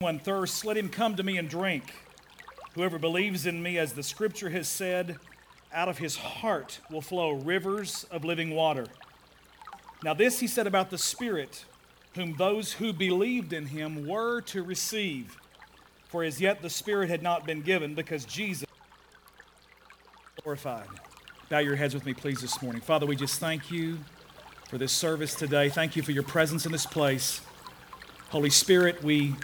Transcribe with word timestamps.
anyone 0.00 0.20
thirsts, 0.20 0.64
let 0.64 0.76
him 0.76 0.88
come 0.88 1.16
to 1.16 1.24
me 1.24 1.38
and 1.38 1.48
drink. 1.48 1.92
Whoever 2.76 3.00
believes 3.00 3.46
in 3.46 3.60
me, 3.60 3.78
as 3.78 3.94
the 3.94 4.04
scripture 4.04 4.48
has 4.50 4.68
said, 4.68 5.18
out 5.72 5.88
of 5.88 5.98
his 5.98 6.14
heart 6.14 6.78
will 6.88 7.00
flow 7.00 7.32
rivers 7.32 8.06
of 8.12 8.24
living 8.24 8.54
water. 8.54 8.86
Now, 10.04 10.14
this 10.14 10.38
he 10.38 10.46
said 10.46 10.68
about 10.68 10.90
the 10.90 10.98
Spirit, 10.98 11.64
whom 12.14 12.36
those 12.36 12.74
who 12.74 12.92
believed 12.92 13.52
in 13.52 13.66
him 13.66 14.06
were 14.06 14.40
to 14.42 14.62
receive. 14.62 15.36
For 16.06 16.22
as 16.22 16.40
yet 16.40 16.62
the 16.62 16.70
Spirit 16.70 17.10
had 17.10 17.20
not 17.20 17.44
been 17.44 17.62
given 17.62 17.96
because 17.96 18.24
Jesus 18.24 18.68
glorified. 20.44 20.86
Bow 21.48 21.58
your 21.58 21.74
heads 21.74 21.92
with 21.92 22.06
me, 22.06 22.14
please, 22.14 22.40
this 22.40 22.62
morning. 22.62 22.82
Father, 22.82 23.04
we 23.04 23.16
just 23.16 23.40
thank 23.40 23.68
you 23.68 23.98
for 24.68 24.78
this 24.78 24.92
service 24.92 25.34
today. 25.34 25.68
Thank 25.68 25.96
you 25.96 26.04
for 26.04 26.12
your 26.12 26.22
presence 26.22 26.66
in 26.66 26.70
this 26.70 26.86
place. 26.86 27.40
Holy 28.28 28.50
Spirit, 28.50 29.02
we 29.02 29.34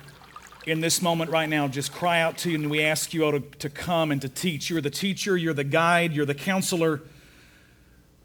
in 0.67 0.81
this 0.81 1.03
moment 1.03 1.31
right 1.31 1.49
now 1.49 1.69
just 1.69 1.93
cry 1.93 2.21
out 2.21 2.39
to 2.39 2.51
you 2.51 2.57
and 2.57 2.71
we 2.71 2.83
ask 2.83 3.13
you 3.13 3.25
all 3.25 3.33
to, 3.33 3.41
to 3.41 3.69
come 3.69 4.11
and 4.11 4.21
to 4.23 4.29
teach. 4.29 4.71
You're 4.71 4.81
the 4.81 4.91
teacher, 4.91 5.37
you're 5.37 5.55
the 5.55 5.65
guide, 5.65 6.13
you're 6.13 6.27
the 6.27 6.35
counselor, 6.35 7.03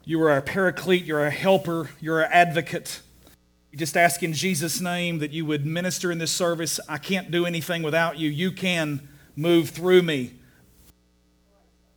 you 0.04 0.22
are 0.22 0.30
our 0.30 0.42
paraclete, 0.42 1.04
you're 1.04 1.20
our 1.20 1.30
helper, 1.30 1.90
you're 2.00 2.24
our 2.24 2.32
advocate. 2.32 3.02
We 3.70 3.78
just 3.78 3.96
ask 3.96 4.22
in 4.22 4.32
Jesus' 4.32 4.80
name 4.80 5.18
that 5.18 5.30
you 5.30 5.44
would 5.46 5.64
minister 5.64 6.10
in 6.10 6.18
this 6.18 6.32
service. 6.32 6.80
I 6.88 6.98
can't 6.98 7.30
do 7.30 7.46
anything 7.46 7.82
without 7.82 8.18
you. 8.18 8.28
You 8.28 8.50
can 8.50 9.06
move 9.36 9.70
through 9.70 10.02
me, 10.02 10.32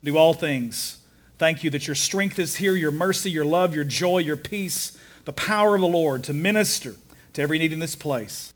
do 0.04 0.18
all 0.18 0.34
things. 0.34 1.00
Thank 1.40 1.64
you 1.64 1.70
that 1.72 1.88
your 1.88 1.96
strength 1.96 2.38
is 2.38 2.58
here, 2.58 2.76
your 2.76 2.92
mercy, 2.92 3.32
your 3.32 3.46
love, 3.46 3.74
your 3.74 3.84
joy, 3.84 4.20
your 4.20 4.38
peace, 4.38 4.98
the 5.26 5.34
power 5.34 5.76
of 5.76 5.82
the 5.82 5.88
Lord 5.88 6.24
to 6.26 6.34
minister 6.34 6.96
to 7.34 7.42
every 7.42 7.58
need 7.58 7.74
in 7.74 7.80
this 7.80 7.96
place. 7.96 8.53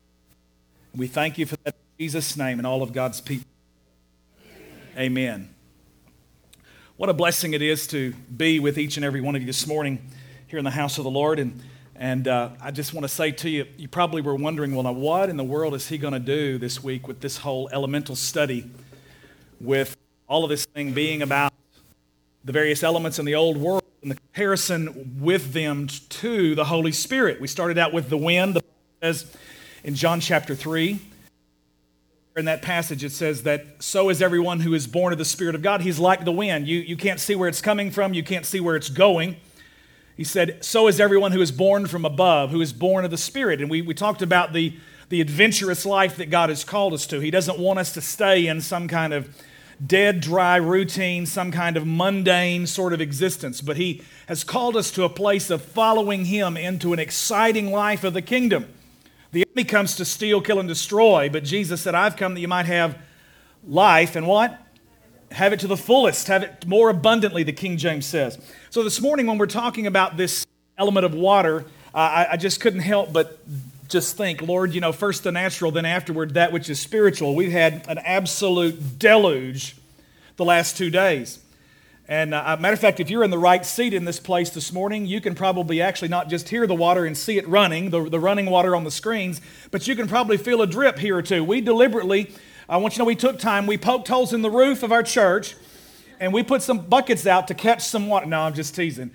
We 0.94 1.06
thank 1.06 1.38
you 1.38 1.46
for 1.46 1.56
that 1.64 1.74
in 1.98 2.04
Jesus' 2.04 2.36
name 2.36 2.58
and 2.58 2.66
all 2.66 2.82
of 2.82 2.92
God's 2.92 3.20
people. 3.20 3.46
Amen. 4.96 5.54
What 6.96 7.08
a 7.08 7.12
blessing 7.12 7.52
it 7.52 7.62
is 7.62 7.86
to 7.88 8.12
be 8.36 8.58
with 8.58 8.78
each 8.78 8.96
and 8.96 9.04
every 9.04 9.20
one 9.20 9.36
of 9.36 9.42
you 9.42 9.46
this 9.46 9.66
morning 9.66 10.10
here 10.46 10.58
in 10.58 10.64
the 10.64 10.70
house 10.70 10.98
of 10.98 11.04
the 11.04 11.10
Lord. 11.10 11.38
And, 11.38 11.62
and 11.94 12.26
uh, 12.26 12.50
I 12.60 12.70
just 12.70 12.94
want 12.94 13.04
to 13.04 13.08
say 13.08 13.30
to 13.30 13.50
you, 13.50 13.66
you 13.76 13.86
probably 13.86 14.22
were 14.22 14.34
wondering, 14.34 14.74
well, 14.74 14.82
now 14.82 14.92
what 14.92 15.28
in 15.28 15.36
the 15.36 15.44
world 15.44 15.74
is 15.74 15.88
he 15.88 15.98
going 15.98 16.14
to 16.14 16.18
do 16.18 16.58
this 16.58 16.82
week 16.82 17.06
with 17.06 17.20
this 17.20 17.36
whole 17.36 17.68
elemental 17.72 18.16
study, 18.16 18.68
with 19.60 19.96
all 20.26 20.42
of 20.42 20.50
this 20.50 20.64
thing 20.64 20.92
being 20.92 21.22
about 21.22 21.52
the 22.44 22.52
various 22.52 22.82
elements 22.82 23.18
in 23.18 23.26
the 23.26 23.34
old 23.34 23.58
world 23.58 23.84
and 24.02 24.10
the 24.10 24.16
comparison 24.16 25.18
with 25.20 25.52
them 25.52 25.86
to 26.08 26.54
the 26.54 26.64
Holy 26.64 26.92
Spirit. 26.92 27.40
We 27.40 27.46
started 27.46 27.78
out 27.78 27.92
with 27.92 28.08
the 28.08 28.18
wind. 28.18 28.56
The 28.56 28.64
says 29.00 29.32
in 29.84 29.94
John 29.94 30.20
chapter 30.20 30.54
3. 30.54 30.98
In 32.36 32.44
that 32.44 32.62
passage, 32.62 33.02
it 33.02 33.10
says 33.10 33.42
that 33.42 33.82
so 33.82 34.10
is 34.10 34.22
everyone 34.22 34.60
who 34.60 34.72
is 34.72 34.86
born 34.86 35.12
of 35.12 35.18
the 35.18 35.24
Spirit 35.24 35.56
of 35.56 35.62
God. 35.62 35.80
He's 35.80 35.98
like 35.98 36.24
the 36.24 36.32
wind. 36.32 36.68
You, 36.68 36.78
you 36.78 36.96
can't 36.96 37.18
see 37.18 37.34
where 37.34 37.48
it's 37.48 37.60
coming 37.60 37.90
from, 37.90 38.14
you 38.14 38.22
can't 38.22 38.46
see 38.46 38.60
where 38.60 38.76
it's 38.76 38.90
going. 38.90 39.36
He 40.16 40.24
said, 40.24 40.64
So 40.64 40.86
is 40.86 41.00
everyone 41.00 41.32
who 41.32 41.40
is 41.40 41.50
born 41.50 41.86
from 41.86 42.04
above, 42.04 42.50
who 42.50 42.60
is 42.60 42.72
born 42.72 43.04
of 43.04 43.10
the 43.10 43.18
Spirit. 43.18 43.60
And 43.60 43.68
we, 43.68 43.82
we 43.82 43.94
talked 43.94 44.22
about 44.22 44.52
the, 44.52 44.76
the 45.08 45.20
adventurous 45.20 45.84
life 45.84 46.16
that 46.16 46.26
God 46.26 46.48
has 46.48 46.64
called 46.64 46.92
us 46.92 47.06
to. 47.08 47.20
He 47.20 47.30
doesn't 47.30 47.58
want 47.58 47.78
us 47.78 47.92
to 47.94 48.00
stay 48.00 48.46
in 48.46 48.60
some 48.60 48.86
kind 48.86 49.12
of 49.12 49.34
dead, 49.84 50.20
dry 50.20 50.56
routine, 50.56 51.26
some 51.26 51.50
kind 51.50 51.76
of 51.76 51.86
mundane 51.86 52.66
sort 52.66 52.92
of 52.92 53.00
existence, 53.00 53.60
but 53.60 53.76
He 53.76 54.02
has 54.26 54.44
called 54.44 54.76
us 54.76 54.90
to 54.92 55.04
a 55.04 55.08
place 55.08 55.50
of 55.50 55.62
following 55.62 56.26
Him 56.26 56.56
into 56.56 56.92
an 56.92 56.98
exciting 56.98 57.70
life 57.70 58.04
of 58.04 58.12
the 58.12 58.22
kingdom. 58.22 58.66
The 59.30 59.44
enemy 59.46 59.64
comes 59.64 59.96
to 59.96 60.04
steal, 60.04 60.40
kill, 60.40 60.58
and 60.58 60.68
destroy, 60.68 61.28
but 61.28 61.44
Jesus 61.44 61.82
said, 61.82 61.94
I've 61.94 62.16
come 62.16 62.34
that 62.34 62.40
you 62.40 62.48
might 62.48 62.66
have 62.66 62.98
life 63.66 64.16
and 64.16 64.26
what? 64.26 64.58
Have 65.32 65.52
it 65.52 65.60
to 65.60 65.66
the 65.66 65.76
fullest, 65.76 66.28
have 66.28 66.42
it 66.42 66.66
more 66.66 66.88
abundantly, 66.88 67.42
the 67.42 67.52
King 67.52 67.76
James 67.76 68.06
says. 68.06 68.38
So 68.70 68.82
this 68.82 69.00
morning, 69.00 69.26
when 69.26 69.36
we're 69.36 69.46
talking 69.46 69.86
about 69.86 70.16
this 70.16 70.46
element 70.78 71.04
of 71.04 71.12
water, 71.12 71.66
uh, 71.94 71.98
I, 71.98 72.28
I 72.32 72.36
just 72.36 72.60
couldn't 72.60 72.80
help 72.80 73.12
but 73.12 73.38
just 73.88 74.16
think, 74.16 74.42
Lord, 74.42 74.74
you 74.74 74.80
know, 74.80 74.92
first 74.92 75.24
the 75.24 75.32
natural, 75.32 75.70
then 75.70 75.84
afterward 75.84 76.34
that 76.34 76.52
which 76.52 76.70
is 76.70 76.78
spiritual. 76.78 77.34
We've 77.34 77.52
had 77.52 77.86
an 77.88 77.98
absolute 77.98 78.98
deluge 78.98 79.76
the 80.36 80.44
last 80.44 80.76
two 80.76 80.90
days. 80.90 81.40
And 82.10 82.32
uh, 82.32 82.56
matter 82.58 82.72
of 82.72 82.80
fact, 82.80 83.00
if 83.00 83.10
you're 83.10 83.22
in 83.22 83.30
the 83.30 83.38
right 83.38 83.64
seat 83.66 83.92
in 83.92 84.06
this 84.06 84.18
place 84.18 84.48
this 84.48 84.72
morning, 84.72 85.04
you 85.04 85.20
can 85.20 85.34
probably 85.34 85.82
actually 85.82 86.08
not 86.08 86.30
just 86.30 86.48
hear 86.48 86.66
the 86.66 86.74
water 86.74 87.04
and 87.04 87.14
see 87.14 87.36
it 87.36 87.46
running, 87.46 87.90
the, 87.90 88.08
the 88.08 88.18
running 88.18 88.46
water 88.46 88.74
on 88.74 88.84
the 88.84 88.90
screens, 88.90 89.42
but 89.70 89.86
you 89.86 89.94
can 89.94 90.08
probably 90.08 90.38
feel 90.38 90.62
a 90.62 90.66
drip 90.66 90.98
here 90.98 91.18
or 91.18 91.22
two. 91.22 91.44
We 91.44 91.60
deliberately, 91.60 92.32
I 92.66 92.78
want 92.78 92.94
you 92.94 92.96
to 92.96 92.98
know, 93.00 93.04
we 93.04 93.14
took 93.14 93.38
time, 93.38 93.66
we 93.66 93.76
poked 93.76 94.08
holes 94.08 94.32
in 94.32 94.40
the 94.40 94.50
roof 94.50 94.82
of 94.82 94.90
our 94.90 95.02
church, 95.02 95.54
and 96.18 96.32
we 96.32 96.42
put 96.42 96.62
some 96.62 96.78
buckets 96.78 97.26
out 97.26 97.46
to 97.48 97.54
catch 97.54 97.82
some 97.82 98.06
water. 98.06 98.24
No, 98.24 98.40
I'm 98.40 98.54
just 98.54 98.74
teasing. 98.74 99.10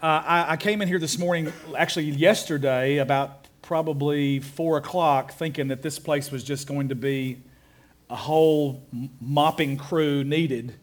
Uh, 0.00 0.22
I, 0.24 0.52
I 0.52 0.56
came 0.56 0.80
in 0.80 0.86
here 0.86 1.00
this 1.00 1.18
morning, 1.18 1.52
actually 1.76 2.10
yesterday, 2.10 2.98
about 2.98 3.48
probably 3.60 4.38
four 4.38 4.76
o'clock, 4.76 5.32
thinking 5.32 5.66
that 5.68 5.82
this 5.82 5.98
place 5.98 6.30
was 6.30 6.44
just 6.44 6.68
going 6.68 6.90
to 6.90 6.94
be 6.94 7.42
a 8.08 8.14
whole 8.14 8.86
mopping 9.20 9.76
crew 9.76 10.22
needed 10.22 10.76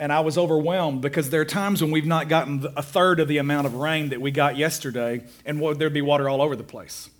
and 0.00 0.10
I 0.10 0.20
was 0.20 0.38
overwhelmed 0.38 1.02
because 1.02 1.28
there 1.28 1.42
are 1.42 1.44
times 1.44 1.82
when 1.82 1.90
we've 1.90 2.06
not 2.06 2.28
gotten 2.28 2.66
a 2.74 2.82
third 2.82 3.20
of 3.20 3.28
the 3.28 3.36
amount 3.36 3.66
of 3.66 3.74
rain 3.74 4.08
that 4.08 4.20
we 4.20 4.30
got 4.30 4.56
yesterday, 4.56 5.22
and 5.44 5.60
there'd 5.78 5.92
be 5.92 6.00
water 6.00 6.26
all 6.26 6.40
over 6.40 6.56
the 6.56 6.64
place. 6.64 7.10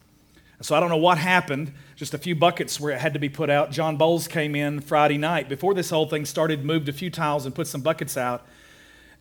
So 0.63 0.75
I 0.75 0.81
don't 0.81 0.89
know 0.89 0.97
what 0.97 1.19
happened. 1.19 1.73
Just 1.95 2.15
a 2.15 2.19
few 2.19 2.35
buckets 2.35 2.81
where 2.81 2.93
it 2.93 2.99
had 2.99 3.13
to 3.13 3.19
be 3.19 3.29
put 3.29 3.51
out. 3.51 3.71
John 3.71 3.99
Bowles 3.99 4.27
came 4.27 4.55
in 4.55 4.81
Friday 4.81 5.19
night 5.19 5.47
before 5.47 5.75
this 5.75 5.91
whole 5.91 6.07
thing 6.07 6.25
started, 6.25 6.65
moved 6.65 6.89
a 6.89 6.93
few 6.93 7.11
tiles 7.11 7.45
and 7.45 7.55
put 7.55 7.67
some 7.67 7.83
buckets 7.83 8.17
out. 8.17 8.47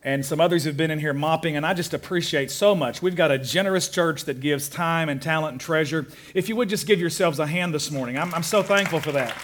And 0.02 0.24
some 0.24 0.40
others 0.40 0.64
have 0.64 0.78
been 0.78 0.90
in 0.90 0.98
here 0.98 1.12
mopping, 1.12 1.54
and 1.54 1.66
I 1.66 1.74
just 1.74 1.92
appreciate 1.92 2.50
so 2.50 2.74
much. 2.74 3.02
We've 3.02 3.16
got 3.16 3.30
a 3.30 3.38
generous 3.38 3.90
church 3.90 4.24
that 4.24 4.40
gives 4.40 4.70
time 4.70 5.10
and 5.10 5.20
talent 5.20 5.52
and 5.52 5.60
treasure. 5.60 6.06
If 6.32 6.48
you 6.48 6.56
would 6.56 6.70
just 6.70 6.86
give 6.86 6.98
yourselves 6.98 7.38
a 7.38 7.46
hand 7.46 7.74
this 7.74 7.90
morning, 7.90 8.16
I'm, 8.16 8.32
I'm 8.32 8.42
so 8.42 8.62
thankful 8.62 9.00
for 9.00 9.12
that. 9.12 9.36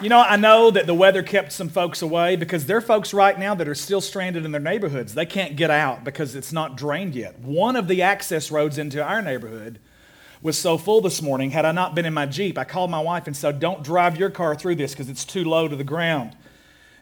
You 0.00 0.08
know, 0.08 0.20
I 0.20 0.36
know 0.36 0.70
that 0.70 0.86
the 0.86 0.94
weather 0.94 1.22
kept 1.22 1.52
some 1.52 1.68
folks 1.68 2.00
away 2.00 2.34
because 2.34 2.64
there 2.64 2.78
are 2.78 2.80
folks 2.80 3.12
right 3.12 3.38
now 3.38 3.54
that 3.54 3.68
are 3.68 3.74
still 3.74 4.00
stranded 4.00 4.46
in 4.46 4.50
their 4.50 4.60
neighborhoods. 4.60 5.12
They 5.12 5.26
can't 5.26 5.56
get 5.56 5.70
out 5.70 6.04
because 6.04 6.34
it's 6.34 6.54
not 6.54 6.74
drained 6.74 7.14
yet. 7.14 7.38
One 7.40 7.76
of 7.76 7.86
the 7.86 8.00
access 8.00 8.50
roads 8.50 8.78
into 8.78 9.04
our 9.04 9.20
neighborhood 9.20 9.78
was 10.40 10.56
so 10.56 10.78
full 10.78 11.02
this 11.02 11.20
morning. 11.20 11.50
Had 11.50 11.66
I 11.66 11.72
not 11.72 11.94
been 11.94 12.06
in 12.06 12.14
my 12.14 12.24
Jeep, 12.24 12.56
I 12.56 12.64
called 12.64 12.90
my 12.90 13.00
wife 13.00 13.26
and 13.26 13.36
said, 13.36 13.60
Don't 13.60 13.82
drive 13.82 14.16
your 14.16 14.30
car 14.30 14.54
through 14.54 14.76
this 14.76 14.92
because 14.92 15.10
it's 15.10 15.26
too 15.26 15.44
low 15.44 15.68
to 15.68 15.76
the 15.76 15.84
ground. 15.84 16.34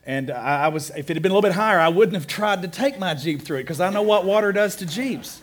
And 0.05 0.33
I 0.33 0.67
was, 0.67 0.91
if 0.91 1.09
it 1.09 1.15
had 1.15 1.23
been 1.23 1.31
a 1.31 1.35
little 1.37 1.49
bit 1.49 1.55
higher, 1.55 1.79
I 1.79 1.91
wouldn't 1.91 2.15
have 2.15 2.27
tried 2.27 2.63
to 2.63 2.69
take 2.69 2.99
my 2.99 3.15
Jeep 3.15 3.43
through 3.43 3.59
it 3.59 3.63
because 3.63 3.81
I 3.81 3.91
know 3.91 4.03
what 4.03 4.25
water 4.25 4.51
does 4.51 4.75
to 4.77 4.87
Jeeps. 4.87 5.41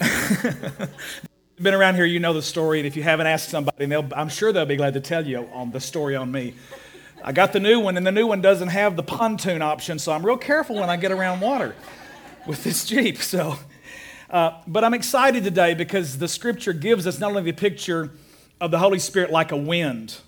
been 1.60 1.74
around 1.74 1.94
here, 1.94 2.04
you 2.04 2.18
know 2.18 2.32
the 2.32 2.42
story, 2.42 2.80
and 2.80 2.86
if 2.86 2.96
you 2.96 3.02
haven't 3.02 3.26
asked 3.26 3.48
somebody, 3.48 3.92
I'm 3.94 4.28
sure 4.28 4.52
they'll 4.52 4.66
be 4.66 4.76
glad 4.76 4.94
to 4.94 5.00
tell 5.00 5.26
you 5.26 5.48
on 5.52 5.70
the 5.70 5.80
story 5.80 6.16
on 6.16 6.32
me. 6.32 6.54
I 7.22 7.32
got 7.32 7.52
the 7.52 7.60
new 7.60 7.80
one, 7.80 7.96
and 7.96 8.06
the 8.06 8.12
new 8.12 8.26
one 8.26 8.40
doesn't 8.40 8.68
have 8.68 8.96
the 8.96 9.02
pontoon 9.02 9.62
option, 9.62 9.98
so 9.98 10.12
I'm 10.12 10.26
real 10.26 10.36
careful 10.36 10.76
when 10.76 10.90
I 10.90 10.96
get 10.96 11.12
around 11.12 11.40
water 11.40 11.74
with 12.46 12.64
this 12.64 12.84
Jeep. 12.84 13.18
So, 13.18 13.56
uh, 14.30 14.60
but 14.66 14.82
I'm 14.84 14.94
excited 14.94 15.44
today 15.44 15.74
because 15.74 16.18
the 16.18 16.28
Scripture 16.28 16.72
gives 16.72 17.06
us 17.06 17.20
not 17.20 17.30
only 17.30 17.42
the 17.42 17.52
picture 17.52 18.10
of 18.60 18.70
the 18.70 18.78
Holy 18.78 18.98
Spirit 18.98 19.30
like 19.30 19.52
a 19.52 19.56
wind, 19.56 20.18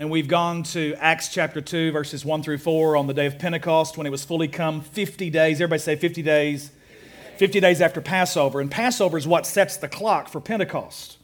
and 0.00 0.10
we've 0.10 0.28
gone 0.28 0.62
to 0.62 0.94
Acts 0.98 1.28
chapter 1.28 1.60
2, 1.60 1.92
verses 1.92 2.24
1 2.24 2.42
through 2.42 2.58
4 2.58 2.96
on 2.96 3.06
the 3.06 3.14
day 3.14 3.26
of 3.26 3.38
Pentecost 3.38 3.98
when 3.98 4.06
it 4.06 4.10
was 4.10 4.24
fully 4.24 4.48
come 4.48 4.80
50 4.80 5.28
days. 5.28 5.60
Everybody 5.60 5.80
say 5.80 5.96
50 5.96 6.22
days 6.22 6.70
50 7.38 7.60
days 7.60 7.80
after 7.80 8.00
Passover. 8.00 8.60
And 8.60 8.70
Passover 8.70 9.16
is 9.16 9.26
what 9.26 9.46
sets 9.46 9.76
the 9.76 9.88
clock 9.88 10.28
for 10.28 10.40
Pentecost. 10.40 11.18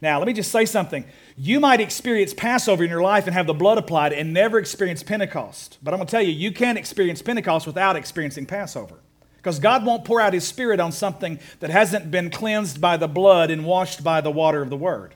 Now, 0.00 0.18
let 0.18 0.26
me 0.26 0.32
just 0.32 0.50
say 0.50 0.64
something. 0.64 1.04
You 1.36 1.60
might 1.60 1.80
experience 1.80 2.34
Passover 2.34 2.84
in 2.84 2.90
your 2.90 3.02
life 3.02 3.26
and 3.26 3.34
have 3.34 3.46
the 3.46 3.54
blood 3.54 3.78
applied 3.78 4.12
and 4.12 4.34
never 4.34 4.58
experience 4.58 5.02
Pentecost. 5.02 5.78
But 5.82 5.94
I'm 5.94 5.98
going 5.98 6.06
to 6.06 6.10
tell 6.10 6.22
you, 6.22 6.32
you 6.32 6.52
can't 6.52 6.76
experience 6.76 7.22
Pentecost 7.22 7.66
without 7.66 7.96
experiencing 7.96 8.46
Passover. 8.46 8.96
Because 9.36 9.58
God 9.58 9.84
won't 9.84 10.04
pour 10.04 10.20
out 10.20 10.32
His 10.32 10.46
Spirit 10.46 10.80
on 10.80 10.92
something 10.92 11.38
that 11.60 11.70
hasn't 11.70 12.10
been 12.10 12.30
cleansed 12.30 12.80
by 12.80 12.96
the 12.96 13.08
blood 13.08 13.50
and 13.50 13.64
washed 13.64 14.02
by 14.02 14.20
the 14.20 14.30
water 14.30 14.62
of 14.62 14.70
the 14.70 14.76
Word. 14.76 15.14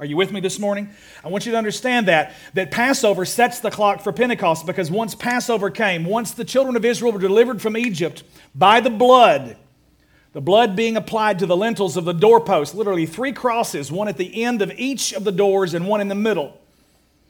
Are 0.00 0.06
you 0.06 0.16
with 0.16 0.32
me 0.32 0.40
this 0.40 0.58
morning? 0.58 0.88
I 1.22 1.28
want 1.28 1.44
you 1.44 1.52
to 1.52 1.58
understand 1.58 2.08
that 2.08 2.32
that 2.54 2.70
Passover 2.70 3.26
sets 3.26 3.60
the 3.60 3.70
clock 3.70 4.00
for 4.00 4.14
Pentecost 4.14 4.64
because 4.64 4.90
once 4.90 5.14
Passover 5.14 5.68
came, 5.68 6.06
once 6.06 6.30
the 6.30 6.44
children 6.44 6.74
of 6.74 6.86
Israel 6.86 7.12
were 7.12 7.18
delivered 7.18 7.60
from 7.60 7.76
Egypt 7.76 8.24
by 8.54 8.80
the 8.80 8.88
blood, 8.88 9.58
the 10.32 10.40
blood 10.40 10.74
being 10.74 10.96
applied 10.96 11.38
to 11.40 11.46
the 11.46 11.56
lintels 11.56 11.98
of 11.98 12.06
the 12.06 12.14
doorpost, 12.14 12.74
literally 12.74 13.04
three 13.04 13.32
crosses, 13.32 13.92
one 13.92 14.08
at 14.08 14.16
the 14.16 14.42
end 14.42 14.62
of 14.62 14.72
each 14.78 15.12
of 15.12 15.24
the 15.24 15.32
doors 15.32 15.74
and 15.74 15.86
one 15.86 16.00
in 16.00 16.08
the 16.08 16.14
middle. 16.14 16.58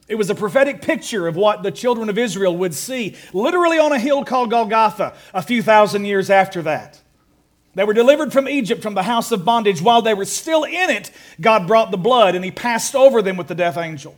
It 0.07 0.15
was 0.15 0.31
a 0.31 0.35
prophetic 0.37 0.81
picture 0.81 1.27
of 1.27 1.35
what 1.35 1.65
the 1.65 1.73
children 1.73 2.09
of 2.09 2.19
Israel 2.19 2.57
would 2.57 2.75
see, 2.75 3.17
literally 3.33 3.81
on 3.81 3.91
a 3.91 3.99
hill 3.99 4.25
called 4.25 4.51
Golgotha, 4.51 5.15
a 5.35 5.43
few 5.43 5.61
thousand 5.61 6.05
years 6.05 6.31
after 6.31 6.63
that. 6.63 7.01
They 7.75 7.85
were 7.85 7.95
delivered 7.95 8.33
from 8.33 8.49
Egypt, 8.49 8.83
from 8.83 8.95
the 8.95 9.05
house 9.05 9.31
of 9.31 9.45
bondage. 9.45 9.81
While 9.81 10.03
they 10.03 10.15
were 10.15 10.25
still 10.25 10.65
in 10.65 10.91
it, 10.91 11.11
God 11.41 11.67
brought 11.67 11.91
the 11.91 11.97
blood 11.97 12.35
and 12.35 12.45
he 12.45 12.51
passed 12.51 12.97
over 12.97 13.23
them 13.23 13.37
with 13.37 13.47
the 13.47 13.55
death 13.55 13.77
angel. 13.77 14.17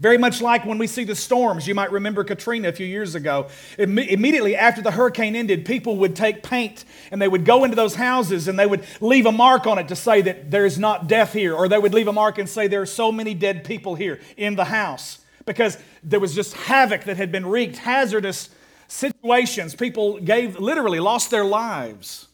Very 0.00 0.16
much 0.16 0.40
like 0.40 0.64
when 0.64 0.78
we 0.78 0.86
see 0.86 1.04
the 1.04 1.14
storms. 1.14 1.68
You 1.68 1.74
might 1.74 1.92
remember 1.92 2.24
Katrina 2.24 2.68
a 2.68 2.72
few 2.72 2.86
years 2.86 3.14
ago. 3.14 3.48
Imme- 3.78 4.08
immediately 4.08 4.56
after 4.56 4.80
the 4.80 4.90
hurricane 4.90 5.36
ended, 5.36 5.66
people 5.66 5.96
would 5.98 6.16
take 6.16 6.42
paint 6.42 6.86
and 7.12 7.20
they 7.20 7.28
would 7.28 7.44
go 7.44 7.64
into 7.64 7.76
those 7.76 7.94
houses 7.94 8.48
and 8.48 8.58
they 8.58 8.66
would 8.66 8.82
leave 9.02 9.26
a 9.26 9.32
mark 9.32 9.66
on 9.66 9.78
it 9.78 9.88
to 9.88 9.96
say 9.96 10.22
that 10.22 10.50
there 10.50 10.64
is 10.64 10.78
not 10.78 11.06
death 11.06 11.34
here, 11.34 11.54
or 11.54 11.68
they 11.68 11.78
would 11.78 11.92
leave 11.92 12.08
a 12.08 12.14
mark 12.14 12.38
and 12.38 12.48
say 12.48 12.66
there 12.66 12.80
are 12.80 12.86
so 12.86 13.12
many 13.12 13.34
dead 13.34 13.62
people 13.62 13.94
here 13.94 14.18
in 14.38 14.56
the 14.56 14.64
house 14.64 15.18
because 15.44 15.76
there 16.02 16.18
was 16.18 16.34
just 16.34 16.54
havoc 16.54 17.04
that 17.04 17.18
had 17.18 17.30
been 17.30 17.44
wreaked, 17.44 17.76
hazardous 17.76 18.48
situations. 18.88 19.74
People 19.74 20.18
gave 20.18 20.58
literally 20.58 20.98
lost 20.98 21.30
their 21.30 21.44
lives 21.44 22.26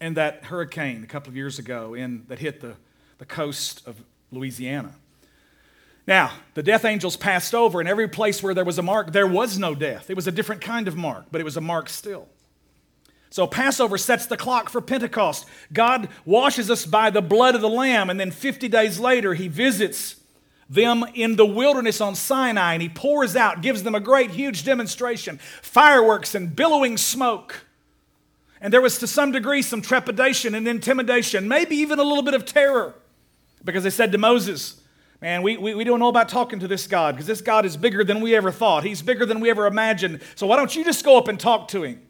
in 0.00 0.14
that 0.14 0.44
hurricane 0.44 1.02
a 1.02 1.06
couple 1.06 1.30
of 1.30 1.36
years 1.36 1.58
ago 1.58 1.94
in, 1.94 2.24
that 2.28 2.38
hit 2.38 2.60
the, 2.60 2.74
the 3.18 3.26
coast 3.26 3.86
of 3.86 4.02
Louisiana. 4.30 4.94
Now, 6.06 6.32
the 6.54 6.62
death 6.62 6.86
angels 6.86 7.16
passed 7.16 7.54
over, 7.54 7.80
and 7.80 7.88
every 7.88 8.08
place 8.08 8.42
where 8.42 8.54
there 8.54 8.64
was 8.64 8.78
a 8.78 8.82
mark, 8.82 9.12
there 9.12 9.26
was 9.26 9.58
no 9.58 9.74
death. 9.74 10.08
It 10.08 10.16
was 10.16 10.26
a 10.26 10.32
different 10.32 10.62
kind 10.62 10.88
of 10.88 10.96
mark, 10.96 11.26
but 11.30 11.40
it 11.40 11.44
was 11.44 11.58
a 11.58 11.60
mark 11.60 11.90
still. 11.90 12.28
So, 13.28 13.46
Passover 13.46 13.98
sets 13.98 14.24
the 14.24 14.38
clock 14.38 14.70
for 14.70 14.80
Pentecost. 14.80 15.44
God 15.70 16.08
washes 16.24 16.70
us 16.70 16.86
by 16.86 17.10
the 17.10 17.20
blood 17.20 17.54
of 17.54 17.60
the 17.60 17.68
Lamb, 17.68 18.08
and 18.08 18.18
then 18.18 18.30
50 18.30 18.68
days 18.68 18.98
later, 18.98 19.34
He 19.34 19.48
visits 19.48 20.16
them 20.70 21.04
in 21.14 21.36
the 21.36 21.44
wilderness 21.44 22.00
on 22.00 22.14
Sinai, 22.14 22.72
and 22.72 22.80
He 22.80 22.88
pours 22.88 23.36
out, 23.36 23.60
gives 23.60 23.82
them 23.82 23.94
a 23.94 24.00
great, 24.00 24.30
huge 24.30 24.64
demonstration 24.64 25.38
fireworks 25.60 26.34
and 26.34 26.56
billowing 26.56 26.96
smoke. 26.96 27.66
And 28.60 28.72
there 28.72 28.80
was 28.80 28.98
to 28.98 29.06
some 29.06 29.32
degree 29.32 29.62
some 29.62 29.82
trepidation 29.82 30.54
and 30.54 30.66
intimidation, 30.66 31.48
maybe 31.48 31.76
even 31.76 31.98
a 31.98 32.02
little 32.02 32.22
bit 32.22 32.34
of 32.34 32.44
terror, 32.44 32.94
because 33.64 33.84
they 33.84 33.90
said 33.90 34.12
to 34.12 34.18
Moses, 34.18 34.80
Man, 35.20 35.42
we, 35.42 35.56
we, 35.56 35.74
we 35.74 35.82
don't 35.82 35.98
know 35.98 36.08
about 36.08 36.28
talking 36.28 36.60
to 36.60 36.68
this 36.68 36.86
God 36.86 37.14
because 37.14 37.26
this 37.26 37.40
God 37.40 37.66
is 37.66 37.76
bigger 37.76 38.04
than 38.04 38.20
we 38.20 38.36
ever 38.36 38.52
thought. 38.52 38.84
He's 38.84 39.02
bigger 39.02 39.26
than 39.26 39.40
we 39.40 39.50
ever 39.50 39.66
imagined. 39.66 40.20
So 40.36 40.46
why 40.46 40.56
don't 40.56 40.74
you 40.74 40.84
just 40.84 41.04
go 41.04 41.18
up 41.18 41.26
and 41.26 41.40
talk 41.40 41.68
to 41.68 41.82
him? 41.82 42.02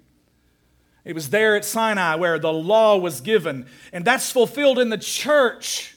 It 1.07 1.15
was 1.15 1.31
there 1.31 1.57
at 1.57 1.65
Sinai 1.65 2.17
where 2.17 2.39
the 2.39 2.53
law 2.53 2.99
was 2.99 3.23
given, 3.23 3.67
and 3.95 4.05
that's 4.05 4.31
fulfilled 4.31 4.79
in 4.79 4.91
the 4.91 4.99
church. 4.99 5.97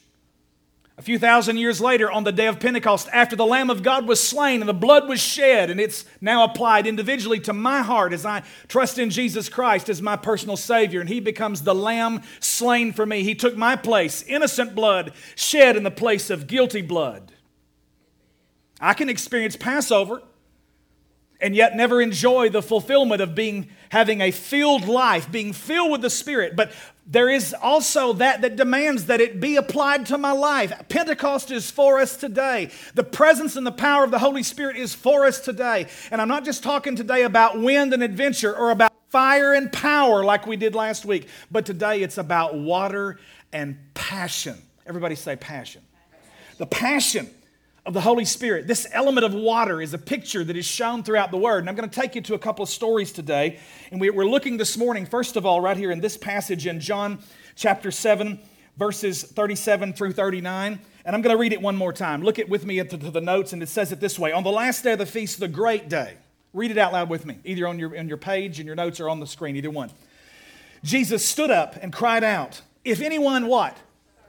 A 1.02 1.04
few 1.04 1.18
thousand 1.18 1.58
years 1.58 1.82
later, 1.82 2.12
on 2.12 2.26
the 2.26 2.32
day 2.32 2.46
of 2.46 2.60
Pentecost, 2.60 3.10
after 3.12 3.36
the 3.36 3.44
Lamb 3.44 3.72
of 3.72 3.82
God 3.82 4.08
was 4.08 4.22
slain 4.22 4.62
and 4.62 4.70
the 4.70 4.74
blood 4.74 5.10
was 5.10 5.20
shed, 5.20 5.72
and 5.72 5.80
it's 5.80 6.06
now 6.22 6.44
applied 6.44 6.86
individually 6.86 7.40
to 7.40 7.54
my 7.54 7.82
heart 7.82 8.14
as 8.14 8.24
I 8.24 8.44
trust 8.68 9.00
in 9.00 9.10
Jesus 9.10 9.50
Christ 9.50 9.90
as 9.90 10.00
my 10.00 10.16
personal 10.16 10.58
Savior, 10.58 11.00
and 11.00 11.10
He 11.10 11.20
becomes 11.20 11.64
the 11.64 11.74
Lamb 11.74 12.22
slain 12.40 12.94
for 12.94 13.04
me. 13.04 13.24
He 13.24 13.34
took 13.34 13.58
my 13.58 13.76
place, 13.76 14.22
innocent 14.28 14.76
blood 14.76 15.14
shed 15.36 15.76
in 15.76 15.82
the 15.82 15.90
place 15.90 16.30
of 16.30 16.46
guilty 16.46 16.84
blood. 16.84 17.32
I 18.80 18.94
can 18.94 19.10
experience 19.10 19.56
Passover 19.56 20.22
and 21.42 21.56
yet 21.56 21.76
never 21.76 22.00
enjoy 22.00 22.50
the 22.50 22.62
fulfillment 22.62 23.22
of 23.22 23.34
being 23.34 23.70
having 23.90 24.22
a 24.22 24.32
filled 24.32 24.88
life, 24.88 25.32
being 25.32 25.52
filled 25.52 25.92
with 25.92 26.02
the 26.02 26.10
Spirit. 26.10 26.56
But 26.56 26.72
there 27.06 27.30
is 27.30 27.54
also 27.54 28.14
that 28.14 28.42
that 28.42 28.56
demands 28.56 29.08
that 29.08 29.20
it 29.20 29.40
be 29.40 29.56
applied 29.56 30.06
to 30.08 30.18
my 30.18 30.32
life. 30.32 30.72
Pentecost 30.88 31.52
is 31.52 31.70
for 31.70 32.00
us 32.00 32.16
today. 32.16 32.70
The 32.94 33.04
presence 33.04 33.56
and 33.56 33.66
the 33.66 33.72
power 33.72 34.04
of 34.04 34.12
the 34.12 34.20
Holy 34.20 34.44
Spirit 34.44 34.78
is 34.78 34.94
for 34.94 35.26
us 35.26 35.40
today. 35.40 35.88
And 36.12 36.22
I'm 36.22 36.28
not 36.28 36.46
just 36.46 36.64
talking 36.64 36.96
today 36.96 37.24
about 37.24 37.60
wind 37.60 37.94
and 37.94 38.04
adventure 38.04 38.56
or 38.56 38.72
about 38.72 38.94
fire 39.10 39.54
and 39.54 39.74
power 39.74 40.24
like 40.24 40.48
we 40.48 40.56
did 40.56 40.74
last 40.74 41.04
week, 41.04 41.28
but 41.50 41.66
today 41.66 42.02
it's 42.02 42.18
about 42.18 42.56
water 42.56 43.20
and 43.52 43.78
passion. 43.94 44.62
Everybody 44.86 45.16
say 45.16 45.36
passion. 45.36 45.82
The 46.58 46.66
passion 46.66 47.30
of 47.86 47.94
the 47.94 48.02
Holy 48.02 48.26
Spirit. 48.26 48.68
This 48.68 48.86
element 48.92 49.26
of 49.26 49.34
water 49.34 49.82
is 49.82 49.94
a 49.94 49.98
picture 49.98 50.44
that 50.44 50.56
is 50.56 50.66
shown 50.66 51.04
throughout 51.04 51.32
the 51.32 51.38
Word. 51.38 51.60
And 51.60 51.70
I'm 51.70 51.76
going 51.76 51.90
to 51.90 52.00
take 52.00 52.14
you 52.14 52.22
to 52.22 52.36
a 52.36 52.40
couple 52.40 52.64
of 52.64 52.70
stories 52.70 53.12
today. 53.12 53.60
And 53.92 54.00
we're 54.00 54.26
looking 54.26 54.58
this 54.58 54.78
morning, 54.78 55.06
first 55.06 55.36
of 55.36 55.46
all, 55.46 55.62
right 55.62 55.78
here 55.78 55.92
in 55.92 56.00
this 56.00 56.16
passage 56.16 56.68
in 56.68 56.80
John 56.80 57.20
chapter 57.56 57.90
7, 57.90 58.40
verses 58.78 59.24
37 59.24 59.94
through 59.94 60.14
39. 60.14 60.80
And 61.04 61.16
I'm 61.16 61.24
going 61.24 61.36
to 61.36 61.40
read 61.40 61.54
it 61.54 61.62
one 61.62 61.76
more 61.76 61.92
time. 61.92 62.22
Look 62.22 62.38
at 62.38 62.48
with 62.48 62.66
me 62.66 62.80
at 62.80 62.92
the, 62.92 63.22
notes, 63.22 63.54
and 63.54 63.64
it 63.64 63.70
says 63.70 63.92
it 63.92 64.00
this 64.00 64.20
way 64.20 64.32
On 64.32 64.44
the 64.44 64.52
last 64.52 64.84
day 64.84 64.94
of 64.94 65.00
the 65.00 65.06
feast, 65.08 65.40
the 65.40 65.48
great 65.48 65.90
day. 65.90 66.18
Read 66.54 66.70
it 66.70 66.78
out 66.78 66.92
loud 66.92 67.10
with 67.10 67.26
me, 67.26 67.40
either 67.46 67.66
on 67.66 67.80
your, 67.80 67.98
on 67.98 68.10
your 68.10 68.18
page, 68.18 68.60
in 68.60 68.68
your 68.68 68.76
notes, 68.76 69.00
or 69.00 69.10
on 69.10 69.22
the 69.22 69.28
screen, 69.28 69.56
either 69.56 69.72
one. 69.72 69.90
Jesus 70.84 71.26
stood 71.26 71.50
up 71.50 71.78
and 71.82 71.94
cried 71.94 72.24
out, 72.24 72.62
If 72.84 73.02
anyone 73.02 73.48
what? 73.48 73.78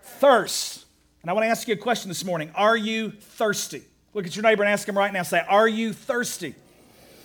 Thirsts 0.03 0.82
and 1.23 1.31
I 1.31 1.35
want 1.35 1.45
to 1.45 1.49
ask 1.49 1.69
you 1.69 1.75
a 1.75 1.79
question 1.79 2.09
this 2.09 2.25
morning 2.25 2.51
Are 2.55 2.77
you 2.77 3.11
thirsty? 3.11 3.83
Look 4.15 4.27
at 4.27 4.37
your 4.37 4.43
neighbor 4.43 4.63
and 4.63 4.71
ask 4.71 4.89
him 4.89 4.99
right 4.99 5.13
now. 5.13 5.23
Say, 5.23 5.43
Are 5.49 5.69
you 5.69 5.93
thirsty? 5.93 6.55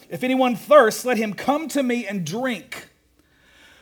If 0.10 0.24
anyone 0.24 0.56
thirsts, 0.56 1.04
let 1.04 1.18
him 1.18 1.34
come 1.34 1.68
to 1.70 1.84
me 1.84 2.06
and 2.08 2.26
drink. 2.26 2.90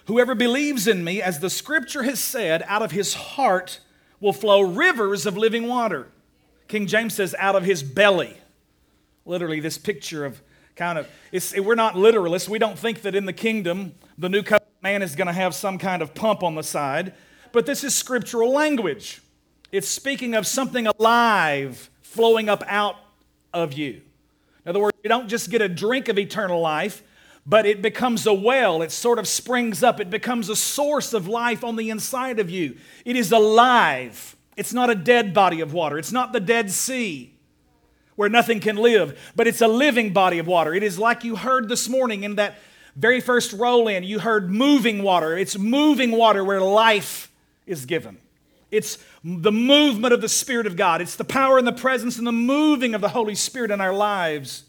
Whoever 0.07 0.33
believes 0.33 0.87
in 0.87 1.03
me, 1.03 1.21
as 1.21 1.39
the 1.39 1.49
scripture 1.49 2.03
has 2.03 2.19
said, 2.19 2.63
out 2.67 2.81
of 2.81 2.91
his 2.91 3.13
heart 3.13 3.79
will 4.19 4.33
flow 4.33 4.61
rivers 4.61 5.25
of 5.25 5.37
living 5.37 5.67
water. 5.67 6.07
King 6.67 6.87
James 6.87 7.13
says, 7.13 7.35
out 7.37 7.55
of 7.55 7.63
his 7.63 7.83
belly. 7.83 8.37
Literally, 9.25 9.59
this 9.59 9.77
picture 9.77 10.25
of 10.25 10.41
kind 10.75 10.97
of, 10.97 11.07
we're 11.57 11.75
not 11.75 11.95
literalists. 11.95 12.47
We 12.47 12.59
don't 12.59 12.77
think 12.77 13.01
that 13.01 13.15
in 13.15 13.25
the 13.25 13.33
kingdom, 13.33 13.93
the 14.17 14.29
new 14.29 14.41
covenant 14.41 14.81
man 14.81 15.01
is 15.01 15.15
going 15.15 15.27
to 15.27 15.33
have 15.33 15.53
some 15.53 15.77
kind 15.77 16.01
of 16.01 16.13
pump 16.13 16.43
on 16.43 16.55
the 16.55 16.63
side, 16.63 17.13
but 17.51 17.65
this 17.65 17.83
is 17.83 17.95
scriptural 17.95 18.51
language. 18.51 19.21
It's 19.75 19.89
speaking 19.89 20.35
of 20.35 20.47
something 20.47 20.87
alive 20.87 21.89
flowing 22.01 22.47
up 22.47 22.63
out 22.65 22.95
of 23.53 23.73
you. 23.73 24.01
In 24.65 24.69
other 24.69 24.79
words, 24.79 24.97
you 25.03 25.09
don't 25.09 25.27
just 25.27 25.49
get 25.49 25.61
a 25.61 25.67
drink 25.67 26.07
of 26.07 26.17
eternal 26.17 26.61
life, 26.61 27.03
but 27.45 27.65
it 27.65 27.81
becomes 27.81 28.25
a 28.25 28.33
well. 28.33 28.81
It 28.81 28.93
sort 28.93 29.19
of 29.19 29.27
springs 29.27 29.83
up. 29.83 29.99
It 29.99 30.09
becomes 30.09 30.47
a 30.47 30.55
source 30.55 31.11
of 31.11 31.27
life 31.27 31.61
on 31.61 31.75
the 31.75 31.89
inside 31.89 32.39
of 32.39 32.49
you. 32.49 32.77
It 33.03 33.17
is 33.17 33.33
alive. 33.33 34.37
It's 34.55 34.73
not 34.73 34.89
a 34.89 34.95
dead 34.95 35.33
body 35.33 35.59
of 35.59 35.73
water. 35.73 35.99
It's 35.99 36.13
not 36.13 36.31
the 36.31 36.39
Dead 36.39 36.71
Sea 36.71 37.33
where 38.15 38.29
nothing 38.29 38.61
can 38.61 38.77
live, 38.77 39.19
but 39.35 39.45
it's 39.45 39.59
a 39.59 39.67
living 39.67 40.13
body 40.13 40.39
of 40.39 40.47
water. 40.47 40.73
It 40.73 40.83
is 40.83 40.97
like 40.97 41.25
you 41.25 41.35
heard 41.35 41.67
this 41.67 41.89
morning 41.89 42.23
in 42.23 42.35
that 42.35 42.59
very 42.95 43.19
first 43.19 43.51
roll 43.51 43.89
in. 43.89 44.05
You 44.05 44.19
heard 44.19 44.49
moving 44.49 45.03
water. 45.03 45.37
It's 45.37 45.57
moving 45.57 46.11
water 46.11 46.45
where 46.45 46.61
life 46.61 47.29
is 47.65 47.85
given. 47.85 48.19
It's 48.75 48.97
the 49.23 49.51
movement 49.51 50.13
of 50.13 50.21
the 50.21 50.29
Spirit 50.29 50.67
of 50.67 50.75
God. 50.75 51.01
It's 51.01 51.15
the 51.15 51.23
power 51.23 51.57
and 51.57 51.65
the 51.65 51.71
presence 51.71 52.17
and 52.17 52.27
the 52.27 52.31
moving 52.31 52.93
of 52.93 53.01
the 53.01 53.09
Holy 53.09 53.35
Spirit 53.35 53.71
in 53.71 53.81
our 53.81 53.93
lives 53.93 54.63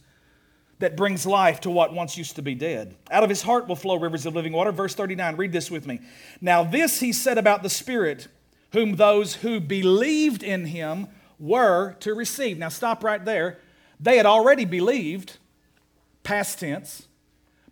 that 0.78 0.96
brings 0.96 1.24
life 1.24 1.60
to 1.60 1.70
what 1.70 1.94
once 1.94 2.18
used 2.18 2.36
to 2.36 2.42
be 2.42 2.54
dead. 2.54 2.94
Out 3.10 3.24
of 3.24 3.30
his 3.30 3.42
heart 3.42 3.66
will 3.66 3.76
flow 3.76 3.98
rivers 3.98 4.26
of 4.26 4.34
living 4.34 4.52
water. 4.52 4.72
Verse 4.72 4.94
39, 4.94 5.36
read 5.36 5.52
this 5.52 5.70
with 5.70 5.86
me. 5.86 6.00
Now, 6.40 6.64
this 6.64 7.00
he 7.00 7.12
said 7.12 7.38
about 7.38 7.62
the 7.62 7.70
Spirit, 7.70 8.28
whom 8.72 8.96
those 8.96 9.36
who 9.36 9.58
believed 9.58 10.42
in 10.42 10.66
him 10.66 11.08
were 11.38 11.94
to 12.00 12.14
receive. 12.14 12.58
Now, 12.58 12.68
stop 12.68 13.02
right 13.02 13.24
there. 13.24 13.58
They 13.98 14.18
had 14.18 14.26
already 14.26 14.66
believed, 14.66 15.38
past 16.22 16.60
tense, 16.60 17.06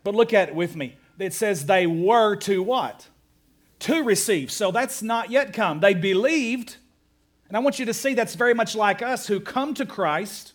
but 0.03 0.15
look 0.15 0.33
at 0.33 0.49
it 0.49 0.55
with 0.55 0.75
me. 0.75 0.97
It 1.19 1.35
says 1.35 1.67
they 1.67 1.87
were 1.87 2.37
to 2.37 2.63
what? 2.63 3.09
To 3.81 4.03
receive. 4.03 4.51
So 4.51 4.71
that's 4.71 5.03
not 5.03 5.31
yet 5.31 5.53
come. 5.53 5.81
They 5.81 5.95
believed, 5.95 6.77
and 7.49 7.57
I 7.57 7.61
want 7.61 7.79
you 7.79 7.87
to 7.87 7.95
see 7.95 8.15
that's 8.15 8.35
very 8.35 8.55
much 8.55 8.75
like 8.75 9.03
us 9.03 9.27
who 9.27 9.41
come 9.41 9.75
to 9.75 9.87
Christ 9.87 10.55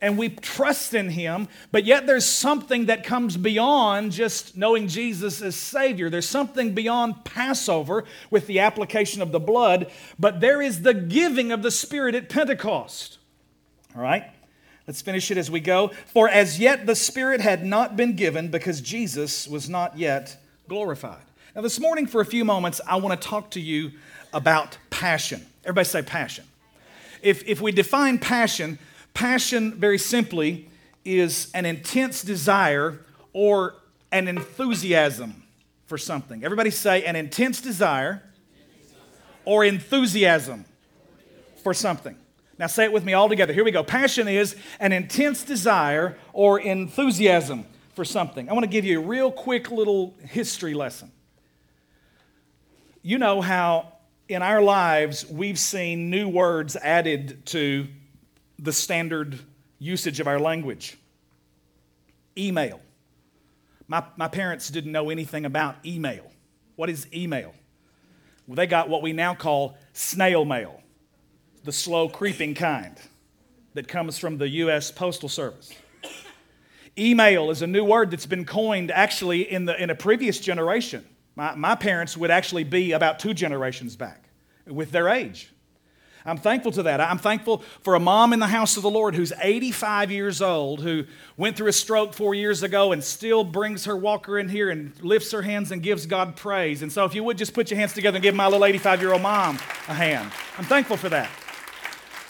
and 0.00 0.16
we 0.16 0.28
trust 0.28 0.94
in 0.94 1.10
Him, 1.10 1.48
but 1.72 1.84
yet 1.84 2.06
there's 2.06 2.24
something 2.24 2.86
that 2.86 3.04
comes 3.04 3.36
beyond 3.36 4.12
just 4.12 4.56
knowing 4.56 4.88
Jesus 4.88 5.42
as 5.42 5.56
Savior. 5.56 6.08
There's 6.08 6.28
something 6.28 6.74
beyond 6.74 7.24
Passover 7.24 8.04
with 8.30 8.46
the 8.46 8.60
application 8.60 9.22
of 9.22 9.32
the 9.32 9.40
blood, 9.40 9.90
but 10.18 10.40
there 10.40 10.62
is 10.62 10.82
the 10.82 10.94
giving 10.94 11.52
of 11.52 11.62
the 11.62 11.70
Spirit 11.70 12.14
at 12.14 12.28
Pentecost. 12.28 13.18
All 13.96 14.02
right? 14.02 14.24
Let's 14.86 15.02
finish 15.02 15.30
it 15.30 15.36
as 15.36 15.50
we 15.50 15.60
go. 15.60 15.88
For 16.06 16.28
as 16.28 16.58
yet 16.58 16.86
the 16.86 16.94
Spirit 16.94 17.40
had 17.40 17.64
not 17.64 17.96
been 17.96 18.14
given 18.14 18.48
because 18.48 18.80
Jesus 18.80 19.46
was 19.46 19.68
not 19.68 19.98
yet 19.98 20.36
glorified. 20.68 21.27
Now, 21.58 21.62
this 21.62 21.80
morning, 21.80 22.06
for 22.06 22.20
a 22.20 22.24
few 22.24 22.44
moments, 22.44 22.80
I 22.86 22.94
want 23.00 23.20
to 23.20 23.28
talk 23.28 23.50
to 23.50 23.60
you 23.60 23.90
about 24.32 24.78
passion. 24.90 25.44
Everybody 25.64 25.86
say 25.86 26.02
passion. 26.02 26.44
If, 27.20 27.42
if 27.48 27.60
we 27.60 27.72
define 27.72 28.18
passion, 28.20 28.78
passion 29.12 29.74
very 29.74 29.98
simply 29.98 30.70
is 31.04 31.50
an 31.54 31.66
intense 31.66 32.22
desire 32.22 33.00
or 33.32 33.74
an 34.12 34.28
enthusiasm 34.28 35.42
for 35.86 35.98
something. 35.98 36.44
Everybody 36.44 36.70
say 36.70 37.02
an 37.02 37.16
intense 37.16 37.60
desire 37.60 38.22
or 39.44 39.64
enthusiasm 39.64 40.64
for 41.64 41.74
something. 41.74 42.14
Now 42.56 42.68
say 42.68 42.84
it 42.84 42.92
with 42.92 43.04
me 43.04 43.14
all 43.14 43.28
together. 43.28 43.52
Here 43.52 43.64
we 43.64 43.72
go. 43.72 43.82
Passion 43.82 44.28
is 44.28 44.54
an 44.78 44.92
intense 44.92 45.42
desire 45.42 46.16
or 46.32 46.60
enthusiasm 46.60 47.66
for 47.96 48.04
something. 48.04 48.48
I 48.48 48.52
want 48.52 48.62
to 48.62 48.70
give 48.70 48.84
you 48.84 49.00
a 49.00 49.04
real 49.04 49.32
quick 49.32 49.72
little 49.72 50.14
history 50.22 50.74
lesson. 50.74 51.10
You 53.02 53.18
know 53.18 53.40
how 53.40 53.92
in 54.28 54.42
our 54.42 54.60
lives 54.60 55.26
we've 55.26 55.58
seen 55.58 56.10
new 56.10 56.28
words 56.28 56.76
added 56.76 57.46
to 57.46 57.86
the 58.58 58.72
standard 58.72 59.38
usage 59.78 60.20
of 60.20 60.26
our 60.26 60.38
language. 60.38 60.98
Email. 62.36 62.80
My, 63.86 64.04
my 64.16 64.28
parents 64.28 64.68
didn't 64.68 64.92
know 64.92 65.10
anything 65.10 65.44
about 65.44 65.76
email. 65.86 66.30
What 66.76 66.90
is 66.90 67.06
email? 67.14 67.54
Well, 68.46 68.56
they 68.56 68.66
got 68.66 68.88
what 68.88 69.02
we 69.02 69.12
now 69.12 69.34
call 69.34 69.78
snail 69.92 70.44
mail, 70.44 70.82
the 71.64 71.72
slow 71.72 72.08
creeping 72.08 72.54
kind 72.54 72.96
that 73.74 73.88
comes 73.88 74.18
from 74.18 74.38
the 74.38 74.48
U.S. 74.48 74.90
Postal 74.90 75.28
Service. 75.28 75.72
Email 76.98 77.50
is 77.50 77.62
a 77.62 77.66
new 77.66 77.84
word 77.84 78.10
that's 78.10 78.26
been 78.26 78.44
coined 78.44 78.90
actually 78.90 79.50
in, 79.50 79.66
the, 79.66 79.80
in 79.80 79.88
a 79.88 79.94
previous 79.94 80.40
generation. 80.40 81.04
My, 81.38 81.54
my 81.54 81.76
parents 81.76 82.16
would 82.16 82.32
actually 82.32 82.64
be 82.64 82.90
about 82.90 83.20
two 83.20 83.32
generations 83.32 83.94
back 83.94 84.28
with 84.66 84.90
their 84.90 85.08
age. 85.08 85.52
I'm 86.26 86.36
thankful 86.36 86.72
to 86.72 86.82
that. 86.82 87.00
I'm 87.00 87.18
thankful 87.18 87.62
for 87.80 87.94
a 87.94 88.00
mom 88.00 88.32
in 88.32 88.40
the 88.40 88.48
house 88.48 88.76
of 88.76 88.82
the 88.82 88.90
Lord 88.90 89.14
who's 89.14 89.32
85 89.40 90.10
years 90.10 90.42
old, 90.42 90.80
who 90.80 91.04
went 91.36 91.56
through 91.56 91.68
a 91.68 91.72
stroke 91.72 92.12
four 92.12 92.34
years 92.34 92.64
ago 92.64 92.90
and 92.90 93.04
still 93.04 93.44
brings 93.44 93.84
her 93.84 93.96
walker 93.96 94.36
in 94.36 94.48
here 94.48 94.68
and 94.68 94.92
lifts 95.00 95.30
her 95.30 95.42
hands 95.42 95.70
and 95.70 95.80
gives 95.80 96.06
God 96.06 96.34
praise. 96.34 96.82
And 96.82 96.90
so, 96.90 97.04
if 97.04 97.14
you 97.14 97.22
would 97.22 97.38
just 97.38 97.54
put 97.54 97.70
your 97.70 97.78
hands 97.78 97.92
together 97.92 98.16
and 98.16 98.22
give 98.22 98.34
my 98.34 98.46
little 98.46 98.64
85 98.64 99.00
year 99.00 99.12
old 99.12 99.22
mom 99.22 99.60
a 99.86 99.94
hand, 99.94 100.32
I'm 100.58 100.64
thankful 100.64 100.96
for 100.96 101.08
that. 101.10 101.30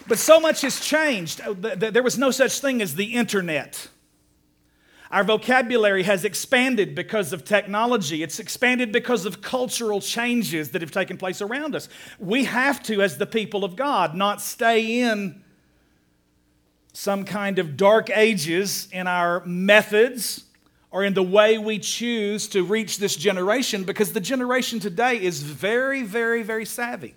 But 0.07 0.19
so 0.19 0.39
much 0.39 0.61
has 0.61 0.81
changed. 0.81 1.41
Uh, 1.41 1.55
there 1.55 2.03
was 2.03 2.19
no 2.19 2.31
such 2.31 2.61
thing 2.61 2.83
as 2.83 2.95
the 2.95 3.15
internet. 3.15 3.89
Our 5.11 5.25
vocabulary 5.25 6.03
has 6.03 6.25
expanded 6.25 6.95
because 6.95 7.33
of 7.33 7.45
technology. 7.45 8.23
It's 8.23 8.39
expanded 8.39 8.93
because 8.93 9.25
of 9.25 9.41
cultural 9.41 10.01
changes 10.01 10.71
that 10.73 10.83
have 10.83 10.91
taken 10.91 11.17
place 11.17 11.41
around 11.41 11.75
us. 11.75 11.89
We 12.19 12.45
have 12.45 12.83
to, 12.85 13.01
as 13.01 13.17
the 13.17 13.27
people 13.27 13.65
of 13.65 13.75
God, 13.75 14.15
not 14.15 14.43
stay 14.43 15.01
in 15.01 15.43
some 16.93 17.25
kind 17.25 17.59
of 17.59 17.77
dark 17.77 18.11
ages 18.11 18.89
in 18.93 19.07
our 19.07 19.45
methods 19.47 20.45
or 20.91 21.05
in 21.05 21.15
the 21.15 21.23
way 21.23 21.57
we 21.57 21.79
choose 21.79 22.49
to 22.49 22.65
reach 22.65 22.99
this 22.99 23.17
generation 23.17 23.85
because 23.85 24.13
the 24.13 24.21
generation 24.21 24.81
today 24.81 25.23
is 25.23 25.43
very, 25.43 26.03
very, 26.03 26.43
very 26.43 26.65
savvy. 26.65 27.15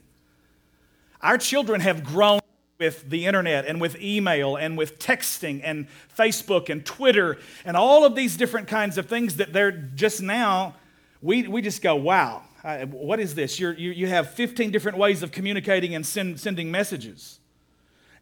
Our 1.21 1.37
children 1.37 1.81
have 1.81 2.03
grown 2.03 2.39
with 2.81 3.07
the 3.11 3.27
internet 3.27 3.67
and 3.67 3.79
with 3.79 3.95
email 4.01 4.55
and 4.55 4.75
with 4.75 4.97
texting 4.97 5.61
and 5.63 5.87
Facebook 6.17 6.67
and 6.67 6.83
Twitter 6.83 7.37
and 7.63 7.77
all 7.77 8.05
of 8.05 8.15
these 8.15 8.35
different 8.35 8.67
kinds 8.67 8.97
of 8.97 9.05
things 9.05 9.35
that 9.35 9.53
they're 9.53 9.71
just 9.71 10.19
now, 10.19 10.73
we, 11.21 11.47
we 11.47 11.61
just 11.61 11.83
go, 11.83 11.95
wow, 11.95 12.41
what 12.89 13.19
is 13.19 13.35
this? 13.35 13.59
You're, 13.59 13.73
you, 13.73 13.91
you 13.91 14.07
have 14.07 14.31
15 14.31 14.71
different 14.71 14.97
ways 14.97 15.21
of 15.21 15.31
communicating 15.31 15.93
and 15.93 16.03
send, 16.03 16.39
sending 16.39 16.71
messages. 16.71 17.37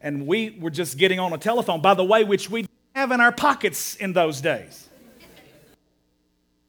And 0.02 0.26
we 0.26 0.58
were 0.60 0.68
just 0.68 0.98
getting 0.98 1.18
on 1.18 1.32
a 1.32 1.38
telephone, 1.38 1.80
by 1.80 1.94
the 1.94 2.04
way, 2.04 2.22
which 2.22 2.50
we 2.50 2.62
didn't 2.62 2.70
have 2.94 3.12
in 3.12 3.20
our 3.22 3.32
pockets 3.32 3.96
in 3.96 4.12
those 4.12 4.42
days. 4.42 4.90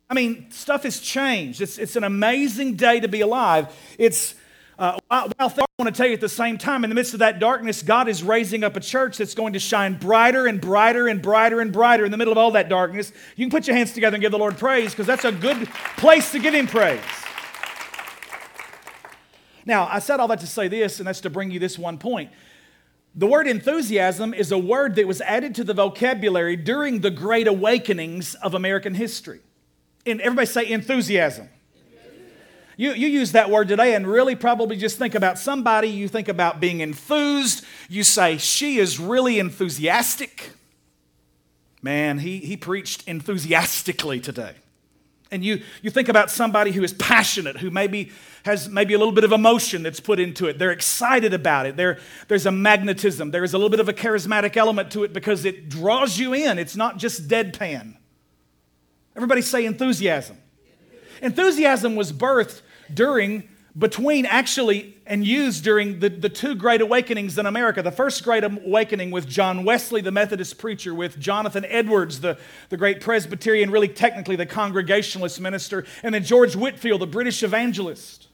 I 0.10 0.14
mean, 0.14 0.50
stuff 0.52 0.84
has 0.84 1.02
changed. 1.02 1.60
It's, 1.60 1.78
it's 1.78 1.98
an 1.98 2.06
amazing 2.06 2.76
day 2.76 3.02
to 3.02 3.10
be 3.10 3.20
alive. 3.20 3.68
It's 3.98 4.36
uh, 4.80 4.98
while, 5.08 5.32
I 5.40 5.66
want 5.78 5.88
to 5.88 5.92
tell 5.92 6.08
you 6.08 6.14
at 6.14 6.22
the 6.22 6.30
same 6.30 6.58
time, 6.58 6.84
in 6.84 6.90
the 6.90 6.96
midst 6.96 7.14
of 7.14 7.20
that 7.20 7.40
darkness, 7.40 7.84
God 7.84 8.08
is 8.08 8.24
raising 8.24 8.64
up 8.64 8.76
a 8.76 8.80
church 8.80 9.18
that's 9.18 9.36
going 9.36 9.54
to 9.54 9.60
shine 9.60 9.96
brighter 9.96 10.48
and 10.48 10.60
brighter 10.60 11.08
and 11.08 11.22
brighter 11.22 11.60
and 11.60 11.72
brighter 11.72 12.06
in 12.06 12.12
the 12.12 12.18
middle 12.18 12.32
of 12.32 12.38
all 12.38 12.52
that 12.52 12.70
darkness. 12.70 13.12
You 13.36 13.46
can 13.46 13.52
put 13.52 13.68
your 13.68 13.76
hands 13.76 13.94
together 13.94 14.16
and 14.16 14.22
give 14.22 14.32
the 14.32 14.40
Lord 14.40 14.58
praise 14.58 14.92
because 14.92 15.08
that's 15.08 15.26
a 15.26 15.32
good 15.32 15.68
place 15.98 16.32
to 16.32 16.40
give 16.40 16.54
Him 16.54 16.68
praise. 16.68 17.00
Now, 19.66 19.88
I 19.92 20.00
said 20.00 20.20
all 20.20 20.28
that 20.30 20.40
to 20.40 20.48
say 20.48 20.68
this, 20.68 21.00
and 21.00 21.08
that's 21.08 21.22
to 21.22 21.30
bring 21.30 21.52
you 21.52 21.60
this 21.60 21.78
one 21.78 21.98
point. 21.98 22.32
The 23.14 23.28
word 23.28 23.46
enthusiasm 23.46 24.34
is 24.34 24.52
a 24.52 24.58
word 24.58 24.96
that 24.96 25.06
was 25.06 25.22
added 25.22 25.54
to 25.56 25.64
the 25.64 25.74
vocabulary 25.74 26.56
during 26.56 27.02
the 27.02 27.12
great 27.12 27.46
awakenings 27.46 28.36
of 28.36 28.54
American 28.54 28.96
history. 28.96 29.42
And 30.06 30.22
everybody 30.22 30.48
say 30.48 30.70
enthusiasm. 30.70 31.50
You, 32.78 32.94
you 32.94 33.08
use 33.08 33.34
that 33.34 33.50
word 33.50 33.68
today 33.68 33.94
and 33.96 34.08
really 34.08 34.36
probably 34.36 34.76
just 34.76 34.98
think 34.98 35.14
about 35.14 35.38
somebody, 35.38 35.90
you 35.90 36.08
think 36.08 36.28
about 36.28 36.60
being 36.60 36.80
enthused, 36.80 37.66
you 37.90 38.04
say, 38.04 38.38
she 38.38 38.78
is 38.78 39.00
really 39.00 39.40
enthusiastic. 39.40 40.52
Man, 41.82 42.20
he, 42.20 42.40
he 42.40 42.58
preached 42.58 43.08
enthusiastically 43.08 44.20
today. 44.20 44.54
And 45.32 45.46
you, 45.46 45.62
you 45.82 45.90
think 45.90 46.10
about 46.10 46.30
somebody 46.30 46.72
who 46.72 46.84
is 46.84 46.94
passionate, 46.94 47.58
who 47.58 47.72
maybe 47.72 48.12
has 48.44 48.68
maybe 48.68 48.94
a 48.94 48.98
little 48.98 49.14
bit 49.14 49.24
of 49.24 49.32
emotion 49.32 49.82
that's 49.82 50.02
put 50.02 50.20
into 50.20 50.48
it. 50.48 50.60
They're 50.60 50.72
excited 50.72 51.34
about 51.34 51.66
it. 51.66 51.78
There, 51.78 52.00
there's 52.28 52.46
a 52.46 52.52
magnetism. 52.52 53.32
There's 53.32 53.54
a 53.54 53.58
little 53.58 53.70
bit 53.70 53.80
of 53.80 53.88
a 53.88 53.94
charismatic 53.94 54.58
element 54.58 54.92
to 54.92 55.04
it 55.04 55.14
because 55.14 55.46
it 55.46 55.70
draws 55.70 56.20
you 56.20 56.34
in. 56.34 56.60
It's 56.60 56.76
not 56.76 56.98
just 56.98 57.30
deadpan. 57.30 57.96
Everybody 59.16 59.42
say 59.42 59.66
enthusiasm. 59.66 60.38
Enthusiasm 61.22 61.96
was 61.96 62.12
birthed 62.12 62.62
during, 62.94 63.48
between 63.78 64.26
actually, 64.26 64.98
and 65.06 65.26
used 65.26 65.64
during 65.64 66.00
the, 66.00 66.10
the 66.10 66.30
two 66.30 66.56
great 66.56 66.82
awakenings 66.82 67.38
in 67.38 67.46
America. 67.46 67.82
The 67.82 67.92
first 67.92 68.24
great 68.24 68.44
awakening 68.44 69.12
with 69.12 69.28
John 69.28 69.64
Wesley, 69.64 70.02
the 70.02 70.12
Methodist 70.12 70.58
preacher, 70.58 70.94
with 70.94 71.20
Jonathan 71.20 71.66
Edwards, 71.66 72.22
the, 72.22 72.38
the 72.70 72.78
great 72.78 73.02
Presbyterian, 73.02 73.70
really 73.70 73.88
technically 73.88 74.36
the 74.36 74.46
Congregationalist 74.46 75.40
minister, 75.40 75.86
and 76.04 76.14
then 76.14 76.24
George 76.24 76.56
Whitefield, 76.56 77.02
the 77.02 77.08
British 77.08 77.44
evangelist. 77.44 78.28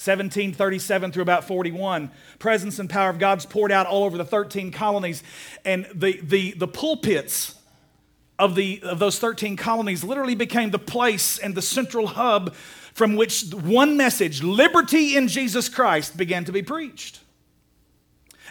1737 0.00 1.12
through 1.12 1.22
about 1.22 1.44
41. 1.44 2.10
Presence 2.38 2.78
and 2.78 2.88
power 2.88 3.10
of 3.10 3.18
God's 3.18 3.44
poured 3.44 3.70
out 3.70 3.86
all 3.86 4.04
over 4.04 4.16
the 4.16 4.24
13 4.24 4.72
colonies. 4.72 5.22
And 5.62 5.86
the, 5.94 6.18
the, 6.22 6.52
the 6.52 6.66
pulpits 6.66 7.59
of, 8.40 8.54
the, 8.54 8.80
of 8.82 8.98
those 8.98 9.18
13 9.18 9.56
colonies 9.56 10.02
literally 10.02 10.34
became 10.34 10.70
the 10.70 10.78
place 10.78 11.38
and 11.38 11.54
the 11.54 11.62
central 11.62 12.08
hub 12.08 12.54
from 12.94 13.14
which 13.14 13.52
one 13.52 13.96
message, 13.96 14.42
liberty 14.42 15.16
in 15.16 15.28
Jesus 15.28 15.68
Christ, 15.68 16.16
began 16.16 16.44
to 16.46 16.52
be 16.52 16.62
preached. 16.62 17.20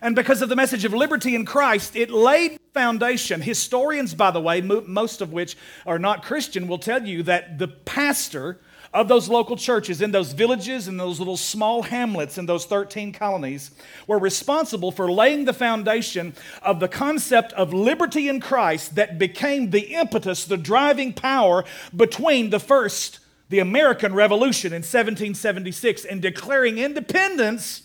And 0.02 0.16
because 0.16 0.42
of 0.42 0.48
the 0.48 0.56
message 0.56 0.86
of 0.86 0.94
liberty 0.94 1.36
in 1.36 1.46
Christ, 1.46 1.96
it 1.96 2.10
laid 2.10 2.60
foundation. 2.74 3.42
Historians, 3.42 4.14
by 4.14 4.32
the 4.32 4.40
way, 4.40 4.62
most 4.62 5.22
of 5.22 5.34
which 5.34 5.58
are 5.86 6.00
not 6.00 6.24
Christian, 6.24 6.68
will 6.68 6.78
tell 6.78 7.06
you 7.06 7.24
that 7.24 7.58
the 7.58 7.68
pastor 7.68 8.60
of 8.94 9.08
those 9.08 9.30
local 9.30 9.56
churches 9.56 10.02
in 10.02 10.12
those 10.12 10.34
villages 10.34 10.88
and 10.88 11.00
those 11.00 11.20
little 11.20 11.38
small 11.38 11.84
hamlets 11.84 12.38
in 12.38 12.46
those 12.46 12.66
13 12.66 13.14
colonies 13.14 13.72
were 14.08 14.18
responsible 14.18 14.92
for 14.92 15.12
laying 15.12 15.46
the 15.46 15.54
foundation 15.54 16.34
of 16.62 16.80
the 16.80 16.88
concept 16.88 17.54
of 17.54 17.74
liberty 17.74 18.28
in 18.28 18.40
Christ 18.40 18.96
that 18.96 19.20
became 19.20 19.70
the 19.70 19.94
impetus, 19.94 20.46
the 20.46 20.58
driving 20.58 21.14
power 21.14 21.64
between 21.96 22.50
the 22.50 22.60
first 22.60 23.20
the 23.50 23.60
American 23.60 24.14
Revolution 24.14 24.72
in 24.72 24.84
1776 24.84 26.06
and 26.06 26.22
declaring 26.22 26.78
independence 26.78 27.84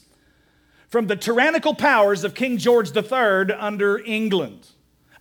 from 0.89 1.07
the 1.07 1.17
tyrannical 1.17 1.75
powers 1.75 2.23
of 2.23 2.35
King 2.35 2.59
George 2.59 2.95
III 2.95 3.55
under 3.55 3.99
England. 4.05 4.69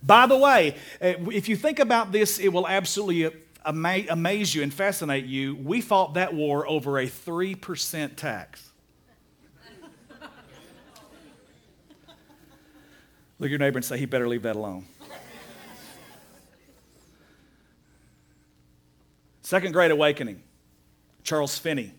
By 0.02 0.26
the 0.26 0.36
way, 0.36 0.76
eh, 1.00 1.16
if 1.32 1.48
you 1.48 1.56
think 1.56 1.78
about 1.78 2.12
this, 2.12 2.38
it 2.38 2.48
will 2.48 2.68
absolutely 2.68 3.32
amaze 3.64 4.54
you 4.54 4.62
and 4.62 4.72
fascinate 4.72 5.24
you. 5.24 5.56
We 5.56 5.80
fought 5.80 6.14
that 6.14 6.34
war 6.34 6.68
over 6.68 6.98
a 6.98 7.06
3% 7.06 8.16
tax. 8.16 8.70
Look 13.38 13.46
at 13.46 13.50
your 13.50 13.58
neighbor 13.58 13.78
and 13.78 13.84
say, 13.84 13.98
he 13.98 14.06
better 14.06 14.28
leave 14.28 14.42
that 14.42 14.56
alone. 14.56 14.86
Second 19.42 19.72
Great 19.72 19.90
Awakening, 19.90 20.42
Charles 21.22 21.58
Finney, 21.58 21.92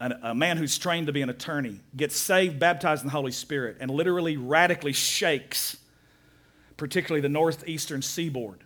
a 0.00 0.34
man 0.34 0.56
who's 0.56 0.78
trained 0.78 1.06
to 1.08 1.12
be 1.12 1.22
an 1.22 1.28
attorney, 1.28 1.80
gets 1.96 2.16
saved, 2.16 2.58
baptized 2.58 3.02
in 3.02 3.08
the 3.08 3.12
Holy 3.12 3.32
Spirit, 3.32 3.76
and 3.80 3.90
literally 3.90 4.36
radically 4.36 4.92
shakes, 4.92 5.76
particularly 6.76 7.20
the 7.20 7.28
northeastern 7.28 8.00
seaboard. 8.00 8.64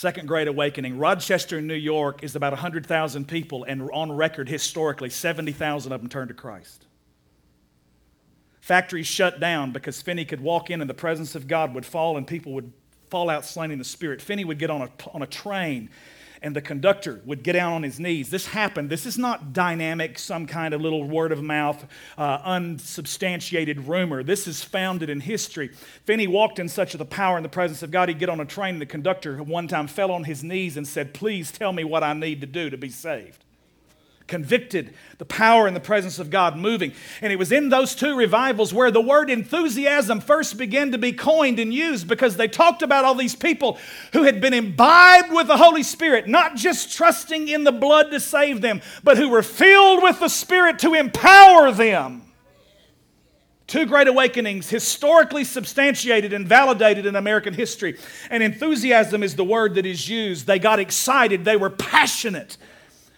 Second 0.00 0.28
Great 0.28 0.48
Awakening. 0.48 0.96
Rochester, 0.96 1.60
New 1.60 1.74
York 1.74 2.24
is 2.24 2.34
about 2.34 2.54
100,000 2.54 3.28
people, 3.28 3.64
and 3.64 3.90
on 3.92 4.10
record, 4.10 4.48
historically, 4.48 5.10
70,000 5.10 5.92
of 5.92 6.00
them 6.00 6.08
turned 6.08 6.28
to 6.28 6.34
Christ. 6.34 6.86
Factories 8.62 9.06
shut 9.06 9.40
down 9.40 9.72
because 9.72 10.00
Finney 10.00 10.24
could 10.24 10.40
walk 10.40 10.70
in 10.70 10.80
and 10.80 10.88
the 10.88 10.94
presence 10.94 11.34
of 11.34 11.46
God 11.46 11.74
would 11.74 11.84
fall 11.84 12.16
and 12.16 12.26
people 12.26 12.54
would 12.54 12.72
fall 13.10 13.28
out 13.28 13.44
slain 13.44 13.70
in 13.70 13.78
the 13.78 13.84
Spirit. 13.84 14.22
Finney 14.22 14.42
would 14.42 14.58
get 14.58 14.70
on 14.70 14.80
a, 14.80 14.88
on 15.12 15.20
a 15.20 15.26
train 15.26 15.90
and 16.42 16.56
the 16.56 16.60
conductor 16.60 17.20
would 17.24 17.42
get 17.42 17.52
down 17.52 17.72
on 17.72 17.82
his 17.82 18.00
knees. 18.00 18.30
This 18.30 18.46
happened. 18.46 18.90
This 18.90 19.06
is 19.06 19.18
not 19.18 19.52
dynamic, 19.52 20.18
some 20.18 20.46
kind 20.46 20.72
of 20.72 20.80
little 20.80 21.04
word 21.04 21.32
of 21.32 21.42
mouth, 21.42 21.84
uh, 22.16 22.38
unsubstantiated 22.44 23.86
rumor. 23.86 24.22
This 24.22 24.46
is 24.46 24.62
founded 24.62 25.10
in 25.10 25.20
history. 25.20 25.68
Finney 26.04 26.26
walked 26.26 26.58
in 26.58 26.68
such 26.68 26.94
of 26.94 26.98
the 26.98 27.04
power 27.04 27.36
and 27.36 27.44
the 27.44 27.50
presence 27.50 27.82
of 27.82 27.90
God, 27.90 28.08
he'd 28.08 28.18
get 28.18 28.28
on 28.28 28.40
a 28.40 28.46
train, 28.46 28.74
and 28.74 28.80
the 28.80 28.86
conductor 28.86 29.42
one 29.42 29.68
time 29.68 29.86
fell 29.86 30.10
on 30.10 30.24
his 30.24 30.42
knees 30.42 30.76
and 30.76 30.86
said, 30.86 31.14
Please 31.14 31.52
tell 31.52 31.72
me 31.72 31.84
what 31.84 32.02
I 32.02 32.12
need 32.12 32.40
to 32.40 32.46
do 32.46 32.70
to 32.70 32.76
be 32.76 32.90
saved. 32.90 33.44
Convicted, 34.30 34.94
the 35.18 35.26
power 35.26 35.66
and 35.66 35.76
the 35.76 35.80
presence 35.80 36.18
of 36.18 36.30
God 36.30 36.56
moving. 36.56 36.92
And 37.20 37.30
it 37.30 37.36
was 37.36 37.52
in 37.52 37.68
those 37.68 37.94
two 37.94 38.16
revivals 38.16 38.72
where 38.72 38.90
the 38.90 39.00
word 39.00 39.28
enthusiasm 39.28 40.20
first 40.20 40.56
began 40.56 40.92
to 40.92 40.98
be 40.98 41.12
coined 41.12 41.58
and 41.58 41.74
used 41.74 42.08
because 42.08 42.36
they 42.36 42.48
talked 42.48 42.80
about 42.80 43.04
all 43.04 43.14
these 43.14 43.34
people 43.34 43.78
who 44.14 44.22
had 44.22 44.40
been 44.40 44.54
imbibed 44.54 45.32
with 45.32 45.48
the 45.48 45.58
Holy 45.58 45.82
Spirit, 45.82 46.28
not 46.28 46.56
just 46.56 46.96
trusting 46.96 47.48
in 47.48 47.64
the 47.64 47.72
blood 47.72 48.10
to 48.12 48.20
save 48.20 48.62
them, 48.62 48.80
but 49.04 49.18
who 49.18 49.28
were 49.28 49.42
filled 49.42 50.02
with 50.02 50.20
the 50.20 50.28
Spirit 50.28 50.78
to 50.78 50.94
empower 50.94 51.72
them. 51.72 52.22
Two 53.66 53.86
great 53.86 54.08
awakenings, 54.08 54.68
historically 54.68 55.44
substantiated 55.44 56.32
and 56.32 56.46
validated 56.46 57.06
in 57.06 57.14
American 57.14 57.54
history. 57.54 57.98
And 58.28 58.42
enthusiasm 58.42 59.22
is 59.22 59.36
the 59.36 59.44
word 59.44 59.74
that 59.74 59.86
is 59.86 60.08
used. 60.08 60.46
They 60.46 60.58
got 60.58 60.80
excited, 60.80 61.44
they 61.44 61.56
were 61.56 61.70
passionate. 61.70 62.56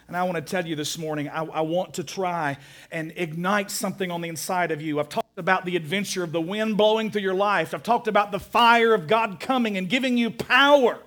And 0.08 0.16
I 0.16 0.24
want 0.24 0.36
to 0.36 0.42
tell 0.42 0.66
you 0.66 0.76
this 0.76 0.98
morning, 0.98 1.28
I, 1.28 1.44
I, 1.44 1.60
want 1.62 1.94
to 1.94 2.04
try 2.04 2.58
and 2.90 3.12
ignite 3.16 3.70
something 3.70 4.10
on 4.10 4.20
the 4.20 4.28
inside 4.28 4.70
of 4.70 4.82
you. 4.82 5.00
I've 5.00 5.08
talked 5.08 5.38
about 5.38 5.64
the 5.64 5.76
adventure 5.76 6.22
of 6.22 6.32
the 6.32 6.40
wind 6.40 6.76
blowing 6.76 7.10
through 7.10 7.22
your 7.22 7.34
life, 7.34 7.72
I've 7.74 7.82
talked 7.82 8.08
about 8.08 8.32
the 8.32 8.40
fire 8.40 8.94
of 8.94 9.06
God 9.06 9.40
coming 9.40 9.76
and 9.76 9.88
giving 9.88 10.18
you 10.18 10.30
power. 10.30 10.98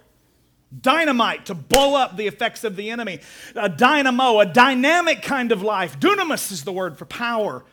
Dynamite 0.81 1.45
to 1.45 1.53
blow 1.53 1.95
up 1.95 2.17
the 2.17 2.27
effects 2.27 2.63
of 2.63 2.75
the 2.75 2.89
enemy. 2.89 3.19
A 3.55 3.69
dynamo, 3.69 4.39
a 4.39 4.45
dynamic 4.45 5.21
kind 5.21 5.53
of 5.53 5.61
life. 5.61 5.99
Dunamis 5.99 6.51
is 6.51 6.63
the 6.63 6.73
word 6.73 6.97
for 6.97 7.05
power 7.05 7.63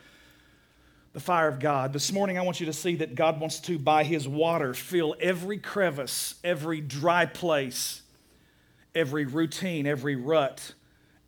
the 1.13 1.19
fire 1.19 1.47
of 1.47 1.59
God. 1.59 1.93
This 1.93 2.11
morning, 2.11 2.39
I 2.39 2.41
want 2.41 2.59
you 2.59 2.65
to 2.65 2.73
see 2.73 2.95
that 2.95 3.13
God 3.13 3.39
wants 3.39 3.59
to, 3.61 3.77
by 3.77 4.03
His 4.03 4.27
water, 4.27 4.73
fill 4.73 5.15
every 5.19 5.59
crevice, 5.59 6.35
every 6.43 6.81
dry 6.81 7.27
place, 7.27 8.01
every 8.95 9.25
routine, 9.25 9.85
every 9.85 10.15
rut, 10.15 10.73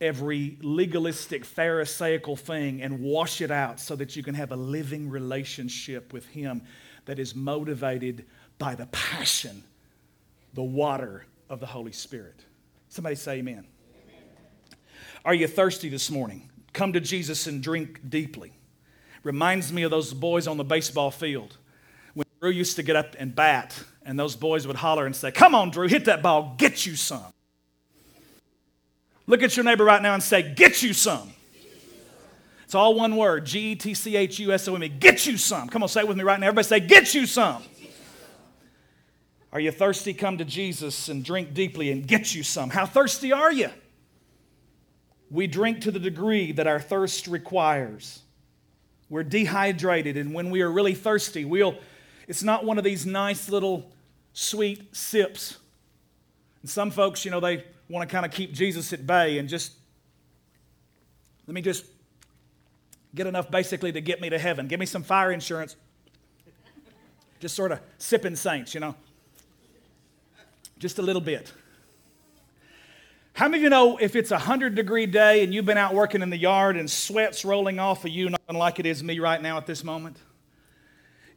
every 0.01 0.57
legalistic, 0.61 1.45
Pharisaical 1.45 2.35
thing, 2.35 2.81
and 2.81 2.99
wash 2.99 3.41
it 3.41 3.51
out 3.51 3.79
so 3.79 3.95
that 3.95 4.15
you 4.15 4.23
can 4.23 4.35
have 4.35 4.51
a 4.51 4.55
living 4.55 5.09
relationship 5.09 6.13
with 6.13 6.25
Him 6.27 6.61
that 7.05 7.19
is 7.19 7.35
motivated 7.35 8.25
by 8.57 8.75
the 8.75 8.85
passion, 8.87 9.63
the 10.53 10.63
water 10.63 11.25
of 11.49 11.59
the 11.59 11.65
Holy 11.65 11.91
Spirit. 11.91 12.43
Somebody 12.89 13.15
say, 13.15 13.39
Amen. 13.39 13.53
amen. 13.53 13.65
Are 15.23 15.33
you 15.33 15.47
thirsty 15.47 15.89
this 15.89 16.09
morning? 16.09 16.49
Come 16.73 16.93
to 16.93 16.99
Jesus 16.99 17.47
and 17.47 17.61
drink 17.61 18.01
deeply 18.09 18.53
reminds 19.25 19.73
me 19.73 19.83
of 19.83 19.91
those 19.91 20.13
boys 20.13 20.47
on 20.47 20.55
the 20.55 20.63
baseball 20.63 21.11
field 21.11 21.57
when 22.13 22.25
Drew 22.39 22.51
used 22.51 22.77
to 22.77 22.83
get 22.83 22.95
up 22.95 23.15
and 23.19 23.35
bat, 23.35 23.77
and 24.03 24.17
those 24.17 24.37
boys 24.37 24.65
would 24.67 24.77
holler 24.77 25.05
and 25.05 25.13
say, 25.13 25.31
Come 25.31 25.53
on, 25.53 25.71
Drew, 25.71 25.87
hit 25.89 26.05
that 26.05 26.21
ball, 26.21 26.55
get 26.57 26.85
you 26.85 26.95
some. 26.95 27.33
Look 29.27 29.41
at 29.41 29.57
your 29.57 29.63
neighbor 29.63 29.83
right 29.83 30.01
now 30.01 30.13
and 30.13 30.23
say, 30.23 30.53
Get 30.53 30.83
you 30.83 30.93
some. 30.93 31.31
It's 32.63 32.75
all 32.75 32.95
one 32.95 33.15
word 33.15 33.45
G 33.45 33.71
E 33.71 33.75
T 33.75 33.93
C 33.93 34.15
H 34.15 34.39
U 34.39 34.51
S 34.51 34.67
O 34.67 34.75
M 34.75 34.83
E. 34.83 34.89
Get 34.89 35.25
you 35.25 35.37
some. 35.37 35.69
Come 35.69 35.83
on, 35.83 35.89
say 35.89 36.01
it 36.01 36.07
with 36.07 36.17
me 36.17 36.23
right 36.23 36.39
now. 36.39 36.47
Everybody 36.47 36.67
say, 36.67 36.79
Get 36.79 37.13
you 37.13 37.25
some. 37.25 37.63
Are 39.51 39.59
you 39.59 39.71
thirsty? 39.71 40.13
Come 40.13 40.37
to 40.39 40.45
Jesus 40.45 41.07
and 41.07 41.23
drink 41.23 41.53
deeply 41.53 41.89
and 41.91 42.05
get 42.05 42.35
you 42.35 42.43
some. 42.43 42.69
How 42.69 42.85
thirsty 42.85 43.31
are 43.31 43.53
you? 43.53 43.69
We 45.31 45.47
drink 45.47 45.81
to 45.81 45.91
the 45.91 45.99
degree 45.99 46.51
that 46.51 46.67
our 46.67 46.79
thirst 46.79 47.27
requires. 47.27 48.21
We're 49.09 49.23
dehydrated, 49.23 50.17
and 50.17 50.33
when 50.33 50.49
we 50.49 50.61
are 50.61 50.69
really 50.69 50.93
thirsty, 50.93 51.45
we'll, 51.45 51.77
it's 52.27 52.43
not 52.43 52.65
one 52.65 52.77
of 52.77 52.83
these 52.83 53.05
nice 53.05 53.49
little 53.49 53.91
sweet 54.33 54.95
sips. 54.95 55.57
And 56.61 56.69
some 56.69 56.91
folks, 56.91 57.23
you 57.23 57.31
know, 57.31 57.39
they 57.39 57.63
want 57.89 58.07
to 58.07 58.13
kind 58.13 58.25
of 58.25 58.31
keep 58.31 58.53
Jesus 58.53 58.91
at 58.93 59.05
bay 59.05 59.37
and 59.37 59.47
just, 59.47 59.73
let 61.47 61.53
me 61.53 61.61
just 61.61 61.85
get 63.13 63.27
enough 63.27 63.49
basically 63.49 63.91
to 63.91 64.01
get 64.01 64.21
me 64.21 64.29
to 64.29 64.39
heaven. 64.39 64.67
Give 64.67 64.79
me 64.79 64.85
some 64.85 65.03
fire 65.03 65.31
insurance. 65.31 65.75
Just 67.39 67.55
sort 67.55 67.71
of 67.71 67.79
sipping 67.97 68.35
saints, 68.35 68.73
you 68.73 68.79
know. 68.79 68.95
Just 70.79 70.99
a 70.99 71.01
little 71.01 71.21
bit. 71.21 71.51
How 73.33 73.49
many 73.49 73.57
of 73.57 73.63
you 73.63 73.69
know 73.69 73.97
if 73.97 74.15
it's 74.15 74.31
a 74.31 74.35
100 74.35 74.75
degree 74.75 75.05
day 75.05 75.43
and 75.43 75.53
you've 75.53 75.65
been 75.65 75.77
out 75.77 75.93
working 75.93 76.21
in 76.21 76.29
the 76.29 76.37
yard 76.37 76.77
and 76.77 76.89
sweat's 76.89 77.43
rolling 77.43 77.79
off 77.79 78.05
of 78.05 78.11
you, 78.11 78.29
nothing 78.29 78.55
like 78.55 78.79
it 78.79 78.85
is 78.85 79.03
me 79.03 79.19
right 79.19 79.41
now 79.41 79.57
at 79.57 79.65
this 79.65 79.83
moment? 79.83 80.17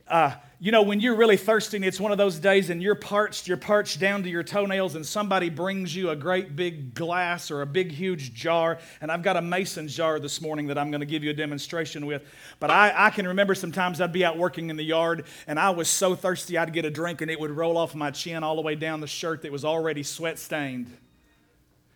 Uh, 0.06 0.34
you 0.60 0.72
know, 0.72 0.82
when 0.82 0.98
you're 0.98 1.14
really 1.14 1.36
thirsty 1.36 1.76
and 1.76 1.84
it's 1.84 2.00
one 2.00 2.10
of 2.10 2.18
those 2.18 2.40
days 2.40 2.68
and 2.68 2.82
you're 2.82 2.96
parched, 2.96 3.46
you're 3.46 3.56
parched 3.56 4.00
down 4.00 4.24
to 4.24 4.28
your 4.28 4.42
toenails, 4.42 4.96
and 4.96 5.06
somebody 5.06 5.50
brings 5.50 5.94
you 5.94 6.10
a 6.10 6.16
great 6.16 6.56
big 6.56 6.94
glass 6.94 7.52
or 7.52 7.62
a 7.62 7.66
big, 7.66 7.92
huge 7.92 8.34
jar. 8.34 8.78
And 9.00 9.12
I've 9.12 9.22
got 9.22 9.36
a 9.36 9.40
mason 9.40 9.86
jar 9.86 10.18
this 10.18 10.40
morning 10.40 10.66
that 10.66 10.76
I'm 10.76 10.90
going 10.90 11.00
to 11.00 11.06
give 11.06 11.22
you 11.22 11.30
a 11.30 11.34
demonstration 11.34 12.06
with. 12.06 12.24
But 12.58 12.72
I, 12.72 12.92
I 13.06 13.10
can 13.10 13.28
remember 13.28 13.54
sometimes 13.54 14.00
I'd 14.00 14.12
be 14.12 14.24
out 14.24 14.36
working 14.36 14.68
in 14.68 14.76
the 14.76 14.82
yard 14.82 15.26
and 15.46 15.60
I 15.60 15.70
was 15.70 15.88
so 15.88 16.16
thirsty 16.16 16.58
I'd 16.58 16.72
get 16.72 16.84
a 16.84 16.90
drink 16.90 17.20
and 17.20 17.30
it 17.30 17.38
would 17.38 17.52
roll 17.52 17.76
off 17.76 17.94
my 17.94 18.10
chin 18.10 18.42
all 18.42 18.56
the 18.56 18.62
way 18.62 18.74
down 18.74 19.00
the 19.00 19.06
shirt 19.06 19.42
that 19.42 19.52
was 19.52 19.64
already 19.64 20.02
sweat 20.02 20.40
stained. 20.40 20.88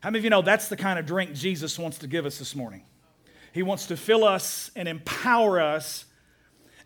How 0.01 0.11
many 0.11 0.19
of 0.19 0.25
you 0.25 0.31
know 0.31 0.43
that's 0.43 0.69
the 0.69 0.77
kind 0.77 1.01
of 1.01 1.07
drink 1.07 1.35
Jesus 1.35 1.81
wants 1.81 1.99
to 1.99 2.07
give 2.07 2.27
us 2.27 2.39
this 2.39 2.55
morning? 2.55 2.85
He 3.53 3.65
wants 3.65 3.87
to 3.87 3.97
fill 3.97 4.23
us 4.23 4.71
and 4.77 4.87
empower 4.87 5.61
us 5.61 6.05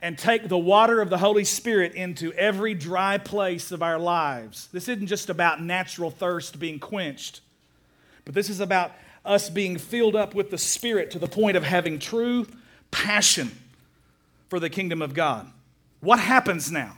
and 0.02 0.18
take 0.18 0.48
the 0.48 0.58
water 0.58 1.00
of 1.00 1.10
the 1.10 1.18
Holy 1.18 1.44
Spirit 1.44 1.94
into 1.94 2.32
every 2.34 2.74
dry 2.74 3.18
place 3.18 3.72
of 3.72 3.82
our 3.82 3.98
lives. 3.98 4.68
This 4.72 4.88
isn't 4.88 5.06
just 5.06 5.30
about 5.30 5.62
natural 5.62 6.10
thirst 6.10 6.58
being 6.58 6.78
quenched, 6.78 7.40
but 8.24 8.34
this 8.34 8.50
is 8.50 8.60
about 8.60 8.92
us 9.24 9.50
being 9.50 9.78
filled 9.78 10.14
up 10.14 10.34
with 10.34 10.50
the 10.50 10.58
Spirit 10.58 11.10
to 11.12 11.18
the 11.18 11.26
point 11.26 11.56
of 11.56 11.64
having 11.64 11.98
true 11.98 12.46
passion 12.90 13.50
for 14.48 14.60
the 14.60 14.70
kingdom 14.70 15.02
of 15.02 15.14
God. 15.14 15.50
What 16.00 16.20
happens 16.20 16.70
now? 16.70 16.96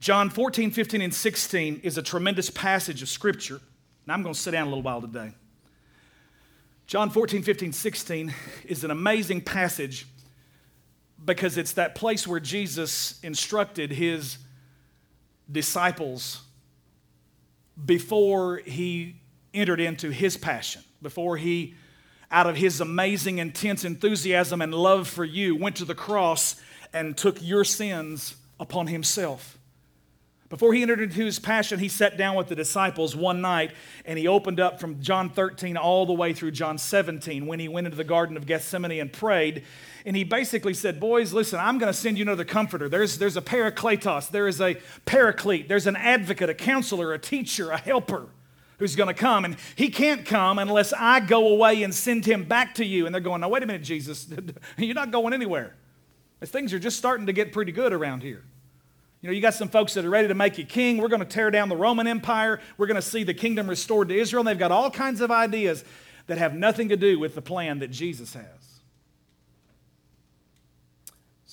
John 0.00 0.30
14, 0.30 0.70
15, 0.70 1.00
and 1.00 1.14
16 1.14 1.80
is 1.82 1.96
a 1.96 2.02
tremendous 2.02 2.50
passage 2.50 3.02
of 3.02 3.08
Scripture. 3.08 3.60
Now 4.06 4.14
I'm 4.14 4.22
going 4.22 4.34
to 4.34 4.40
sit 4.40 4.50
down 4.50 4.66
a 4.66 4.68
little 4.68 4.82
while 4.82 5.00
today. 5.00 5.32
John 6.86 7.08
14, 7.08 7.42
15, 7.42 7.72
16 7.72 8.34
is 8.66 8.84
an 8.84 8.90
amazing 8.90 9.40
passage 9.40 10.06
because 11.24 11.56
it's 11.56 11.72
that 11.72 11.94
place 11.94 12.26
where 12.26 12.40
Jesus 12.40 13.18
instructed 13.22 13.92
his 13.92 14.38
disciples 15.50 16.42
before 17.84 18.58
he 18.58 19.16
entered 19.52 19.80
into 19.80 20.10
his 20.10 20.36
passion, 20.36 20.82
before 21.00 21.36
he, 21.36 21.74
out 22.30 22.46
of 22.46 22.56
his 22.56 22.80
amazing, 22.80 23.38
intense 23.38 23.84
enthusiasm 23.84 24.60
and 24.60 24.74
love 24.74 25.08
for 25.08 25.24
you, 25.24 25.56
went 25.56 25.76
to 25.76 25.84
the 25.84 25.94
cross 25.94 26.56
and 26.92 27.16
took 27.16 27.42
your 27.42 27.64
sins 27.64 28.36
upon 28.60 28.86
himself. 28.86 29.58
Before 30.50 30.72
he 30.72 30.82
entered 30.82 31.00
into 31.00 31.24
his 31.24 31.38
passion, 31.38 31.80
he 31.80 31.88
sat 31.88 32.16
down 32.16 32.36
with 32.36 32.48
the 32.48 32.54
disciples 32.54 33.16
one 33.16 33.40
night 33.40 33.72
and 34.04 34.18
he 34.18 34.28
opened 34.28 34.60
up 34.60 34.78
from 34.78 35.00
John 35.00 35.30
13 35.30 35.76
all 35.76 36.06
the 36.06 36.12
way 36.12 36.32
through 36.32 36.52
John 36.52 36.78
17 36.78 37.46
when 37.46 37.58
he 37.58 37.66
went 37.66 37.86
into 37.86 37.96
the 37.96 38.04
Garden 38.04 38.36
of 38.36 38.46
Gethsemane 38.46 39.00
and 39.00 39.12
prayed. 39.12 39.64
And 40.04 40.14
he 40.14 40.24
basically 40.24 40.74
said, 40.74 41.00
Boys, 41.00 41.32
listen, 41.32 41.58
I'm 41.58 41.78
going 41.78 41.92
to 41.92 41.98
send 41.98 42.18
you 42.18 42.22
another 42.22 42.44
comforter. 42.44 42.88
There's, 42.88 43.18
there's 43.18 43.36
a 43.36 43.42
parakletos, 43.42 44.30
there 44.30 44.46
is 44.46 44.60
a 44.60 44.76
paraclete, 45.06 45.68
there's 45.68 45.86
an 45.86 45.96
advocate, 45.96 46.50
a 46.50 46.54
counselor, 46.54 47.12
a 47.12 47.18
teacher, 47.18 47.70
a 47.70 47.78
helper 47.78 48.28
who's 48.78 48.96
going 48.96 49.08
to 49.08 49.14
come. 49.14 49.44
And 49.44 49.56
he 49.76 49.88
can't 49.88 50.26
come 50.26 50.58
unless 50.58 50.92
I 50.92 51.20
go 51.20 51.48
away 51.48 51.82
and 51.82 51.94
send 51.94 52.26
him 52.26 52.44
back 52.44 52.74
to 52.74 52.84
you. 52.84 53.06
And 53.06 53.14
they're 53.14 53.22
going, 53.22 53.40
Now, 53.40 53.48
wait 53.48 53.62
a 53.62 53.66
minute, 53.66 53.82
Jesus. 53.82 54.28
You're 54.76 54.94
not 54.94 55.10
going 55.10 55.32
anywhere. 55.32 55.74
Things 56.42 56.74
are 56.74 56.78
just 56.78 56.98
starting 56.98 57.26
to 57.26 57.32
get 57.32 57.52
pretty 57.52 57.72
good 57.72 57.94
around 57.94 58.22
here. 58.22 58.44
You 59.22 59.30
know, 59.30 59.32
you 59.32 59.40
got 59.40 59.54
some 59.54 59.68
folks 59.68 59.94
that 59.94 60.04
are 60.04 60.10
ready 60.10 60.28
to 60.28 60.34
make 60.34 60.58
you 60.58 60.66
king. 60.66 60.98
We're 60.98 61.08
going 61.08 61.20
to 61.20 61.26
tear 61.26 61.50
down 61.50 61.70
the 61.70 61.76
Roman 61.76 62.06
Empire. 62.06 62.60
We're 62.76 62.86
going 62.86 62.96
to 62.96 63.02
see 63.02 63.24
the 63.24 63.32
kingdom 63.32 63.70
restored 63.70 64.08
to 64.10 64.14
Israel. 64.14 64.42
And 64.42 64.48
they've 64.48 64.58
got 64.58 64.70
all 64.70 64.90
kinds 64.90 65.22
of 65.22 65.30
ideas 65.30 65.82
that 66.26 66.36
have 66.36 66.54
nothing 66.54 66.90
to 66.90 66.96
do 66.98 67.18
with 67.18 67.34
the 67.34 67.40
plan 67.40 67.78
that 67.78 67.90
Jesus 67.90 68.34
has. 68.34 68.63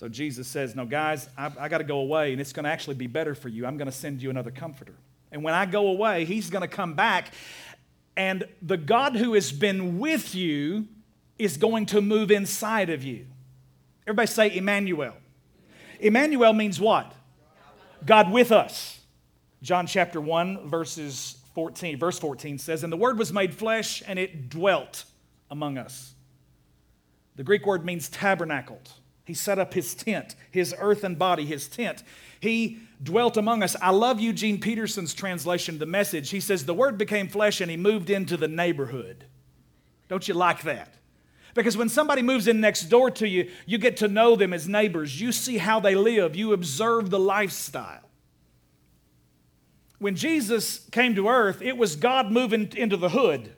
So 0.01 0.09
Jesus 0.09 0.47
says, 0.47 0.75
No, 0.75 0.83
guys, 0.83 1.29
I, 1.37 1.51
I 1.59 1.69
got 1.69 1.77
to 1.77 1.83
go 1.83 1.99
away, 1.99 2.31
and 2.31 2.41
it's 2.41 2.53
going 2.53 2.63
to 2.63 2.71
actually 2.71 2.95
be 2.95 3.05
better 3.05 3.35
for 3.35 3.49
you. 3.49 3.67
I'm 3.67 3.77
going 3.77 3.85
to 3.85 3.91
send 3.91 4.19
you 4.19 4.31
another 4.31 4.49
comforter. 4.49 4.95
And 5.31 5.43
when 5.43 5.53
I 5.53 5.67
go 5.67 5.89
away, 5.89 6.25
he's 6.25 6.49
going 6.49 6.63
to 6.63 6.67
come 6.67 6.95
back, 6.95 7.31
and 8.17 8.43
the 8.63 8.77
God 8.77 9.15
who 9.15 9.35
has 9.35 9.51
been 9.51 9.99
with 9.99 10.33
you 10.33 10.87
is 11.37 11.55
going 11.55 11.85
to 11.85 12.01
move 12.01 12.31
inside 12.31 12.89
of 12.89 13.03
you. 13.03 13.27
Everybody 14.07 14.25
say 14.25 14.57
Emmanuel. 14.57 15.13
Emmanuel 15.99 16.53
means 16.53 16.79
what? 16.79 17.13
God 18.03 18.31
with 18.31 18.51
us. 18.51 19.01
John 19.61 19.85
chapter 19.85 20.19
1, 20.19 20.67
verses 20.67 21.37
14, 21.53 21.99
verse 21.99 22.17
14 22.17 22.57
says, 22.57 22.83
And 22.83 22.91
the 22.91 22.97
word 22.97 23.19
was 23.19 23.31
made 23.31 23.53
flesh, 23.53 24.01
and 24.07 24.17
it 24.17 24.49
dwelt 24.49 25.05
among 25.51 25.77
us. 25.77 26.15
The 27.35 27.43
Greek 27.43 27.67
word 27.67 27.85
means 27.85 28.09
tabernacled. 28.09 28.89
He 29.25 29.33
set 29.33 29.59
up 29.59 29.73
his 29.73 29.93
tent, 29.93 30.35
his 30.49 30.73
earthen 30.77 31.15
body, 31.15 31.45
his 31.45 31.67
tent. 31.67 32.03
He 32.39 32.79
dwelt 33.01 33.37
among 33.37 33.63
us. 33.63 33.75
I 33.81 33.91
love 33.91 34.19
Eugene 34.19 34.59
Peterson's 34.59 35.13
translation 35.13 35.75
of 35.75 35.79
the 35.79 35.85
message. 35.85 36.31
He 36.31 36.39
says, 36.39 36.65
The 36.65 36.73
word 36.73 36.97
became 36.97 37.27
flesh 37.27 37.61
and 37.61 37.69
he 37.69 37.77
moved 37.77 38.09
into 38.09 38.35
the 38.35 38.47
neighborhood. 38.47 39.25
Don't 40.09 40.27
you 40.27 40.33
like 40.33 40.63
that? 40.63 40.95
Because 41.53 41.77
when 41.77 41.89
somebody 41.89 42.21
moves 42.21 42.47
in 42.47 42.61
next 42.61 42.83
door 42.83 43.11
to 43.11 43.27
you, 43.27 43.49
you 43.65 43.77
get 43.77 43.97
to 43.97 44.07
know 44.07 44.35
them 44.35 44.53
as 44.53 44.67
neighbors. 44.67 45.19
You 45.19 45.31
see 45.31 45.57
how 45.57 45.79
they 45.79 45.95
live, 45.95 46.35
you 46.35 46.53
observe 46.53 47.09
the 47.09 47.19
lifestyle. 47.19 48.01
When 49.99 50.15
Jesus 50.15 50.87
came 50.91 51.13
to 51.15 51.27
earth, 51.27 51.61
it 51.61 51.77
was 51.77 51.95
God 51.95 52.31
moving 52.31 52.71
into 52.75 52.97
the 52.97 53.09
hood. 53.09 53.53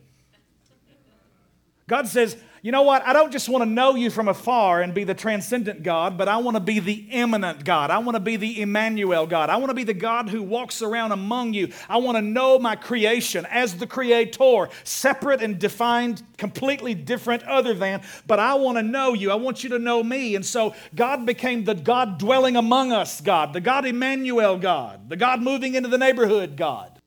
God 1.88 2.08
says, 2.08 2.36
you 2.64 2.72
know 2.72 2.84
what? 2.84 3.06
I 3.06 3.12
don't 3.12 3.30
just 3.30 3.50
want 3.50 3.62
to 3.62 3.70
know 3.70 3.96
you 3.96 4.10
from 4.10 4.30
afar 4.30 4.82
and 4.82 4.94
be 4.94 5.04
the 5.04 5.14
transcendent 5.14 5.84
God, 5.84 6.18
but 6.18 6.30
I 6.30 6.38
want 6.38 6.56
to 6.56 6.62
be 6.62 6.80
the 6.80 6.94
immanent 7.12 7.66
God. 7.66 7.92
I 7.92 7.98
want 7.98 8.16
to 8.16 8.22
be 8.22 8.38
the 8.38 8.62
Emmanuel 8.62 9.28
God. 9.28 9.50
I 9.50 9.58
want 9.58 9.72
to 9.72 9.74
be 9.74 9.84
the 9.84 9.94
God 9.94 10.30
who 10.30 10.42
walks 10.42 10.82
around 10.82 11.12
among 11.12 11.54
you. 11.54 11.74
I 11.90 11.98
want 11.98 12.16
to 12.16 12.22
know 12.22 12.58
my 12.58 12.78
creation 12.78 13.46
as 13.52 13.76
the 13.76 13.86
creator, 13.86 14.70
separate 14.86 15.44
and 15.44 15.60
defined, 15.60 16.24
completely 16.38 16.94
different, 16.94 17.44
other 17.44 17.74
than, 17.74 18.02
but 18.28 18.40
I 18.40 18.54
want 18.54 18.78
to 18.78 18.82
know 18.82 19.12
you. 19.12 19.30
I 19.30 19.36
want 19.36 19.66
you 19.66 19.70
to 19.72 19.80
know 19.80 20.02
me. 20.02 20.36
And 20.36 20.46
so 20.46 20.74
God 20.96 21.26
became 21.26 21.66
the 21.66 21.76
God 21.76 22.18
dwelling 22.18 22.56
among 22.56 22.94
us 22.94 23.20
God, 23.20 23.52
the 23.52 23.60
God 23.60 23.86
Emmanuel 23.86 24.58
God, 24.58 25.10
the 25.10 25.18
God 25.18 25.42
moving 25.42 25.76
into 25.76 25.90
the 25.90 25.98
neighborhood 25.98 26.56
God. 26.56 26.98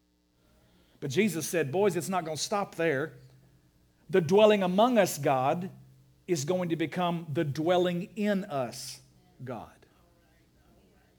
But 1.00 1.08
Jesus 1.08 1.48
said, 1.48 1.72
Boys, 1.72 1.96
it's 1.96 2.10
not 2.10 2.26
going 2.26 2.36
to 2.36 2.42
stop 2.42 2.74
there 2.74 3.14
the 4.08 4.20
dwelling 4.20 4.62
among 4.62 4.98
us 4.98 5.18
God 5.18 5.70
is 6.26 6.44
going 6.44 6.70
to 6.70 6.76
become 6.76 7.26
the 7.32 7.44
dwelling 7.44 8.08
in 8.16 8.44
us 8.44 9.00
God. 9.44 9.68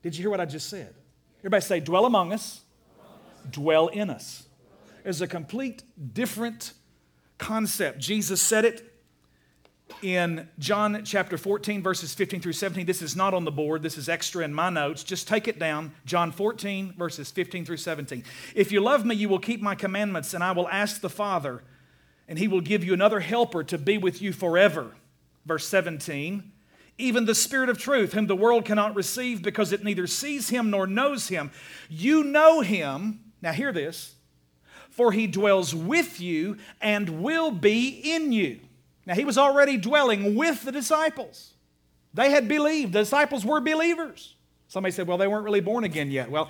Did 0.02 0.16
you 0.16 0.24
hear 0.24 0.30
what 0.30 0.42
I 0.42 0.46
just 0.46 0.70
said? 0.70 0.94
Everybody 1.40 1.62
say, 1.62 1.80
dwell 1.80 2.06
among 2.06 2.34
us, 2.34 2.62
dwell 3.50 3.88
in 3.88 4.10
us. 4.10 4.48
It's 5.06 5.22
a 5.22 5.28
complete 5.28 5.84
different 6.14 6.74
concept. 7.38 8.00
Jesus 8.00 8.42
said 8.42 8.66
it 8.66 8.94
in 10.02 10.48
John 10.60 11.04
chapter 11.06 11.38
14, 11.38 11.82
verses 11.82 12.14
15 12.14 12.42
through 12.42 12.54
17. 12.54 12.86
This 12.86 13.02
is 13.02 13.16
not 13.16 13.34
on 13.34 13.46
the 13.46 13.52
board, 13.52 13.84
this 13.84 13.98
is 13.98 14.10
extra 14.10 14.44
in 14.44 14.54
my 14.54 14.70
notes. 14.70 15.04
Just 15.04 15.28
take 15.28 15.48
it 15.48 15.60
down. 15.60 15.94
John 16.06 16.32
14, 16.32 16.94
verses 16.98 17.32
15 17.32 17.66
through 17.66 17.78
17. 17.78 18.24
If 18.54 18.72
you 18.72 18.82
love 18.82 19.06
me, 19.06 19.16
you 19.16 19.30
will 19.30 19.40
keep 19.40 19.62
my 19.62 19.76
commandments, 19.76 20.34
and 20.34 20.44
I 20.44 20.52
will 20.52 20.68
ask 20.68 21.02
the 21.02 21.10
Father 21.10 21.64
and 22.28 22.38
he 22.38 22.48
will 22.48 22.62
give 22.62 22.84
you 22.84 22.94
another 22.94 23.20
helper 23.20 23.64
to 23.64 23.78
be 23.78 23.98
with 23.98 24.22
you 24.22 24.34
forever. 24.34 24.92
Verse 25.46 25.68
17. 25.68 26.52
Even 26.98 27.26
the 27.26 27.36
Spirit 27.36 27.70
of 27.70 27.78
truth, 27.78 28.14
whom 28.14 28.28
the 28.28 28.36
world 28.36 28.66
cannot 28.66 28.96
receive 28.96 29.42
because 29.42 29.72
it 29.72 29.84
neither 29.84 30.08
sees 30.08 30.50
him 30.50 30.72
nor 30.72 30.88
knows 30.88 31.28
him. 31.28 31.52
You 31.90 32.24
know 32.24 32.62
him. 32.62 33.20
Now, 33.42 33.52
hear 33.52 33.72
this. 33.72 34.16
For 34.90 35.12
he 35.12 35.28
dwells 35.28 35.76
with 35.76 36.20
you 36.20 36.58
and 36.82 37.22
will 37.22 37.52
be 37.52 38.02
in 38.04 38.32
you. 38.32 38.60
Now, 39.06 39.14
he 39.14 39.26
was 39.26 39.38
already 39.38 39.78
dwelling 39.78 40.36
with 40.36 40.64
the 40.64 40.72
disciples. 40.72 41.54
They 42.16 42.32
had 42.32 42.48
believed. 42.48 42.94
The 42.94 43.00
disciples 43.02 43.46
were 43.46 43.62
believers. 43.62 44.34
Somebody 44.68 44.92
said, 44.92 45.08
well, 45.08 45.20
they 45.20 45.28
weren't 45.28 45.46
really 45.46 45.62
born 45.62 45.84
again 45.84 46.10
yet. 46.10 46.32
Well, 46.32 46.50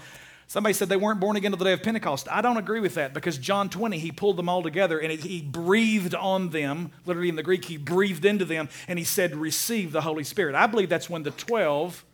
Somebody 0.50 0.72
said 0.72 0.88
they 0.88 0.96
weren't 0.96 1.20
born 1.20 1.36
again 1.36 1.52
to 1.52 1.58
the 1.58 1.66
day 1.66 1.74
of 1.74 1.84
Pentecost. 1.84 2.30
I 2.32 2.42
don't 2.42 2.56
agree 2.56 2.80
with 2.80 2.96
that 2.96 3.14
because 3.14 3.38
John 3.38 3.70
20, 3.70 4.00
he 4.00 4.14
pulled 4.14 4.38
them 4.38 4.48
all 4.48 4.64
together 4.64 4.98
and 4.98 5.12
he 5.12 5.42
breathed 5.42 6.16
on 6.16 6.52
them. 6.52 6.92
Literally 7.06 7.28
in 7.28 7.36
the 7.36 7.44
Greek, 7.44 7.66
he 7.66 7.76
breathed 7.76 8.24
into 8.24 8.46
them 8.46 8.70
and 8.88 8.98
he 8.98 9.04
said, 9.04 9.36
Receive 9.36 9.92
the 9.92 10.02
Holy 10.02 10.24
Spirit. 10.24 10.56
I 10.56 10.66
believe 10.66 10.88
that's 10.88 11.10
when 11.10 11.24
the 11.24 11.32
12, 11.32 12.06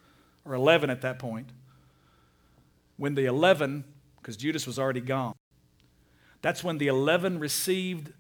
or 0.46 0.56
11 0.56 0.89
at 0.89 1.02
that 1.02 1.19
point, 1.19 1.50
when 2.98 3.13
the 3.13 3.26
11, 3.26 3.84
because 4.19 4.36
Judas 4.36 4.65
was 4.65 4.80
already 4.80 5.02
gone, 5.02 5.36
that's 6.41 6.63
when 6.63 6.80
the 6.80 6.88
11 6.88 7.38
received 7.38 8.13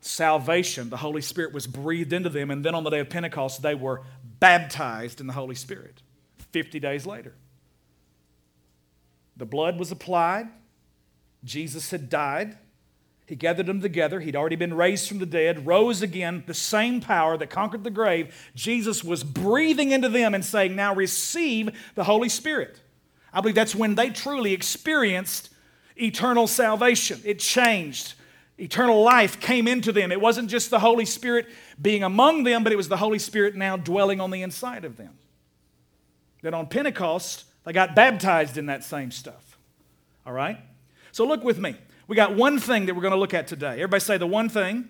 salvation. 0.00 0.88
The 0.88 0.96
Holy 0.96 1.20
Spirit 1.20 1.52
was 1.52 1.66
breathed 1.66 2.14
into 2.14 2.30
them. 2.30 2.50
And 2.50 2.64
then 2.64 2.74
on 2.74 2.84
the 2.84 2.90
day 2.90 3.00
of 3.00 3.10
Pentecost, 3.10 3.60
they 3.60 3.74
were 3.74 4.00
baptized 4.40 5.20
in 5.20 5.26
the 5.26 5.34
Holy 5.34 5.54
Spirit 5.54 6.00
50 6.52 6.80
days 6.80 7.04
later. 7.04 7.34
The 9.36 9.46
blood 9.46 9.78
was 9.78 9.90
applied. 9.90 10.48
Jesus 11.44 11.90
had 11.90 12.08
died. 12.08 12.56
He 13.26 13.36
gathered 13.36 13.66
them 13.66 13.80
together. 13.80 14.20
He'd 14.20 14.36
already 14.36 14.56
been 14.56 14.74
raised 14.74 15.08
from 15.08 15.18
the 15.18 15.26
dead, 15.26 15.66
rose 15.66 16.02
again, 16.02 16.44
the 16.46 16.54
same 16.54 17.00
power 17.00 17.36
that 17.38 17.50
conquered 17.50 17.84
the 17.84 17.90
grave. 17.90 18.50
Jesus 18.54 19.02
was 19.02 19.24
breathing 19.24 19.92
into 19.92 20.08
them 20.08 20.34
and 20.34 20.44
saying, 20.44 20.76
Now 20.76 20.94
receive 20.94 21.70
the 21.94 22.04
Holy 22.04 22.28
Spirit. 22.28 22.80
I 23.32 23.40
believe 23.40 23.54
that's 23.54 23.74
when 23.74 23.94
they 23.94 24.10
truly 24.10 24.52
experienced 24.52 25.48
eternal 25.96 26.46
salvation. 26.46 27.20
It 27.24 27.38
changed. 27.38 28.14
Eternal 28.58 29.02
life 29.02 29.40
came 29.40 29.66
into 29.66 29.92
them. 29.92 30.12
It 30.12 30.20
wasn't 30.20 30.50
just 30.50 30.70
the 30.70 30.80
Holy 30.80 31.06
Spirit 31.06 31.46
being 31.80 32.02
among 32.02 32.42
them, 32.42 32.62
but 32.62 32.72
it 32.72 32.76
was 32.76 32.88
the 32.88 32.98
Holy 32.98 33.18
Spirit 33.18 33.56
now 33.56 33.76
dwelling 33.76 34.20
on 34.20 34.30
the 34.30 34.42
inside 34.42 34.84
of 34.84 34.96
them. 34.96 35.16
Then 36.42 36.54
on 36.54 36.66
Pentecost, 36.66 37.44
they 37.64 37.72
got 37.72 37.94
baptized 37.94 38.58
in 38.58 38.66
that 38.66 38.84
same 38.84 39.10
stuff. 39.10 39.58
All 40.26 40.32
right? 40.32 40.58
So 41.12 41.24
look 41.26 41.44
with 41.44 41.58
me. 41.58 41.76
We 42.08 42.16
got 42.16 42.34
one 42.34 42.58
thing 42.58 42.86
that 42.86 42.94
we're 42.94 43.02
going 43.02 43.12
to 43.12 43.18
look 43.18 43.34
at 43.34 43.46
today. 43.46 43.74
Everybody 43.74 44.00
say 44.00 44.18
the 44.18 44.26
one 44.26 44.48
thing. 44.48 44.88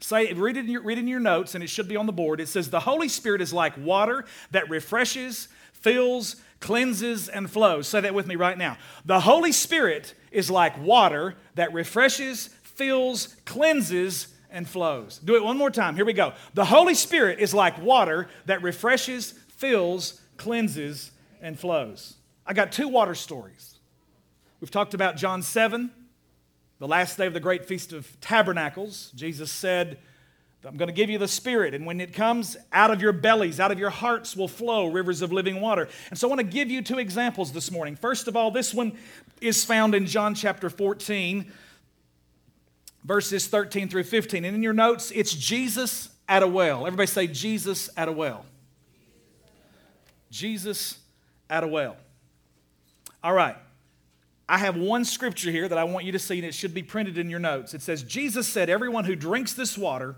Say, 0.00 0.32
read 0.34 0.58
it, 0.58 0.66
your, 0.66 0.82
read 0.82 0.98
in 0.98 1.08
your 1.08 1.20
notes, 1.20 1.54
and 1.54 1.64
it 1.64 1.68
should 1.68 1.88
be 1.88 1.96
on 1.96 2.04
the 2.04 2.12
board. 2.12 2.38
It 2.40 2.48
says, 2.48 2.68
The 2.68 2.80
Holy 2.80 3.08
Spirit 3.08 3.40
is 3.40 3.52
like 3.52 3.76
water 3.78 4.26
that 4.50 4.68
refreshes, 4.68 5.48
fills, 5.72 6.36
cleanses, 6.60 7.28
and 7.28 7.50
flows. 7.50 7.88
Say 7.88 8.02
that 8.02 8.14
with 8.14 8.26
me 8.26 8.36
right 8.36 8.58
now. 8.58 8.76
The 9.06 9.20
Holy 9.20 9.52
Spirit 9.52 10.14
is 10.30 10.50
like 10.50 10.78
water 10.78 11.34
that 11.54 11.72
refreshes, 11.72 12.48
fills, 12.62 13.34
cleanses, 13.46 14.28
and 14.50 14.68
flows. 14.68 15.18
Do 15.18 15.34
it 15.34 15.42
one 15.42 15.56
more 15.56 15.70
time. 15.70 15.96
Here 15.96 16.04
we 16.04 16.12
go. 16.12 16.34
The 16.52 16.66
Holy 16.66 16.94
Spirit 16.94 17.38
is 17.38 17.54
like 17.54 17.80
water 17.80 18.28
that 18.44 18.62
refreshes, 18.62 19.32
fills, 19.56 20.20
cleanses, 20.36 21.10
and 21.46 21.56
flows. 21.56 22.14
I 22.44 22.54
got 22.54 22.72
two 22.72 22.88
water 22.88 23.14
stories. 23.14 23.78
We've 24.60 24.70
talked 24.70 24.94
about 24.94 25.16
John 25.16 25.42
7, 25.42 25.92
the 26.80 26.88
last 26.88 27.16
day 27.16 27.26
of 27.26 27.34
the 27.34 27.40
great 27.40 27.64
feast 27.64 27.92
of 27.92 28.20
tabernacles. 28.20 29.12
Jesus 29.14 29.52
said, 29.52 29.98
I'm 30.66 30.76
going 30.76 30.88
to 30.88 30.94
give 30.94 31.08
you 31.08 31.18
the 31.18 31.28
Spirit, 31.28 31.72
and 31.72 31.86
when 31.86 32.00
it 32.00 32.12
comes, 32.12 32.56
out 32.72 32.90
of 32.90 33.00
your 33.00 33.12
bellies, 33.12 33.60
out 33.60 33.70
of 33.70 33.78
your 33.78 33.90
hearts 33.90 34.36
will 34.36 34.48
flow 34.48 34.88
rivers 34.88 35.22
of 35.22 35.32
living 35.32 35.60
water. 35.60 35.88
And 36.10 36.18
so 36.18 36.26
I 36.26 36.30
want 36.30 36.40
to 36.40 36.46
give 36.46 36.68
you 36.68 36.82
two 36.82 36.98
examples 36.98 37.52
this 37.52 37.70
morning. 37.70 37.94
First 37.94 38.26
of 38.26 38.34
all, 38.34 38.50
this 38.50 38.74
one 38.74 38.98
is 39.40 39.64
found 39.64 39.94
in 39.94 40.06
John 40.06 40.34
chapter 40.34 40.68
14, 40.68 41.52
verses 43.04 43.46
13 43.46 43.88
through 43.88 44.02
15. 44.02 44.44
And 44.44 44.56
in 44.56 44.64
your 44.64 44.72
notes, 44.72 45.12
it's 45.14 45.32
Jesus 45.32 46.08
at 46.28 46.42
a 46.42 46.48
well. 46.48 46.88
Everybody 46.88 47.06
say, 47.06 47.28
Jesus 47.28 47.88
at 47.96 48.08
a 48.08 48.12
well. 48.12 48.44
Jesus 50.28 50.98
at 51.48 51.64
a 51.64 51.66
well. 51.66 51.96
All 53.22 53.32
right. 53.32 53.56
I 54.48 54.58
have 54.58 54.76
one 54.76 55.04
scripture 55.04 55.50
here 55.50 55.68
that 55.68 55.78
I 55.78 55.84
want 55.84 56.04
you 56.04 56.12
to 56.12 56.18
see, 56.18 56.38
and 56.38 56.44
it 56.44 56.54
should 56.54 56.72
be 56.72 56.82
printed 56.82 57.18
in 57.18 57.28
your 57.28 57.40
notes. 57.40 57.74
It 57.74 57.82
says, 57.82 58.02
Jesus 58.02 58.46
said, 58.46 58.70
Everyone 58.70 59.04
who 59.04 59.16
drinks 59.16 59.54
this 59.54 59.76
water 59.76 60.14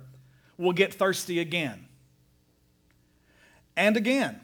will 0.59 0.73
get 0.73 0.93
thirsty 0.93 1.41
again. 1.41 1.87
And 3.77 3.97
again. 3.97 4.41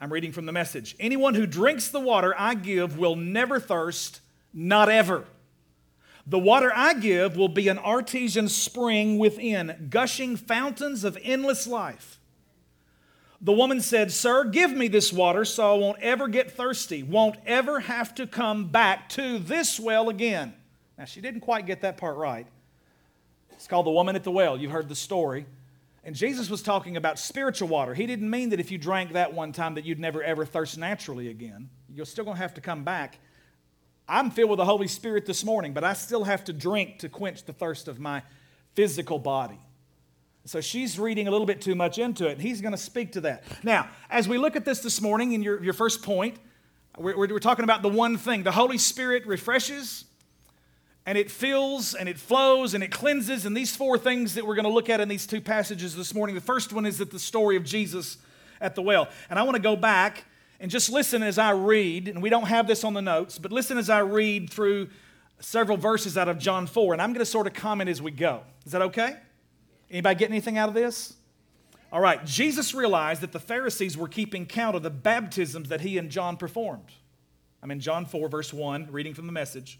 I'm 0.00 0.12
reading 0.12 0.32
from 0.32 0.46
the 0.46 0.52
message. 0.52 0.94
Anyone 1.00 1.34
who 1.34 1.46
drinks 1.46 1.88
the 1.88 2.00
water 2.00 2.34
I 2.36 2.54
give 2.54 2.98
will 2.98 3.16
never 3.16 3.58
thirst, 3.58 4.20
not 4.52 4.88
ever. 4.88 5.24
The 6.26 6.38
water 6.38 6.72
I 6.74 6.94
give 6.94 7.36
will 7.36 7.48
be 7.48 7.68
an 7.68 7.78
artesian 7.78 8.48
spring 8.48 9.18
within, 9.18 9.88
gushing 9.90 10.36
fountains 10.36 11.04
of 11.04 11.18
endless 11.22 11.66
life. 11.66 12.13
The 13.44 13.52
woman 13.52 13.82
said, 13.82 14.10
Sir, 14.10 14.44
give 14.44 14.72
me 14.72 14.88
this 14.88 15.12
water 15.12 15.44
so 15.44 15.74
I 15.74 15.78
won't 15.78 16.00
ever 16.00 16.28
get 16.28 16.50
thirsty, 16.50 17.02
won't 17.02 17.36
ever 17.44 17.80
have 17.80 18.14
to 18.14 18.26
come 18.26 18.68
back 18.68 19.10
to 19.10 19.38
this 19.38 19.78
well 19.78 20.08
again. 20.08 20.54
Now, 20.96 21.04
she 21.04 21.20
didn't 21.20 21.42
quite 21.42 21.66
get 21.66 21.82
that 21.82 21.98
part 21.98 22.16
right. 22.16 22.46
It's 23.52 23.66
called 23.66 23.84
the 23.84 23.90
woman 23.90 24.16
at 24.16 24.24
the 24.24 24.30
well. 24.30 24.56
You've 24.56 24.72
heard 24.72 24.88
the 24.88 24.94
story. 24.94 25.44
And 26.04 26.16
Jesus 26.16 26.48
was 26.48 26.62
talking 26.62 26.96
about 26.96 27.18
spiritual 27.18 27.68
water. 27.68 27.92
He 27.92 28.06
didn't 28.06 28.30
mean 28.30 28.48
that 28.48 28.60
if 28.60 28.70
you 28.70 28.78
drank 28.78 29.12
that 29.12 29.34
one 29.34 29.52
time 29.52 29.74
that 29.74 29.84
you'd 29.84 30.00
never 30.00 30.22
ever 30.22 30.46
thirst 30.46 30.78
naturally 30.78 31.28
again. 31.28 31.68
You're 31.94 32.06
still 32.06 32.24
going 32.24 32.36
to 32.36 32.42
have 32.42 32.54
to 32.54 32.62
come 32.62 32.82
back. 32.82 33.18
I'm 34.08 34.30
filled 34.30 34.50
with 34.50 34.58
the 34.58 34.64
Holy 34.64 34.88
Spirit 34.88 35.26
this 35.26 35.44
morning, 35.44 35.74
but 35.74 35.84
I 35.84 35.92
still 35.92 36.24
have 36.24 36.44
to 36.44 36.54
drink 36.54 36.98
to 37.00 37.10
quench 37.10 37.44
the 37.44 37.52
thirst 37.52 37.88
of 37.88 38.00
my 38.00 38.22
physical 38.74 39.18
body. 39.18 39.58
So 40.46 40.60
she's 40.60 40.98
reading 40.98 41.26
a 41.26 41.30
little 41.30 41.46
bit 41.46 41.62
too 41.62 41.74
much 41.74 41.98
into 41.98 42.28
it, 42.28 42.32
and 42.32 42.42
he's 42.42 42.60
going 42.60 42.72
to 42.72 42.78
speak 42.78 43.12
to 43.12 43.22
that. 43.22 43.44
Now, 43.62 43.88
as 44.10 44.28
we 44.28 44.36
look 44.36 44.56
at 44.56 44.64
this 44.64 44.80
this 44.80 45.00
morning 45.00 45.32
in 45.32 45.42
your, 45.42 45.62
your 45.62 45.72
first 45.72 46.02
point, 46.02 46.36
we're, 46.98 47.16
we're, 47.16 47.38
talking 47.38 47.64
about 47.64 47.80
the 47.80 47.88
one 47.88 48.18
thing 48.18 48.42
the 48.42 48.52
Holy 48.52 48.76
Spirit 48.76 49.26
refreshes, 49.26 50.04
and 51.06 51.16
it 51.16 51.30
fills, 51.30 51.94
and 51.94 52.10
it 52.10 52.18
flows, 52.18 52.74
and 52.74 52.84
it 52.84 52.90
cleanses, 52.90 53.46
and 53.46 53.56
these 53.56 53.74
four 53.74 53.96
things 53.96 54.34
that 54.34 54.46
we're 54.46 54.54
going 54.54 54.66
to 54.66 54.70
look 54.70 54.90
at 54.90 55.00
in 55.00 55.08
these 55.08 55.26
two 55.26 55.40
passages 55.40 55.96
this 55.96 56.14
morning. 56.14 56.34
The 56.34 56.42
first 56.42 56.74
one 56.74 56.84
is 56.84 56.98
that 56.98 57.10
the 57.10 57.18
story 57.18 57.56
of 57.56 57.64
Jesus 57.64 58.18
at 58.60 58.74
the 58.74 58.82
well. 58.82 59.08
And 59.30 59.38
I 59.38 59.44
want 59.44 59.56
to 59.56 59.62
go 59.62 59.76
back 59.76 60.24
and 60.60 60.70
just 60.70 60.90
listen 60.90 61.22
as 61.22 61.38
I 61.38 61.52
read, 61.52 62.06
and 62.06 62.22
we 62.22 62.28
don't 62.28 62.46
have 62.46 62.66
this 62.66 62.84
on 62.84 62.92
the 62.92 63.02
notes, 63.02 63.38
but 63.38 63.50
listen 63.50 63.78
as 63.78 63.88
I 63.88 64.00
read 64.00 64.50
through 64.50 64.88
several 65.40 65.78
verses 65.78 66.18
out 66.18 66.28
of 66.28 66.38
John 66.38 66.66
4, 66.66 66.92
and 66.92 67.02
I'm 67.02 67.12
going 67.12 67.20
to 67.20 67.26
sort 67.26 67.46
of 67.46 67.54
comment 67.54 67.88
as 67.88 68.00
we 68.00 68.10
go. 68.10 68.42
Is 68.66 68.72
that 68.72 68.82
okay? 68.82 69.16
Anybody 69.90 70.18
get 70.18 70.30
anything 70.30 70.58
out 70.58 70.68
of 70.68 70.74
this? 70.74 71.14
All 71.92 72.00
right, 72.00 72.24
Jesus 72.24 72.74
realized 72.74 73.20
that 73.20 73.32
the 73.32 73.38
Pharisees 73.38 73.96
were 73.96 74.08
keeping 74.08 74.46
count 74.46 74.74
of 74.74 74.82
the 74.82 74.90
baptisms 74.90 75.68
that 75.68 75.80
he 75.80 75.96
and 75.96 76.10
John 76.10 76.36
performed. 76.36 76.90
I'm 77.62 77.70
in 77.70 77.80
John 77.80 78.04
4, 78.04 78.28
verse 78.28 78.52
1, 78.52 78.88
reading 78.90 79.14
from 79.14 79.26
the 79.26 79.32
message. 79.32 79.78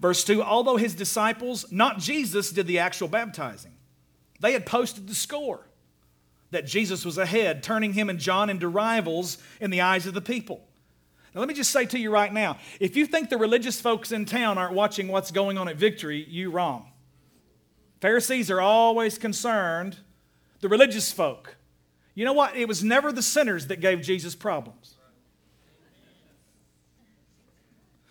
Verse 0.00 0.24
2 0.24 0.42
Although 0.42 0.76
his 0.76 0.94
disciples, 0.94 1.70
not 1.70 1.98
Jesus, 1.98 2.50
did 2.50 2.66
the 2.66 2.78
actual 2.78 3.08
baptizing, 3.08 3.72
they 4.40 4.52
had 4.52 4.66
posted 4.66 5.06
the 5.06 5.14
score 5.14 5.60
that 6.50 6.66
Jesus 6.66 7.04
was 7.04 7.18
ahead, 7.18 7.62
turning 7.62 7.92
him 7.92 8.08
and 8.08 8.18
John 8.18 8.48
into 8.48 8.68
rivals 8.68 9.38
in 9.60 9.70
the 9.70 9.80
eyes 9.80 10.06
of 10.06 10.14
the 10.14 10.20
people. 10.20 10.66
Now, 11.34 11.40
let 11.40 11.48
me 11.48 11.54
just 11.54 11.72
say 11.72 11.84
to 11.86 11.98
you 11.98 12.10
right 12.10 12.32
now 12.32 12.58
if 12.80 12.96
you 12.96 13.06
think 13.06 13.28
the 13.28 13.36
religious 13.36 13.80
folks 13.80 14.12
in 14.12 14.24
town 14.24 14.56
aren't 14.56 14.74
watching 14.74 15.08
what's 15.08 15.30
going 15.30 15.58
on 15.58 15.68
at 15.68 15.76
Victory, 15.76 16.24
you're 16.28 16.50
wrong. 16.50 16.90
Pharisees 18.04 18.50
are 18.50 18.60
always 18.60 19.16
concerned, 19.16 19.96
the 20.60 20.68
religious 20.68 21.10
folk. 21.10 21.56
You 22.14 22.26
know 22.26 22.34
what? 22.34 22.54
It 22.54 22.68
was 22.68 22.84
never 22.84 23.10
the 23.10 23.22
sinners 23.22 23.68
that 23.68 23.80
gave 23.80 24.02
Jesus 24.02 24.34
problems. 24.34 24.96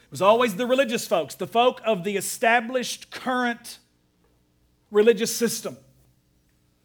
It 0.01 0.09
was 0.09 0.19
always 0.19 0.55
the 0.55 0.65
religious 0.65 1.05
folks, 1.05 1.35
the 1.35 1.45
folk 1.45 1.79
of 1.85 2.03
the 2.03 2.17
established 2.17 3.11
current 3.11 3.77
religious 4.89 5.37
system. 5.37 5.77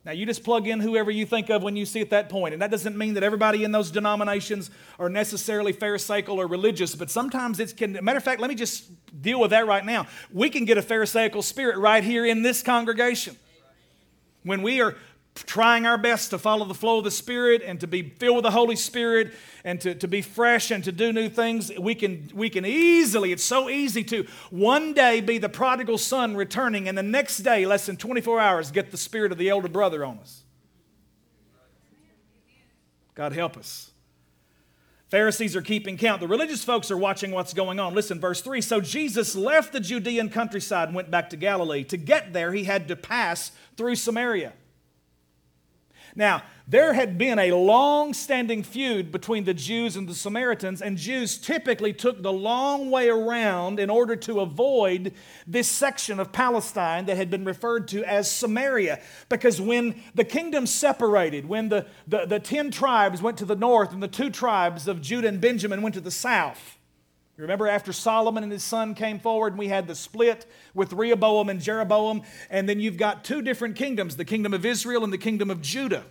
Now, 0.08 0.14
you 0.14 0.24
just 0.24 0.42
plug 0.42 0.66
in 0.66 0.80
whoever 0.80 1.10
you 1.10 1.26
think 1.26 1.50
of 1.50 1.62
when 1.62 1.76
you 1.76 1.84
see 1.84 2.00
at 2.00 2.08
that 2.08 2.30
point. 2.30 2.54
And 2.54 2.62
that 2.62 2.70
doesn't 2.70 2.96
mean 2.96 3.12
that 3.12 3.22
everybody 3.22 3.62
in 3.62 3.72
those 3.72 3.90
denominations 3.90 4.70
are 4.98 5.10
necessarily 5.10 5.74
Pharisaical 5.74 6.40
or 6.40 6.46
religious, 6.46 6.94
but 6.94 7.10
sometimes 7.10 7.60
it's 7.60 7.74
can. 7.74 7.92
Matter 8.02 8.16
of 8.16 8.24
fact, 8.24 8.40
let 8.40 8.48
me 8.48 8.54
just 8.54 8.90
deal 9.20 9.38
with 9.38 9.50
that 9.50 9.66
right 9.66 9.84
now. 9.84 10.06
We 10.32 10.48
can 10.48 10.64
get 10.64 10.78
a 10.78 10.82
Pharisaical 10.82 11.42
spirit 11.42 11.76
right 11.76 12.02
here 12.02 12.24
in 12.24 12.40
this 12.40 12.62
congregation. 12.62 13.36
When 14.44 14.62
we 14.62 14.80
are 14.80 14.96
trying 15.46 15.86
our 15.86 15.98
best 15.98 16.30
to 16.30 16.38
follow 16.38 16.64
the 16.64 16.74
flow 16.74 16.98
of 16.98 17.04
the 17.04 17.10
Spirit 17.10 17.62
and 17.64 17.80
to 17.80 17.86
be 17.86 18.02
filled 18.02 18.36
with 18.36 18.42
the 18.44 18.50
Holy 18.50 18.76
Spirit 18.76 19.32
and 19.64 19.80
to, 19.80 19.94
to 19.94 20.08
be 20.08 20.22
fresh 20.22 20.70
and 20.70 20.82
to 20.84 20.92
do 20.92 21.12
new 21.12 21.28
things, 21.28 21.70
we 21.78 21.94
can, 21.94 22.30
we 22.34 22.48
can 22.50 22.64
easily, 22.64 23.32
it's 23.32 23.44
so 23.44 23.68
easy 23.68 24.04
to 24.04 24.26
one 24.50 24.94
day 24.94 25.20
be 25.20 25.38
the 25.38 25.48
prodigal 25.48 25.98
son 25.98 26.36
returning 26.36 26.88
and 26.88 26.96
the 26.96 27.02
next 27.02 27.38
day, 27.38 27.66
less 27.66 27.86
than 27.86 27.96
24 27.96 28.40
hours, 28.40 28.70
get 28.70 28.90
the 28.90 28.96
spirit 28.96 29.32
of 29.32 29.38
the 29.38 29.48
elder 29.48 29.68
brother 29.68 30.04
on 30.04 30.18
us. 30.18 30.42
God 33.14 33.32
help 33.32 33.56
us. 33.56 33.90
Pharisees 35.08 35.56
are 35.56 35.62
keeping 35.62 35.96
count. 35.96 36.20
The 36.20 36.28
religious 36.28 36.62
folks 36.62 36.90
are 36.90 36.96
watching 36.96 37.30
what's 37.30 37.54
going 37.54 37.80
on. 37.80 37.94
Listen, 37.94 38.20
verse 38.20 38.42
3. 38.42 38.60
So 38.60 38.80
Jesus 38.80 39.34
left 39.34 39.72
the 39.72 39.80
Judean 39.80 40.28
countryside 40.28 40.88
and 40.88 40.94
went 40.94 41.10
back 41.10 41.30
to 41.30 41.36
Galilee. 41.36 41.82
To 41.84 41.96
get 41.96 42.34
there, 42.34 42.52
he 42.52 42.64
had 42.64 42.88
to 42.88 42.96
pass 42.96 43.52
through 43.76 43.96
Samaria. 43.96 44.52
Now, 46.18 46.42
there 46.66 46.94
had 46.94 47.16
been 47.16 47.38
a 47.38 47.52
long 47.52 48.12
standing 48.12 48.64
feud 48.64 49.12
between 49.12 49.44
the 49.44 49.54
Jews 49.54 49.94
and 49.94 50.08
the 50.08 50.14
Samaritans, 50.14 50.82
and 50.82 50.98
Jews 50.98 51.38
typically 51.38 51.92
took 51.92 52.22
the 52.22 52.32
long 52.32 52.90
way 52.90 53.08
around 53.08 53.78
in 53.78 53.88
order 53.88 54.16
to 54.16 54.40
avoid 54.40 55.14
this 55.46 55.68
section 55.68 56.18
of 56.18 56.32
Palestine 56.32 57.06
that 57.06 57.16
had 57.16 57.30
been 57.30 57.44
referred 57.44 57.86
to 57.88 58.02
as 58.02 58.28
Samaria. 58.28 59.00
Because 59.28 59.60
when 59.60 60.02
the 60.16 60.24
kingdom 60.24 60.66
separated, 60.66 61.46
when 61.46 61.68
the, 61.68 61.86
the, 62.08 62.26
the 62.26 62.40
ten 62.40 62.72
tribes 62.72 63.22
went 63.22 63.38
to 63.38 63.44
the 63.44 63.54
north 63.54 63.92
and 63.92 64.02
the 64.02 64.08
two 64.08 64.28
tribes 64.28 64.88
of 64.88 65.00
Judah 65.00 65.28
and 65.28 65.40
Benjamin 65.40 65.82
went 65.82 65.94
to 65.94 66.00
the 66.00 66.10
south, 66.10 66.77
you 67.38 67.42
remember 67.42 67.68
after 67.68 67.92
Solomon 67.92 68.42
and 68.42 68.50
his 68.50 68.64
son 68.64 68.96
came 68.96 69.20
forward, 69.20 69.52
and 69.52 69.60
we 69.60 69.68
had 69.68 69.86
the 69.86 69.94
split 69.94 70.44
with 70.74 70.92
Rehoboam 70.92 71.48
and 71.48 71.60
Jeroboam, 71.60 72.22
and 72.50 72.68
then 72.68 72.80
you've 72.80 72.96
got 72.96 73.22
two 73.22 73.42
different 73.42 73.76
kingdoms 73.76 74.16
the 74.16 74.24
kingdom 74.24 74.52
of 74.52 74.66
Israel 74.66 75.04
and 75.04 75.12
the 75.12 75.18
kingdom 75.18 75.48
of 75.48 75.62
Judah. 75.62 76.02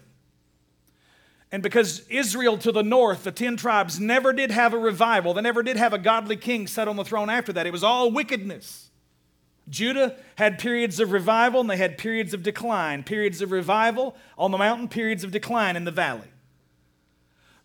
And 1.52 1.62
because 1.62 2.08
Israel 2.08 2.58
to 2.60 2.72
the 2.72 2.82
north, 2.82 3.26
the 3.26 3.34
10 3.34 3.58
tribes, 3.58 4.00
never 4.00 4.32
did 4.32 4.52
have 4.52 4.74
a 4.74 4.78
revival, 4.78 5.34
they 5.34 5.42
never 5.42 5.63
did 5.63 5.76
have 5.76 5.92
a 5.92 5.98
godly 5.98 6.38
king 6.38 6.66
set 6.66 6.88
on 6.88 6.96
the 6.96 7.04
throne 7.04 7.30
after 7.30 7.52
that. 7.52 7.68
It 7.68 7.74
was 7.74 7.84
all 7.84 8.10
wickedness. 8.10 8.90
Judah 9.68 10.16
had 10.36 10.60
periods 10.60 10.98
of 11.02 11.12
revival 11.12 11.60
and 11.60 11.70
they 11.70 11.76
had 11.76 11.98
periods 11.98 12.34
of 12.34 12.42
decline. 12.42 13.04
Periods 13.04 13.42
of 13.42 13.52
revival 13.52 14.16
on 14.38 14.52
the 14.52 14.58
mountain, 14.58 14.88
periods 14.88 15.26
of 15.26 15.32
decline 15.32 15.76
in 15.76 15.84
the 15.84 15.92
valley. 15.92 16.30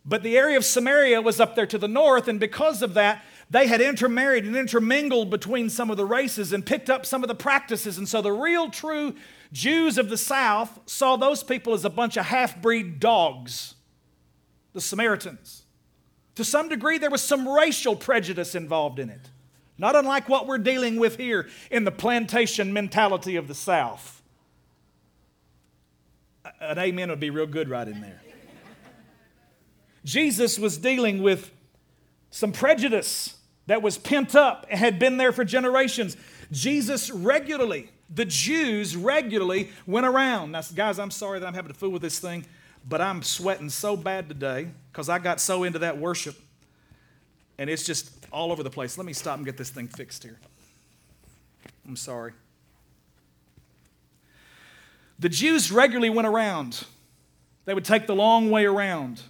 But 0.05 0.25
the 0.25 0.37
area 0.37 0.57
of 0.57 0.65
Samaria 0.65 1.23
was 1.23 1.39
up 1.39 1.55
there 1.55 1.67
to 1.67 1.79
the 1.79 1.87
north, 1.87 2.27
and 2.27 2.41
because 2.41 2.83
of 2.83 2.95
that, 2.95 3.25
they 3.53 3.67
had 3.67 3.83
intermarried 3.83 4.47
and 4.47 4.57
intermingled 4.57 5.29
between 5.29 5.69
some 5.69 5.91
of 5.91 5.99
the 5.99 6.07
races 6.07 6.55
and 6.55 6.65
picked 6.65 6.89
up 6.89 7.05
some 7.05 7.23
of 7.23 7.29
the 7.29 7.35
practices. 7.35 7.99
And 7.99 8.09
so 8.09 8.23
the 8.23 8.33
real 8.33 8.71
true 8.71 9.15
Jews 9.53 9.99
of 9.99 10.09
the 10.09 10.17
south 10.17 10.81
saw 10.87 11.17
those 11.17 11.43
people 11.43 11.75
as 11.75 11.85
a 11.85 11.91
bunch 11.91 12.17
of 12.17 12.25
half 12.25 12.63
breed 12.63 12.99
dogs, 12.99 13.75
the 14.73 14.81
Samaritans. 14.81 15.65
To 16.37 16.45
some 16.45 16.71
degree, 16.71 16.97
there 16.97 17.11
was 17.11 17.21
some 17.21 17.47
racial 17.47 17.95
prejudice 17.95 18.55
involved 18.55 18.99
in 18.99 19.11
it, 19.11 19.29
not 19.77 19.95
unlike 19.95 20.31
what 20.31 20.47
we're 20.47 20.57
dealing 20.57 20.97
with 20.97 21.19
here 21.19 21.47
in 21.71 21.85
the 21.85 21.93
plantation 21.93 22.73
mentality 22.73 23.37
of 23.37 23.49
the 23.49 23.55
south. 23.55 24.23
An 26.59 26.79
amen 26.79 27.11
would 27.11 27.21
be 27.21 27.29
real 27.29 27.47
good 27.47 27.69
right 27.69 27.87
in 27.87 28.01
there. 28.01 28.23
Jesus 30.07 30.59
was 30.59 30.79
dealing 30.79 31.23
with 31.23 31.51
some 32.31 32.51
prejudice 32.51 33.37
that 33.67 33.83
was 33.83 33.99
pent 33.99 34.35
up 34.35 34.67
and 34.71 34.79
had 34.79 34.99
been 34.99 35.17
there 35.17 35.33
for 35.33 35.45
generations. 35.45 36.17
Jesus 36.51 37.11
regularly, 37.11 37.91
the 38.15 38.25
Jews 38.25 38.97
regularly 38.97 39.71
went 39.87 40.07
around. 40.07 40.53
Now, 40.53 40.63
guys, 40.75 40.99
I'm 40.99 41.11
sorry 41.11 41.39
that 41.39 41.47
I'm 41.47 41.55
having 41.55 41.73
to 41.73 41.79
fool 41.79 41.91
with 41.91 42.03
this 42.03 42.19
thing, 42.19 42.45
but 42.89 43.01
I'm 43.01 43.23
sweating 43.23 43.71
so 43.71 43.97
bad 43.97 44.29
today 44.29 44.69
because 44.91 45.09
I 45.09 45.19
got 45.19 45.41
so 45.41 45.63
into 45.63 45.79
that 45.81 45.99
worship 45.99 46.37
and 47.59 47.71
it's 47.71 47.85
just 47.85 48.11
all 48.33 48.51
over 48.51 48.63
the 48.63 48.71
place. 48.71 48.99
Let 48.99 49.07
me 49.07 49.13
stop 49.13 49.37
and 49.37 49.47
get 49.47 49.57
this 49.57 49.71
thing 49.71 49.89
fixed 49.89 50.23
here. 50.25 50.39
I'm 51.87 51.97
sorry. 51.97 52.33
The 55.19 55.29
Jews 55.29 55.71
regularly 55.71 56.11
went 56.11 56.27
around. 56.27 56.85
They 57.65 57.75
would 57.75 57.85
take 57.85 58.07
the 58.07 58.15
long 58.15 58.51
way 58.51 58.65
around 58.65 59.23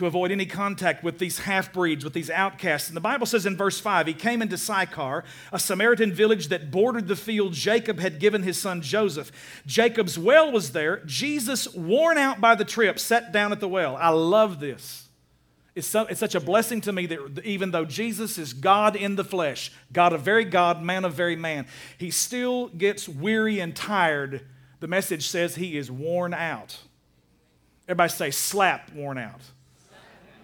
to 0.00 0.06
avoid 0.06 0.32
any 0.32 0.46
contact 0.46 1.04
with 1.04 1.18
these 1.18 1.40
half 1.40 1.74
breeds, 1.74 2.04
with 2.04 2.14
these 2.14 2.30
outcasts. 2.30 2.88
And 2.88 2.96
the 2.96 3.02
Bible 3.02 3.26
says 3.26 3.44
in 3.44 3.54
verse 3.54 3.78
5 3.78 4.06
He 4.06 4.14
came 4.14 4.40
into 4.40 4.56
Sychar, 4.56 5.24
a 5.52 5.58
Samaritan 5.58 6.10
village 6.10 6.48
that 6.48 6.70
bordered 6.70 7.06
the 7.06 7.14
field 7.14 7.52
Jacob 7.52 8.00
had 8.00 8.18
given 8.18 8.42
his 8.42 8.58
son 8.58 8.80
Joseph. 8.80 9.30
Jacob's 9.66 10.18
well 10.18 10.50
was 10.50 10.72
there. 10.72 11.04
Jesus, 11.04 11.72
worn 11.74 12.16
out 12.16 12.40
by 12.40 12.54
the 12.54 12.64
trip, 12.64 12.98
sat 12.98 13.30
down 13.30 13.52
at 13.52 13.60
the 13.60 13.68
well. 13.68 13.94
I 13.96 14.08
love 14.08 14.58
this. 14.58 15.06
It's, 15.74 15.86
so, 15.86 16.06
it's 16.06 16.18
such 16.18 16.34
a 16.34 16.40
blessing 16.40 16.80
to 16.82 16.92
me 16.92 17.04
that 17.04 17.44
even 17.44 17.70
though 17.70 17.84
Jesus 17.84 18.38
is 18.38 18.54
God 18.54 18.96
in 18.96 19.16
the 19.16 19.24
flesh, 19.24 19.70
God 19.92 20.14
of 20.14 20.22
very 20.22 20.46
God, 20.46 20.82
man 20.82 21.04
of 21.04 21.12
very 21.12 21.36
man, 21.36 21.66
he 21.98 22.10
still 22.10 22.68
gets 22.68 23.06
weary 23.06 23.60
and 23.60 23.76
tired. 23.76 24.46
The 24.80 24.88
message 24.88 25.28
says 25.28 25.56
he 25.56 25.76
is 25.76 25.90
worn 25.90 26.32
out. 26.32 26.78
Everybody 27.86 28.12
say, 28.12 28.30
slap, 28.30 28.90
worn 28.94 29.18
out. 29.18 29.42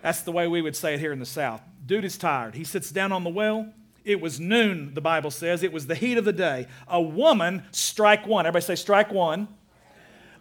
That's 0.07 0.21
the 0.21 0.31
way 0.31 0.47
we 0.47 0.63
would 0.63 0.77
say 0.77 0.95
it 0.95 1.01
here 1.01 1.11
in 1.11 1.19
the 1.19 1.27
South. 1.27 1.61
Dude 1.85 2.05
is 2.05 2.17
tired. 2.17 2.55
He 2.55 2.63
sits 2.63 2.93
down 2.93 3.11
on 3.11 3.25
the 3.25 3.29
well. 3.29 3.73
It 4.05 4.21
was 4.21 4.39
noon, 4.39 4.95
the 4.95 5.01
Bible 5.01 5.33
says. 5.33 5.65
It 5.65 5.73
was 5.73 5.89
the 5.89 5.97
heat 5.97 6.17
of 6.17 6.25
the 6.25 6.33
day. 6.33 6.69
A 6.87 7.03
woman, 7.03 7.65
strike 7.73 8.25
one. 8.25 8.47
Everybody 8.47 8.65
say, 8.67 8.77
strike 8.77 9.11
one. 9.11 9.49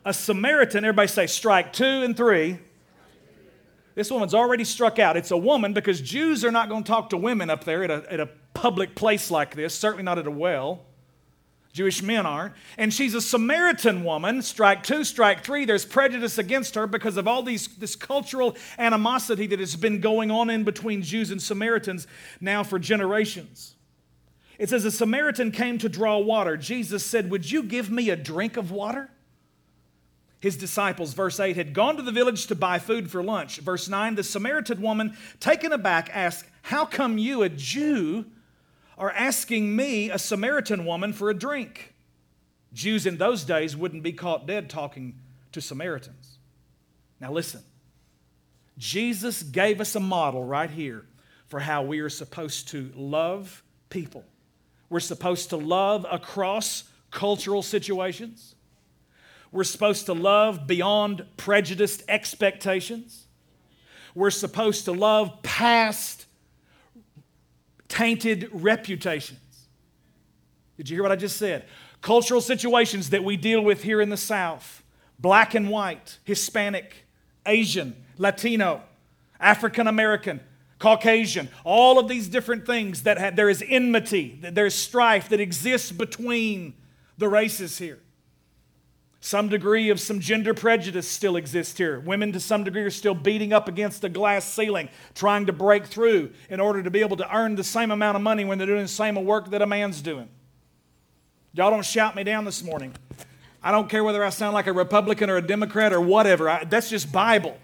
A 0.06 0.14
Samaritan, 0.14 0.86
everybody 0.86 1.08
say, 1.08 1.26
strike 1.26 1.74
two 1.74 1.84
and 1.84 2.16
three. 2.16 2.60
This 3.96 4.12
woman's 4.12 4.36
already 4.36 4.66
struck 4.66 5.00
out. 5.00 5.18
It's 5.18 5.32
a 5.32 5.38
woman 5.38 5.74
because 5.74 6.00
Jews 6.00 6.46
are 6.46 6.52
not 6.52 6.70
going 6.70 6.84
to 6.84 6.88
talk 6.88 7.10
to 7.10 7.18
women 7.18 7.50
up 7.50 7.64
there 7.64 7.84
at 7.84 7.90
a, 7.90 8.14
at 8.14 8.20
a 8.20 8.30
public 8.54 8.94
place 8.94 9.32
like 9.32 9.56
this, 9.56 9.74
certainly 9.74 10.04
not 10.04 10.20
at 10.20 10.28
a 10.28 10.32
well. 10.32 10.84
Jewish 11.76 12.02
men 12.02 12.26
aren't. 12.26 12.54
And 12.78 12.94
she's 12.94 13.14
a 13.14 13.22
Samaritan 13.22 14.06
woman. 14.06 14.42
Strike 14.42 14.84
two, 14.84 15.04
strike 15.04 15.44
three. 15.44 15.66
There's 15.66 15.84
prejudice 15.84 16.38
against 16.38 16.76
her 16.76 16.88
because 16.88 17.18
of 17.18 17.28
all 17.28 17.44
these, 17.44 17.68
this 17.68 17.98
cultural 17.98 18.56
animosity 18.80 19.46
that 19.48 19.60
has 19.60 19.76
been 19.76 20.00
going 20.00 20.32
on 20.32 20.50
in 20.50 20.64
between 20.64 21.02
Jews 21.02 21.32
and 21.32 21.42
Samaritans 21.42 22.08
now 22.40 22.64
for 22.64 22.80
generations. 22.80 23.76
It 24.58 24.70
says, 24.70 24.86
A 24.86 24.92
Samaritan 24.92 25.52
came 25.52 25.78
to 25.80 25.90
draw 25.90 26.18
water. 26.18 26.56
Jesus 26.56 27.06
said, 27.06 27.30
Would 27.30 27.52
you 27.52 27.62
give 27.62 27.92
me 27.92 28.10
a 28.10 28.16
drink 28.16 28.56
of 28.56 28.72
water? 28.72 29.12
His 30.40 30.56
disciples, 30.56 31.14
verse 31.14 31.42
8, 31.42 31.58
had 31.58 31.74
gone 31.74 31.98
to 31.98 32.04
the 32.04 32.12
village 32.14 32.48
to 32.48 32.56
buy 32.56 32.80
food 32.80 33.12
for 33.12 33.22
lunch. 33.22 33.58
Verse 33.58 33.90
9, 33.90 34.16
the 34.16 34.24
Samaritan 34.24 34.82
woman, 34.82 35.18
taken 35.42 35.74
aback, 35.74 36.10
asked, 36.14 36.46
How 36.62 36.86
come 36.86 37.18
you, 37.18 37.44
a 37.44 37.50
Jew, 37.50 38.28
are 38.98 39.12
asking 39.12 39.76
me, 39.76 40.10
a 40.10 40.18
Samaritan 40.18 40.86
woman, 40.86 41.14
for 41.14 41.30
a 41.30 41.34
drink. 41.34 41.94
Jews 42.74 43.06
in 43.06 43.18
those 43.18 43.44
days 43.44 43.76
wouldn't 43.76 44.04
be 44.04 44.14
caught 44.14 44.46
dead 44.46 44.70
talking 44.70 45.20
to 45.52 45.62
Samaritans. 45.62 46.38
Now, 47.20 47.32
listen. 47.32 47.62
Jesus 48.78 49.44
gave 49.44 49.80
us 49.80 49.96
a 49.96 50.00
model 50.00 50.44
right 50.44 50.70
here 50.70 51.06
for 51.48 51.60
how 51.60 51.84
we 51.84 52.00
are 52.00 52.10
supposed 52.10 52.68
to 52.70 52.92
love 52.96 53.64
people. 53.90 54.26
We're 54.90 55.00
supposed 55.00 55.50
to 55.52 55.58
love 55.58 56.06
across 56.10 56.84
cultural 57.12 57.62
situations. 57.62 58.56
We're 59.52 59.64
supposed 59.64 60.08
to 60.08 60.14
love 60.14 60.68
beyond 60.68 61.26
prejudiced 61.38 62.04
expectations. 62.10 63.28
We're 64.14 64.32
supposed 64.32 64.86
to 64.86 64.92
love 64.92 65.42
past 65.44 66.25
tainted 67.88 68.50
reputations. 68.52 69.40
Did 70.78 70.90
you 70.90 70.96
hear 70.96 71.04
what 71.04 71.12
I 71.12 71.16
just 71.16 71.38
said? 71.38 71.66
Cultural 72.02 72.42
situations 72.42 73.10
that 73.12 73.24
we 73.24 73.38
deal 73.38 73.62
with 73.62 73.84
here 73.84 74.02
in 74.02 74.10
the 74.10 74.18
South 74.18 74.84
black 75.18 75.56
and 75.56 75.70
white, 75.70 76.20
Hispanic, 76.26 77.06
Asian, 77.46 77.96
Latino, 78.18 78.82
African 79.40 79.88
American, 79.88 80.42
Caucasian, 80.80 81.50
all 81.64 81.98
of 82.00 82.08
these 82.08 82.28
different 82.28 82.66
things 82.66 83.04
that 83.04 83.18
have, 83.18 83.36
there 83.36 83.50
is 83.50 83.64
enmity, 83.68 84.40
there's 84.42 84.76
strife 84.76 85.30
that 85.30 85.40
exists 85.40 85.92
between 85.92 86.74
the 87.18 87.30
races 87.30 87.78
here. 87.78 88.00
Some 89.26 89.50
degree 89.50 89.90
of 89.90 90.00
some 90.00 90.20
gender 90.20 90.54
prejudice 90.54 91.10
still 91.10 91.36
exists 91.36 91.76
here. 91.76 92.00
Women, 92.00 92.32
to 92.34 92.40
some 92.40 92.64
degree, 92.64 92.84
are 92.84 92.92
still 92.92 93.16
beating 93.16 93.54
up 93.54 93.68
against 93.68 94.04
a 94.04 94.10
glass 94.10 94.46
ceiling, 94.46 94.88
trying 95.16 95.48
to 95.48 95.52
break 95.52 95.88
through 95.88 96.32
in 96.48 96.60
order 96.60 96.84
to 96.84 96.92
be 96.92 97.00
able 97.00 97.18
to 97.18 97.36
earn 97.36 97.56
the 97.56 97.64
same 97.64 97.90
amount 97.90 98.18
of 98.18 98.22
money 98.22 98.46
when 98.46 98.60
they're 98.60 98.68
doing 98.68 98.84
the 98.84 98.88
same 98.88 99.16
work 99.26 99.50
that 99.50 99.64
a 99.64 99.66
man's 99.66 100.00
doing. 100.04 100.30
Y'all 101.54 101.72
don't 101.72 101.84
shout 101.84 102.16
me 102.16 102.24
down 102.24 102.46
this 102.46 102.62
morning. 102.64 102.94
I 103.64 103.72
don't 103.72 103.90
care 103.90 104.04
whether 104.04 104.24
I 104.24 104.30
sound 104.30 104.54
like 104.54 104.68
a 104.68 104.74
Republican 104.74 105.32
or 105.32 105.38
a 105.38 105.42
Democrat 105.42 105.92
or 105.92 106.02
whatever. 106.02 106.48
I, 106.48 106.64
that's 106.64 106.92
just 106.92 107.12
Bible. 107.12 107.58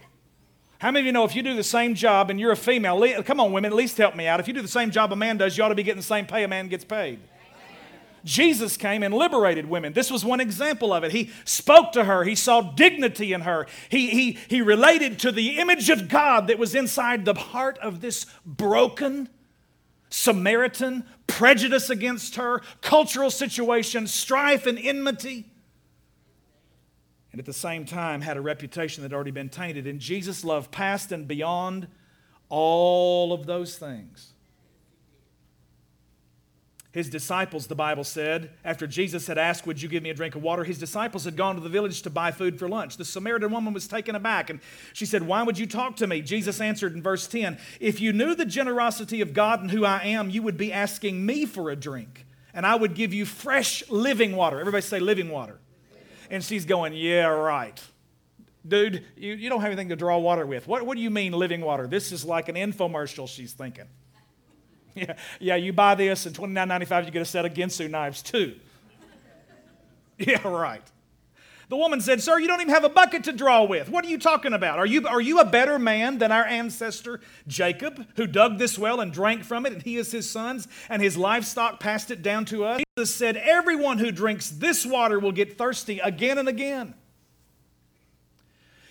How 0.80 0.89
many 0.89 1.02
of 1.02 1.06
you 1.06 1.12
know 1.12 1.26
if 1.26 1.36
you 1.36 1.43
do 1.43 1.54
the 1.54 1.63
same 1.63 1.93
job 1.93 2.32
and 2.32 2.39
you're 2.39 2.54
a 2.54 2.58
female, 2.58 3.21
come 3.21 3.39
on, 3.39 3.52
women, 3.52 3.71
at 3.71 3.78
least 3.78 3.97
help 3.97 4.15
me 4.15 4.26
out. 4.26 4.39
If 4.39 4.47
you 4.47 4.56
do 4.56 4.63
the 4.63 4.67
same 4.67 4.89
job 4.89 5.13
a 5.13 5.15
man 5.15 5.38
does, 5.38 5.56
you 5.56 5.63
ought 5.63 5.69
to 5.69 5.76
be 5.76 5.84
getting 5.84 6.00
the 6.00 6.04
same 6.04 6.26
pay 6.26 6.43
a 6.43 6.47
man 6.47 6.69
gets 6.69 6.86
paid. 6.86 7.19
Jesus 8.24 8.78
came 8.78 9.04
and 9.04 9.14
liberated 9.14 9.68
women. 9.68 9.94
This 9.94 10.12
was 10.12 10.24
one 10.24 10.40
example 10.40 10.94
of 10.94 11.04
it. 11.04 11.12
He 11.12 11.32
spoke 11.46 11.92
to 11.94 12.04
her, 12.04 12.24
he 12.24 12.36
saw 12.36 12.62
dignity 12.62 13.34
in 13.34 13.42
her, 13.42 13.68
he, 13.90 14.10
he, 14.10 14.38
he 14.48 14.62
related 14.62 15.20
to 15.20 15.32
the 15.32 15.58
image 15.58 15.90
of 15.90 16.10
God 16.10 16.48
that 16.48 16.60
was 16.60 16.76
inside 16.76 17.26
the 17.26 17.34
heart 17.34 17.78
of 17.80 18.02
this 18.02 18.26
broken 18.46 19.30
Samaritan, 20.12 21.06
prejudice 21.26 21.90
against 21.90 22.36
her, 22.36 22.62
cultural 22.82 23.32
situation, 23.32 24.08
strife 24.08 24.68
and 24.68 24.78
enmity. 24.78 25.46
And 27.32 27.40
at 27.40 27.46
the 27.46 27.54
same 27.54 27.86
time, 27.86 28.20
had 28.20 28.36
a 28.36 28.42
reputation 28.42 29.02
that 29.02 29.12
had 29.12 29.16
already 29.16 29.32
been 29.32 29.48
tainted. 29.48 29.88
And 29.88 30.02
Jesus 30.02 30.44
loved 30.44 30.70
past 30.70 31.14
and 31.14 31.30
beyond 31.30 31.88
all 32.50 33.32
of 33.32 33.46
those 33.46 33.78
things 33.78 34.31
his 36.92 37.10
disciples, 37.10 37.68
the 37.68 37.76
Bible 37.76 38.04
said, 38.04 38.52
after 38.66 38.86
Jesus 38.86 39.26
had 39.28 39.38
asked, 39.38 39.66
Would 39.66 39.82
you 39.82 39.88
give 39.88 40.04
me 40.04 40.10
a 40.10 40.14
drink 40.14 40.36
of 40.36 40.44
water? 40.44 40.66
His 40.66 40.78
disciples 40.78 41.24
had 41.24 41.38
gone 41.38 41.56
to 41.56 41.62
the 41.62 41.70
village 41.70 42.02
to 42.02 42.10
buy 42.10 42.32
food 42.32 42.60
for 42.60 42.68
lunch. 42.68 42.98
The 42.98 43.06
Samaritan 43.06 43.50
woman 43.50 43.74
was 43.74 43.88
taken 43.88 44.14
aback 44.14 44.50
and 44.50 44.60
she 44.92 45.06
said, 45.06 45.24
Why 45.24 45.42
would 45.44 45.58
you 45.58 45.66
talk 45.66 45.96
to 45.98 46.08
me? 46.08 46.22
Jesus 46.22 46.60
answered 46.60 46.94
in 46.94 47.02
verse 47.02 47.28
10 47.28 47.58
If 47.80 48.02
you 48.02 48.12
knew 48.12 48.36
the 48.36 48.46
generosity 48.46 49.22
of 49.22 49.34
God 49.34 49.62
and 49.62 49.72
who 49.72 49.86
I 49.86 50.04
am, 50.04 50.30
you 50.30 50.42
would 50.42 50.58
be 50.58 50.74
asking 50.74 51.26
me 51.26 51.46
for 51.46 51.70
a 51.70 51.78
drink, 51.78 52.26
and 52.54 52.66
I 52.66 52.76
would 52.76 52.94
give 52.94 53.14
you 53.14 53.26
fresh 53.26 53.90
living 53.90 54.36
water. 54.36 54.60
Everybody 54.60 54.82
say 54.82 55.00
living 55.00 55.30
water. 55.30 55.60
And 56.30 56.44
she's 56.44 56.66
going, 56.66 56.94
Yeah, 56.94 57.28
right. 57.28 57.82
Dude, 58.68 59.06
you, 59.16 59.34
you 59.34 59.50
don't 59.50 59.62
have 59.62 59.72
anything 59.72 59.90
to 59.90 59.96
draw 59.96 60.18
water 60.18 60.46
with. 60.46 60.68
What, 60.68 60.86
what 60.86 60.96
do 60.96 61.02
you 61.02 61.10
mean 61.10 61.32
living 61.32 61.62
water? 61.62 61.88
This 61.88 62.12
is 62.12 62.26
like 62.26 62.50
an 62.50 62.56
infomercial, 62.56 63.28
she's 63.28 63.54
thinking. 63.54 63.88
Yeah, 64.96 65.16
yeah, 65.40 65.56
you 65.56 65.74
buy 65.74 65.96
this 65.96 66.26
and 66.26 66.36
$29.95 66.36 67.06
you 67.06 67.12
get 67.12 67.22
a 67.22 67.26
set 67.26 67.46
of 67.46 67.54
Ginsu 67.54 67.90
knives 67.90 68.22
too. 68.22 68.56
Yeah, 70.18 70.48
right. 70.48 70.84
The 71.72 71.78
woman 71.78 72.02
said, 72.02 72.22
Sir, 72.22 72.38
you 72.38 72.48
don't 72.48 72.60
even 72.60 72.74
have 72.74 72.84
a 72.84 72.90
bucket 72.90 73.24
to 73.24 73.32
draw 73.32 73.64
with. 73.64 73.90
What 73.90 74.04
are 74.04 74.10
you 74.10 74.20
talking 74.20 74.52
about? 74.52 74.78
Are 74.78 74.86
you, 74.86 75.08
are 75.08 75.22
you 75.22 75.40
a 75.40 75.46
better 75.46 75.80
man 75.80 76.18
than 76.18 76.32
our 76.32 76.46
ancestor 76.46 77.22
Jacob, 77.48 78.06
who 78.18 78.28
dug 78.28 78.60
this 78.60 78.78
well 78.78 79.00
and 79.00 79.12
drank 79.12 79.46
from 79.46 79.66
it, 79.66 79.72
and 79.72 79.82
he 79.82 79.96
is 79.96 80.12
his 80.12 80.30
sons, 80.30 80.68
and 80.90 81.02
his 81.02 81.16
livestock 81.16 81.80
passed 81.80 82.12
it 82.12 82.22
down 82.22 82.44
to 82.46 82.66
us? 82.66 82.84
Jesus 82.98 83.16
said, 83.16 83.38
Everyone 83.38 84.00
who 84.00 84.12
drinks 84.12 84.50
this 84.50 84.86
water 84.86 85.18
will 85.18 85.32
get 85.32 85.58
thirsty 85.58 86.00
again 86.00 86.38
and 86.38 86.50
again. 86.50 86.94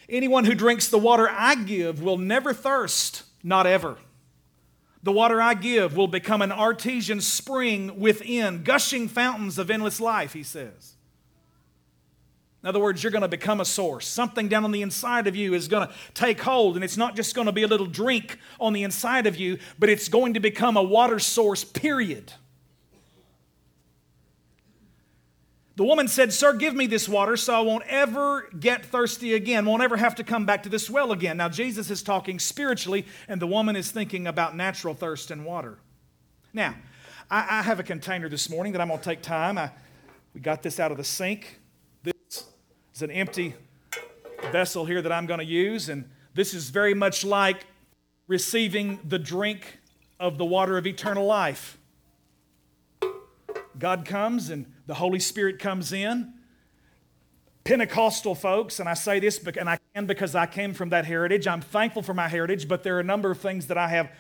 Anyone 0.09 0.47
who 0.47 0.55
drinks 0.55 0.89
the 0.89 0.99
water 0.99 1.29
I 1.31 1.57
give 1.57 2.03
will 2.03 2.19
never 2.19 2.55
thirst, 2.55 3.25
not 3.45 3.67
ever. 3.67 3.99
The 5.03 5.13
water 5.13 5.41
I 5.41 5.55
give 5.55 5.97
will 5.97 6.09
become 6.09 6.43
an 6.43 6.53
artesian 6.53 7.21
spring 7.21 7.99
within, 7.99 8.63
gushing 8.63 9.09
fountains 9.09 9.59
of 9.59 9.71
endless 9.71 9.99
life, 10.01 10.35
he 10.35 10.43
says. 10.43 10.95
In 12.63 12.69
other 12.69 12.81
words, 12.81 13.03
you're 13.03 13.11
going 13.11 13.23
to 13.23 13.29
become 13.29 13.61
a 13.63 13.65
source. 13.65 14.07
Something 14.07 14.49
down 14.49 14.65
on 14.65 14.73
the 14.73 14.83
inside 14.83 15.27
of 15.27 15.35
you 15.35 15.55
is 15.55 15.67
going 15.69 15.89
to 15.89 15.95
take 16.13 16.43
hold, 16.43 16.75
and 16.75 16.85
it's 16.85 16.99
not 16.99 17.17
just 17.17 17.35
going 17.35 17.47
to 17.47 17.53
be 17.53 17.63
a 17.63 17.67
little 17.67 17.87
drink 17.87 18.39
on 18.61 18.75
the 18.75 18.83
inside 18.83 19.27
of 19.27 19.37
you, 19.37 19.59
but 19.79 19.89
it's 19.89 20.09
going 20.09 20.35
to 20.35 20.41
become 20.41 20.77
a 20.77 20.83
water 20.83 21.19
source, 21.19 21.65
period. 21.65 22.35
The 25.81 25.87
woman 25.87 26.09
said, 26.09 26.31
Sir, 26.31 26.53
give 26.53 26.75
me 26.75 26.87
this 26.87 27.09
water 27.09 27.39
so 27.39 27.55
I 27.55 27.61
won't 27.61 27.85
ever 27.87 28.51
get 28.61 28.85
thirsty 28.85 29.33
again, 29.33 29.65
won't 29.65 29.83
ever 29.83 29.97
have 29.97 30.15
to 30.17 30.23
come 30.23 30.45
back 30.45 30.65
to 30.65 30.69
this 30.69 30.91
well 30.91 31.11
again. 31.11 31.39
Now, 31.39 31.49
Jesus 31.49 31.89
is 31.89 32.03
talking 32.03 32.39
spiritually, 32.39 33.07
and 33.29 33.41
the 33.41 33.47
woman 33.47 33.77
is 33.77 33.91
thinking 33.91 34.27
about 34.27 34.55
natural 34.55 34.93
thirst 34.93 35.31
and 35.31 35.43
water. 35.43 35.79
Now, 36.53 36.75
I, 37.31 37.61
I 37.61 37.63
have 37.63 37.81
a 37.81 37.83
container 37.83 38.29
this 38.29 38.51
morning 38.51 38.75
that 38.75 38.83
I'm 38.83 38.89
going 38.89 39.01
to 39.01 39.05
take 39.07 39.23
time. 39.23 39.57
I, 39.57 39.71
we 40.35 40.43
got 40.43 40.63
this 40.63 40.79
out 40.79 40.91
of 40.91 40.99
the 40.99 41.03
sink. 41.03 41.59
This 42.03 42.45
is 42.95 43.01
an 43.01 43.11
empty 43.11 43.55
vessel 44.53 44.85
here 44.85 45.01
that 45.01 45.13
I'm 45.13 45.25
going 45.25 45.41
to 45.41 45.47
use, 45.47 45.89
and 45.89 46.05
this 46.35 46.53
is 46.53 46.69
very 46.69 46.93
much 46.93 47.25
like 47.25 47.65
receiving 48.27 49.01
the 49.09 49.19
drink 49.19 49.79
of 50.19 50.37
the 50.37 50.45
water 50.45 50.77
of 50.77 50.87
eternal 50.87 51.25
life. 51.25 51.79
God 53.79 54.05
comes 54.05 54.51
and 54.51 54.67
the 54.91 54.95
Holy 54.95 55.21
Spirit 55.21 55.61
comes 55.61 55.93
in. 55.93 56.33
Pentecostal 57.63 58.35
folks, 58.35 58.81
and 58.81 58.89
I 58.89 58.95
say 58.95 59.21
this 59.21 59.39
and 59.39 59.71
I 59.71 59.79
can 59.95 60.07
because 60.07 60.35
I 60.35 60.47
came 60.47 60.75
from 60.75 60.89
that 60.89 61.05
heritage. 61.05 61.47
I'm 61.47 61.61
thankful 61.61 62.03
for 62.03 62.13
my 62.13 62.27
heritage, 62.27 62.67
but 62.67 62.83
there 62.83 62.97
are 62.97 63.01
a 63.01 63.05
number 63.05 63.31
of 63.31 63.39
things 63.39 63.69
that 63.69 63.79
I 63.79 63.87
have 63.87 64.11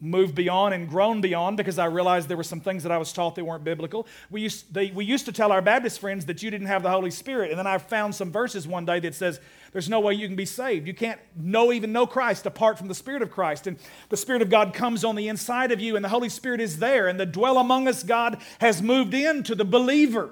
moved 0.00 0.34
beyond 0.34 0.74
and 0.74 0.88
grown 0.88 1.20
beyond 1.20 1.56
because 1.56 1.78
I 1.78 1.86
realized 1.86 2.28
there 2.28 2.36
were 2.36 2.42
some 2.42 2.60
things 2.60 2.82
that 2.82 2.90
I 2.90 2.98
was 2.98 3.12
taught 3.12 3.36
that 3.36 3.44
weren't 3.44 3.62
biblical. 3.62 4.08
We 4.28 4.40
used, 4.40 4.74
they, 4.74 4.90
we 4.90 5.04
used 5.04 5.24
to 5.26 5.32
tell 5.32 5.52
our 5.52 5.62
Baptist 5.62 6.00
friends 6.00 6.26
that 6.26 6.42
you 6.42 6.50
didn't 6.50 6.66
have 6.66 6.82
the 6.82 6.90
Holy 6.90 7.12
Spirit, 7.12 7.50
and 7.50 7.58
then 7.58 7.66
I 7.66 7.78
found 7.78 8.14
some 8.14 8.32
verses 8.32 8.66
one 8.66 8.84
day 8.84 8.98
that 9.00 9.14
says 9.14 9.40
there's 9.72 9.88
no 9.88 10.00
way 10.00 10.14
you 10.14 10.26
can 10.26 10.36
be 10.36 10.46
saved. 10.46 10.86
You 10.86 10.94
can't 10.94 11.20
know 11.36 11.72
even 11.72 11.92
know 11.92 12.06
Christ 12.06 12.46
apart 12.46 12.76
from 12.78 12.88
the 12.88 12.94
Spirit 12.94 13.22
of 13.22 13.30
Christ. 13.30 13.66
And 13.66 13.78
the 14.08 14.16
Spirit 14.16 14.42
of 14.42 14.50
God 14.50 14.74
comes 14.74 15.04
on 15.04 15.14
the 15.14 15.28
inside 15.28 15.70
of 15.70 15.80
you, 15.80 15.94
and 15.94 16.04
the 16.04 16.08
Holy 16.08 16.28
Spirit 16.28 16.60
is 16.60 16.78
there, 16.78 17.06
and 17.06 17.20
the 17.20 17.26
dwell 17.26 17.58
among 17.58 17.86
us 17.86 18.02
God 18.02 18.40
has 18.60 18.82
moved 18.82 19.14
into 19.14 19.54
the 19.54 19.64
believer. 19.64 20.30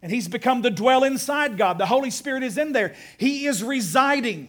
And 0.00 0.10
he's 0.10 0.26
become 0.26 0.62
the 0.62 0.70
dwell 0.70 1.04
inside 1.04 1.56
God. 1.58 1.78
The 1.78 1.86
Holy 1.86 2.10
Spirit 2.10 2.42
is 2.42 2.58
in 2.58 2.72
there. 2.72 2.94
He 3.18 3.46
is 3.46 3.62
residing. 3.62 4.48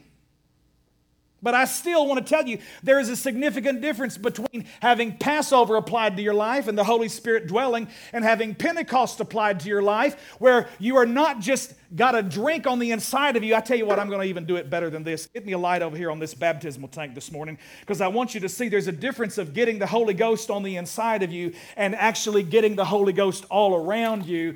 But 1.44 1.54
I 1.54 1.66
still 1.66 2.08
want 2.08 2.26
to 2.26 2.28
tell 2.28 2.48
you 2.48 2.60
there 2.82 3.00
is 3.00 3.10
a 3.10 3.18
significant 3.18 3.82
difference 3.82 4.18
between 4.18 4.66
having 4.82 5.18
Passover 5.18 5.76
applied 5.76 6.16
to 6.16 6.24
your 6.24 6.34
life 6.34 6.70
and 6.70 6.78
the 6.78 6.86
Holy 6.86 7.10
Spirit 7.10 7.48
dwelling 7.48 7.90
and 8.14 8.24
having 8.24 8.56
Pentecost 8.56 9.20
applied 9.20 9.60
to 9.60 9.68
your 9.68 9.82
life, 9.82 10.16
where 10.40 10.70
you 10.80 10.96
are 10.96 11.06
not 11.06 11.42
just 11.42 11.74
got 11.96 12.16
a 12.16 12.24
drink 12.24 12.66
on 12.66 12.80
the 12.80 12.92
inside 12.92 13.36
of 13.36 13.44
you. 13.44 13.56
I 13.56 13.60
tell 13.60 13.78
you 13.78 13.86
what, 13.86 14.00
I'm 14.00 14.08
going 14.08 14.22
to 14.22 14.28
even 14.28 14.46
do 14.46 14.56
it 14.56 14.70
better 14.70 14.90
than 14.90 15.04
this. 15.04 15.28
Get 15.28 15.46
me 15.46 15.52
a 15.52 15.58
light 15.58 15.82
over 15.82 15.98
here 15.98 16.10
on 16.10 16.18
this 16.18 16.34
baptismal 16.34 16.88
tank 16.90 17.14
this 17.14 17.32
morning 17.32 17.58
because 17.82 18.00
I 18.00 18.08
want 18.08 18.34
you 18.34 18.40
to 18.40 18.50
see 18.50 18.70
there's 18.70 18.88
a 18.88 18.94
difference 18.94 19.38
of 19.38 19.54
getting 19.54 19.80
the 19.80 19.86
Holy 19.86 20.14
Ghost 20.14 20.50
on 20.50 20.64
the 20.64 20.78
inside 20.78 21.24
of 21.24 21.32
you 21.32 21.54
and 21.76 21.94
actually 21.94 22.44
getting 22.44 22.76
the 22.76 22.86
Holy 22.86 23.14
Ghost 23.14 23.46
all 23.50 23.76
around 23.76 24.26
you 24.26 24.56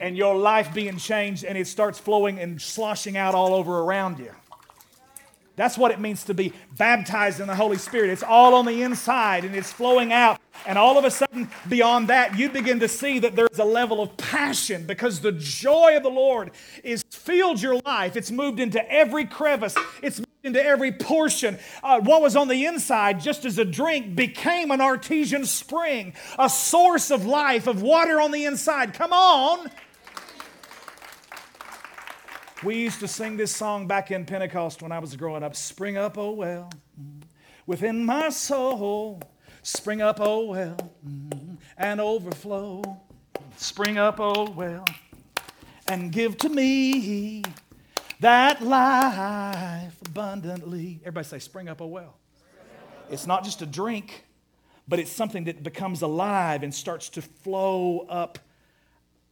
and 0.00 0.16
your 0.16 0.36
life 0.36 0.74
being 0.74 0.96
changed 0.96 1.44
and 1.44 1.56
it 1.56 1.66
starts 1.66 1.98
flowing 2.00 2.40
and 2.40 2.60
sloshing 2.60 3.16
out 3.16 3.34
all 3.34 3.54
over 3.54 3.78
around 3.78 4.18
you. 4.18 4.32
That's 5.56 5.78
what 5.78 5.90
it 5.90 5.98
means 5.98 6.24
to 6.24 6.34
be 6.34 6.52
baptized 6.76 7.40
in 7.40 7.46
the 7.46 7.54
Holy 7.54 7.78
Spirit. 7.78 8.10
It's 8.10 8.22
all 8.22 8.54
on 8.54 8.66
the 8.66 8.82
inside 8.82 9.44
and 9.44 9.56
it's 9.56 9.72
flowing 9.72 10.12
out. 10.12 10.38
And 10.66 10.78
all 10.78 10.98
of 10.98 11.04
a 11.04 11.10
sudden, 11.10 11.50
beyond 11.68 12.08
that, 12.08 12.38
you 12.38 12.50
begin 12.50 12.80
to 12.80 12.88
see 12.88 13.18
that 13.20 13.34
there's 13.34 13.58
a 13.58 13.64
level 13.64 14.02
of 14.02 14.16
passion 14.16 14.86
because 14.86 15.20
the 15.20 15.32
joy 15.32 15.96
of 15.96 16.02
the 16.02 16.10
Lord 16.10 16.50
is 16.84 17.02
filled 17.10 17.60
your 17.60 17.80
life. 17.84 18.16
It's 18.16 18.30
moved 18.30 18.60
into 18.60 18.90
every 18.90 19.24
crevice, 19.24 19.74
it's 20.02 20.18
moved 20.18 20.28
into 20.44 20.64
every 20.64 20.92
portion. 20.92 21.58
Uh, 21.82 22.00
what 22.00 22.22
was 22.22 22.36
on 22.36 22.48
the 22.48 22.66
inside, 22.66 23.20
just 23.20 23.44
as 23.44 23.58
a 23.58 23.64
drink, 23.64 24.14
became 24.14 24.70
an 24.70 24.80
artesian 24.80 25.44
spring, 25.44 26.14
a 26.38 26.48
source 26.48 27.10
of 27.10 27.24
life, 27.24 27.66
of 27.66 27.82
water 27.82 28.20
on 28.20 28.30
the 28.30 28.44
inside. 28.44 28.94
Come 28.94 29.12
on. 29.12 29.70
We 32.62 32.76
used 32.76 33.00
to 33.00 33.08
sing 33.08 33.36
this 33.36 33.54
song 33.54 33.86
back 33.86 34.10
in 34.10 34.24
Pentecost 34.24 34.80
when 34.80 34.90
I 34.90 34.98
was 34.98 35.14
growing 35.14 35.42
up 35.42 35.54
Spring 35.54 35.98
up, 35.98 36.16
oh 36.16 36.32
well, 36.32 36.70
mm. 36.98 37.22
within 37.66 38.04
my 38.04 38.30
soul. 38.30 39.20
Spring 39.62 40.00
up, 40.00 40.20
oh 40.20 40.46
well, 40.46 40.76
mm. 41.06 41.58
and 41.76 42.00
overflow. 42.00 42.82
Spring 43.58 43.98
up, 43.98 44.16
oh 44.20 44.50
well, 44.50 44.86
and 45.88 46.10
give 46.10 46.38
to 46.38 46.48
me 46.48 47.42
that 48.20 48.62
life 48.62 49.98
abundantly. 50.06 51.00
Everybody 51.02 51.26
say, 51.26 51.38
spring 51.38 51.68
up 51.68 51.82
a 51.82 51.86
well. 51.86 52.16
It's 53.10 53.26
not 53.26 53.44
just 53.44 53.60
a 53.60 53.66
drink, 53.66 54.24
but 54.88 54.98
it's 54.98 55.12
something 55.12 55.44
that 55.44 55.62
becomes 55.62 56.00
alive 56.00 56.62
and 56.62 56.74
starts 56.74 57.10
to 57.10 57.22
flow 57.22 58.06
up 58.08 58.38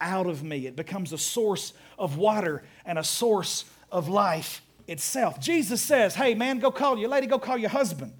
out 0.05 0.27
of 0.27 0.43
me. 0.43 0.67
It 0.67 0.75
becomes 0.75 1.11
a 1.11 1.17
source 1.17 1.73
of 1.97 2.17
water 2.17 2.63
and 2.85 2.97
a 2.97 3.03
source 3.03 3.65
of 3.91 4.07
life 4.07 4.61
itself. 4.87 5.39
Jesus 5.39 5.81
says, 5.81 6.15
Hey, 6.15 6.35
man, 6.35 6.59
go 6.59 6.71
call 6.71 6.97
your 6.97 7.09
lady, 7.09 7.27
go 7.27 7.39
call 7.39 7.57
your 7.57 7.71
husband. 7.71 8.13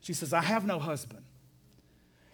She 0.00 0.12
says, 0.12 0.32
I 0.32 0.42
have 0.42 0.66
no 0.66 0.78
husband. 0.78 1.24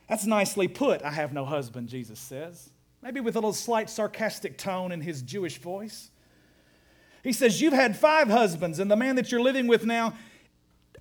That's 0.08 0.26
nicely 0.26 0.68
put. 0.68 1.02
I 1.02 1.10
have 1.10 1.32
no 1.32 1.44
husband, 1.44 1.88
Jesus 1.88 2.18
says. 2.18 2.70
Maybe 3.02 3.20
with 3.20 3.36
a 3.36 3.38
little 3.38 3.52
slight 3.52 3.90
sarcastic 3.90 4.58
tone 4.58 4.92
in 4.92 5.00
his 5.00 5.22
Jewish 5.22 5.58
voice. 5.58 6.10
He 7.22 7.32
says, 7.32 7.60
You've 7.60 7.72
had 7.72 7.96
five 7.96 8.28
husbands, 8.28 8.78
and 8.78 8.90
the 8.90 8.96
man 8.96 9.16
that 9.16 9.30
you're 9.30 9.42
living 9.42 9.66
with 9.66 9.84
now 9.84 10.14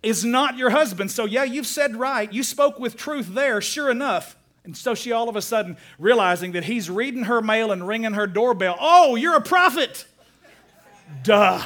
is 0.01 0.26
not 0.26 0.58
your 0.58 0.70
husband. 0.70 1.12
So, 1.12 1.26
yeah, 1.26 1.43
you've 1.43 1.68
said 1.68 1.95
right. 1.95 2.32
You 2.32 2.43
spoke 2.43 2.80
with 2.80 2.97
truth 2.97 3.34
there, 3.34 3.62
sure 3.62 3.89
enough. 3.89 4.36
And 4.66 4.78
so 4.78 4.95
she 4.95 5.11
all 5.11 5.28
of 5.28 5.36
a 5.36 5.41
sudden 5.41 5.78
realizing 5.99 6.53
that 6.53 6.64
he's 6.64 6.89
reading 6.89 7.24
her 7.24 7.41
mail 7.41 7.72
and 7.72 7.88
ringing 7.88 8.14
her 8.14 8.28
doorbell. 8.28 8.78
Oh, 8.80 9.16
you're 9.16 9.36
a 9.36 9.41
prophet. 9.41 10.05
Duh. 11.24 11.61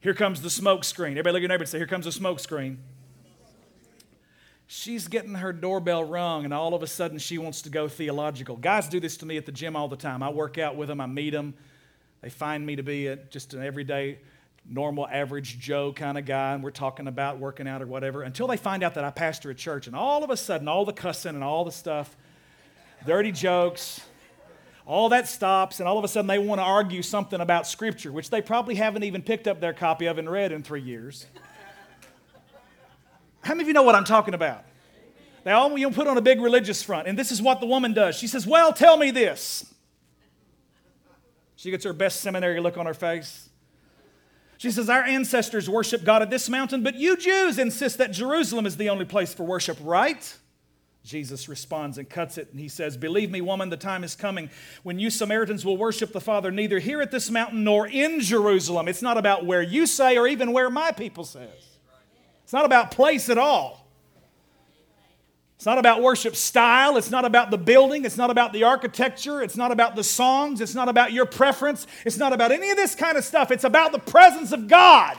Here 0.00 0.14
comes 0.14 0.40
the 0.42 0.50
smoke 0.50 0.84
screen. 0.84 1.12
Everybody 1.12 1.32
look 1.32 1.38
at 1.38 1.42
your 1.42 1.48
neighbor 1.48 1.62
and 1.62 1.68
say, 1.68 1.78
Here 1.78 1.86
comes 1.86 2.06
the 2.06 2.12
smoke 2.12 2.40
screen. 2.40 2.78
She's 4.66 5.06
getting 5.06 5.34
her 5.34 5.52
doorbell 5.52 6.02
rung, 6.02 6.46
and 6.46 6.54
all 6.54 6.72
of 6.72 6.82
a 6.82 6.86
sudden 6.86 7.18
she 7.18 7.36
wants 7.36 7.60
to 7.62 7.70
go 7.70 7.88
theological. 7.88 8.56
Guys 8.56 8.88
do 8.88 9.00
this 9.00 9.18
to 9.18 9.26
me 9.26 9.36
at 9.36 9.44
the 9.44 9.52
gym 9.52 9.76
all 9.76 9.86
the 9.86 9.96
time. 9.96 10.22
I 10.22 10.30
work 10.30 10.56
out 10.56 10.76
with 10.76 10.88
them, 10.88 10.98
I 11.00 11.06
meet 11.06 11.30
them. 11.30 11.54
They 12.22 12.30
find 12.30 12.64
me 12.64 12.76
to 12.76 12.82
be 12.82 13.08
a, 13.08 13.16
just 13.16 13.52
an 13.52 13.62
everyday 13.62 14.18
normal, 14.68 15.06
average 15.08 15.58
Joe 15.58 15.92
kind 15.92 16.16
of 16.16 16.24
guy, 16.24 16.54
and 16.54 16.62
we're 16.62 16.70
talking 16.70 17.08
about 17.08 17.38
working 17.38 17.66
out 17.66 17.82
or 17.82 17.86
whatever, 17.86 18.22
until 18.22 18.46
they 18.46 18.56
find 18.56 18.82
out 18.82 18.94
that 18.94 19.04
I 19.04 19.10
pastor 19.10 19.50
a 19.50 19.54
church. 19.54 19.86
And 19.86 19.96
all 19.96 20.22
of 20.22 20.30
a 20.30 20.36
sudden, 20.36 20.68
all 20.68 20.84
the 20.84 20.92
cussing 20.92 21.34
and 21.34 21.44
all 21.44 21.64
the 21.64 21.72
stuff, 21.72 22.16
dirty 23.06 23.32
jokes, 23.32 24.00
all 24.86 25.08
that 25.10 25.28
stops, 25.28 25.80
and 25.80 25.88
all 25.88 25.98
of 25.98 26.04
a 26.04 26.08
sudden 26.08 26.26
they 26.26 26.38
want 26.38 26.58
to 26.58 26.64
argue 26.64 27.02
something 27.02 27.40
about 27.40 27.66
Scripture, 27.66 28.12
which 28.12 28.30
they 28.30 28.42
probably 28.42 28.74
haven't 28.74 29.04
even 29.04 29.22
picked 29.22 29.46
up 29.46 29.60
their 29.60 29.72
copy 29.72 30.06
of 30.06 30.18
and 30.18 30.30
read 30.30 30.52
in 30.52 30.62
three 30.62 30.82
years. 30.82 31.26
How 33.42 33.54
many 33.54 33.62
of 33.62 33.68
you 33.68 33.74
know 33.74 33.82
what 33.82 33.94
I'm 33.94 34.04
talking 34.04 34.34
about? 34.34 34.64
They 35.44 35.50
all 35.50 35.76
you 35.76 35.90
put 35.90 36.06
on 36.06 36.16
a 36.16 36.20
big 36.20 36.40
religious 36.40 36.82
front, 36.82 37.08
and 37.08 37.18
this 37.18 37.32
is 37.32 37.42
what 37.42 37.60
the 37.60 37.66
woman 37.66 37.92
does. 37.92 38.16
She 38.16 38.28
says, 38.28 38.46
Well, 38.46 38.72
tell 38.72 38.96
me 38.96 39.10
this. 39.10 39.72
She 41.56 41.70
gets 41.70 41.84
her 41.84 41.92
best 41.92 42.20
seminary 42.20 42.60
look 42.60 42.76
on 42.76 42.86
her 42.86 42.94
face. 42.94 43.48
She 44.62 44.70
says, 44.70 44.88
Our 44.88 45.02
ancestors 45.02 45.68
worship 45.68 46.04
God 46.04 46.22
at 46.22 46.30
this 46.30 46.48
mountain, 46.48 46.84
but 46.84 46.94
you 46.94 47.16
Jews 47.16 47.58
insist 47.58 47.98
that 47.98 48.12
Jerusalem 48.12 48.64
is 48.64 48.76
the 48.76 48.90
only 48.90 49.04
place 49.04 49.34
for 49.34 49.42
worship, 49.42 49.76
right? 49.82 50.36
Jesus 51.02 51.48
responds 51.48 51.98
and 51.98 52.08
cuts 52.08 52.38
it, 52.38 52.46
and 52.52 52.60
he 52.60 52.68
says, 52.68 52.96
Believe 52.96 53.32
me, 53.32 53.40
woman, 53.40 53.70
the 53.70 53.76
time 53.76 54.04
is 54.04 54.14
coming 54.14 54.50
when 54.84 55.00
you 55.00 55.10
Samaritans 55.10 55.64
will 55.64 55.76
worship 55.76 56.12
the 56.12 56.20
Father 56.20 56.52
neither 56.52 56.78
here 56.78 57.02
at 57.02 57.10
this 57.10 57.28
mountain 57.28 57.64
nor 57.64 57.88
in 57.88 58.20
Jerusalem. 58.20 58.86
It's 58.86 59.02
not 59.02 59.18
about 59.18 59.44
where 59.44 59.62
you 59.62 59.84
say 59.84 60.16
or 60.16 60.28
even 60.28 60.52
where 60.52 60.70
my 60.70 60.92
people 60.92 61.24
says. 61.24 61.48
It's 62.44 62.52
not 62.52 62.64
about 62.64 62.92
place 62.92 63.28
at 63.28 63.38
all. 63.38 63.81
It's 65.62 65.66
not 65.66 65.78
about 65.78 66.02
worship 66.02 66.34
style. 66.34 66.96
It's 66.96 67.12
not 67.12 67.24
about 67.24 67.52
the 67.52 67.56
building. 67.56 68.04
It's 68.04 68.16
not 68.16 68.30
about 68.30 68.52
the 68.52 68.64
architecture. 68.64 69.40
It's 69.40 69.56
not 69.56 69.70
about 69.70 69.94
the 69.94 70.02
songs. 70.02 70.60
It's 70.60 70.74
not 70.74 70.88
about 70.88 71.12
your 71.12 71.24
preference. 71.24 71.86
It's 72.04 72.16
not 72.16 72.32
about 72.32 72.50
any 72.50 72.70
of 72.70 72.76
this 72.76 72.96
kind 72.96 73.16
of 73.16 73.22
stuff. 73.22 73.52
It's 73.52 73.62
about 73.62 73.92
the 73.92 74.00
presence 74.00 74.50
of 74.50 74.66
God. 74.66 75.16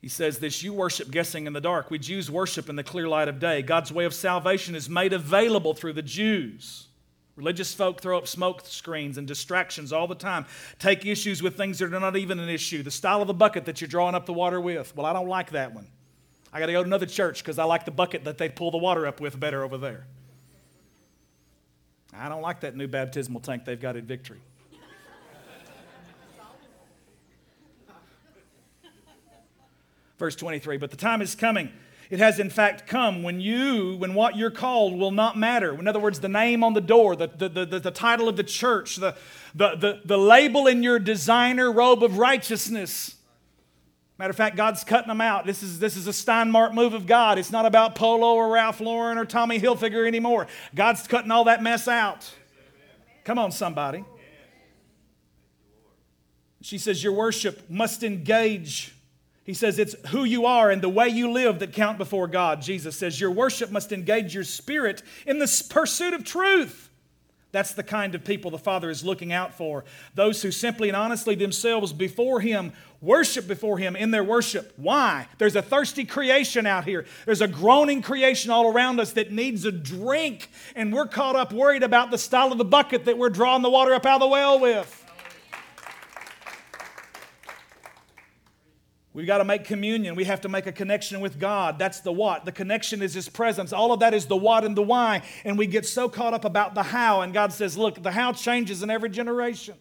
He 0.00 0.08
says 0.08 0.38
this 0.38 0.62
You 0.62 0.72
worship 0.72 1.10
guessing 1.10 1.46
in 1.46 1.52
the 1.52 1.60
dark. 1.60 1.90
We 1.90 1.98
Jews 1.98 2.30
worship 2.30 2.70
in 2.70 2.76
the 2.76 2.84
clear 2.84 3.08
light 3.08 3.28
of 3.28 3.38
day. 3.38 3.60
God's 3.60 3.92
way 3.92 4.06
of 4.06 4.14
salvation 4.14 4.74
is 4.74 4.88
made 4.88 5.12
available 5.12 5.74
through 5.74 5.92
the 5.92 6.00
Jews. 6.00 6.85
Religious 7.36 7.74
folk 7.74 8.00
throw 8.00 8.16
up 8.16 8.26
smoke 8.26 8.62
screens 8.64 9.18
and 9.18 9.28
distractions 9.28 9.92
all 9.92 10.06
the 10.06 10.14
time, 10.14 10.46
take 10.78 11.04
issues 11.04 11.42
with 11.42 11.56
things 11.56 11.78
that 11.78 11.92
are 11.92 12.00
not 12.00 12.16
even 12.16 12.38
an 12.38 12.48
issue. 12.48 12.82
The 12.82 12.90
style 12.90 13.20
of 13.20 13.28
the 13.28 13.34
bucket 13.34 13.66
that 13.66 13.80
you're 13.80 13.88
drawing 13.88 14.14
up 14.14 14.24
the 14.24 14.32
water 14.32 14.58
with. 14.58 14.96
Well, 14.96 15.04
I 15.04 15.12
don't 15.12 15.28
like 15.28 15.50
that 15.50 15.74
one. 15.74 15.86
I 16.50 16.60
got 16.60 16.66
to 16.66 16.72
go 16.72 16.82
to 16.82 16.86
another 16.86 17.04
church 17.04 17.42
because 17.42 17.58
I 17.58 17.64
like 17.64 17.84
the 17.84 17.90
bucket 17.90 18.24
that 18.24 18.38
they 18.38 18.48
pull 18.48 18.70
the 18.70 18.78
water 18.78 19.06
up 19.06 19.20
with 19.20 19.38
better 19.38 19.62
over 19.62 19.76
there. 19.76 20.06
I 22.14 22.30
don't 22.30 22.40
like 22.40 22.60
that 22.60 22.74
new 22.74 22.88
baptismal 22.88 23.42
tank 23.42 23.66
they've 23.66 23.78
got 23.78 23.96
at 23.96 24.04
Victory. 24.04 24.40
Verse 30.18 30.34
23 30.36 30.78
But 30.78 30.90
the 30.90 30.96
time 30.96 31.20
is 31.20 31.34
coming 31.34 31.70
it 32.10 32.18
has 32.18 32.38
in 32.38 32.50
fact 32.50 32.86
come 32.86 33.22
when 33.22 33.40
you, 33.40 33.96
when 33.96 34.14
what 34.14 34.36
you're 34.36 34.50
called 34.50 34.98
will 34.98 35.10
not 35.10 35.36
matter. 35.36 35.74
In 35.74 35.88
other 35.88 35.98
words, 35.98 36.20
the 36.20 36.28
name 36.28 36.62
on 36.62 36.74
the 36.74 36.80
door, 36.80 37.16
the, 37.16 37.26
the, 37.26 37.48
the, 37.48 37.80
the 37.80 37.90
title 37.90 38.28
of 38.28 38.36
the 38.36 38.44
church, 38.44 38.96
the, 38.96 39.16
the, 39.54 39.76
the, 39.76 40.00
the 40.04 40.18
label 40.18 40.66
in 40.66 40.82
your 40.82 40.98
designer 40.98 41.70
robe 41.72 42.02
of 42.02 42.18
righteousness. 42.18 43.16
Matter 44.18 44.30
of 44.30 44.36
fact, 44.36 44.56
God's 44.56 44.82
cutting 44.82 45.08
them 45.08 45.20
out. 45.20 45.44
This 45.44 45.62
is, 45.62 45.78
this 45.78 45.96
is 45.96 46.06
a 46.06 46.12
Stein 46.12 46.50
Mart 46.50 46.74
move 46.74 46.94
of 46.94 47.06
God. 47.06 47.38
It's 47.38 47.50
not 47.50 47.66
about 47.66 47.94
Polo 47.94 48.34
or 48.34 48.48
Ralph 48.48 48.80
Lauren 48.80 49.18
or 49.18 49.26
Tommy 49.26 49.60
Hilfiger 49.60 50.06
anymore. 50.06 50.46
God's 50.74 51.06
cutting 51.06 51.30
all 51.30 51.44
that 51.44 51.62
mess 51.62 51.86
out. 51.86 52.32
Come 53.24 53.38
on, 53.38 53.52
somebody. 53.52 54.04
She 56.62 56.78
says, 56.78 57.02
Your 57.02 57.12
worship 57.12 57.68
must 57.68 58.02
engage 58.02 58.95
he 59.46 59.54
says 59.54 59.78
it's 59.78 59.94
who 60.08 60.24
you 60.24 60.44
are 60.44 60.70
and 60.70 60.82
the 60.82 60.88
way 60.88 61.08
you 61.08 61.30
live 61.30 61.60
that 61.60 61.72
count 61.72 61.98
before 61.98 62.26
God. 62.26 62.60
Jesus 62.60 62.96
says 62.96 63.20
your 63.20 63.30
worship 63.30 63.70
must 63.70 63.92
engage 63.92 64.34
your 64.34 64.42
spirit 64.42 65.04
in 65.24 65.38
the 65.38 65.64
pursuit 65.70 66.12
of 66.12 66.24
truth. 66.24 66.90
That's 67.52 67.72
the 67.72 67.84
kind 67.84 68.16
of 68.16 68.24
people 68.24 68.50
the 68.50 68.58
Father 68.58 68.90
is 68.90 69.04
looking 69.04 69.32
out 69.32 69.54
for. 69.54 69.84
Those 70.14 70.42
who 70.42 70.50
simply 70.50 70.88
and 70.88 70.96
honestly 70.96 71.36
themselves 71.36 71.92
before 71.92 72.40
Him 72.40 72.72
worship 73.00 73.46
before 73.46 73.78
Him 73.78 73.94
in 73.94 74.10
their 74.10 74.24
worship. 74.24 74.72
Why? 74.76 75.28
There's 75.38 75.54
a 75.54 75.62
thirsty 75.62 76.04
creation 76.04 76.66
out 76.66 76.84
here. 76.84 77.06
There's 77.24 77.40
a 77.40 77.48
groaning 77.48 78.02
creation 78.02 78.50
all 78.50 78.66
around 78.66 78.98
us 78.98 79.12
that 79.12 79.30
needs 79.30 79.64
a 79.64 79.72
drink, 79.72 80.50
and 80.74 80.92
we're 80.92 81.06
caught 81.06 81.36
up 81.36 81.52
worried 81.52 81.84
about 81.84 82.10
the 82.10 82.18
style 82.18 82.50
of 82.50 82.58
the 82.58 82.64
bucket 82.64 83.04
that 83.04 83.16
we're 83.16 83.30
drawing 83.30 83.62
the 83.62 83.70
water 83.70 83.94
up 83.94 84.04
out 84.04 84.16
of 84.16 84.20
the 84.22 84.28
well 84.28 84.58
with. 84.58 85.05
We've 89.16 89.26
got 89.26 89.38
to 89.38 89.44
make 89.44 89.64
communion. 89.64 90.14
We 90.14 90.24
have 90.24 90.42
to 90.42 90.50
make 90.50 90.66
a 90.66 90.72
connection 90.72 91.22
with 91.22 91.40
God. 91.40 91.78
That's 91.78 92.00
the 92.00 92.12
what. 92.12 92.44
The 92.44 92.52
connection 92.52 93.00
is 93.00 93.14
His 93.14 93.30
presence. 93.30 93.72
All 93.72 93.90
of 93.90 94.00
that 94.00 94.12
is 94.12 94.26
the 94.26 94.36
what 94.36 94.62
and 94.62 94.76
the 94.76 94.82
why. 94.82 95.22
And 95.42 95.56
we 95.56 95.66
get 95.66 95.86
so 95.86 96.06
caught 96.06 96.34
up 96.34 96.44
about 96.44 96.74
the 96.74 96.82
how. 96.82 97.22
And 97.22 97.32
God 97.32 97.50
says, 97.50 97.78
look, 97.78 98.02
the 98.02 98.10
how 98.10 98.34
changes 98.34 98.82
in 98.82 98.90
every 98.90 99.08
generation. 99.08 99.76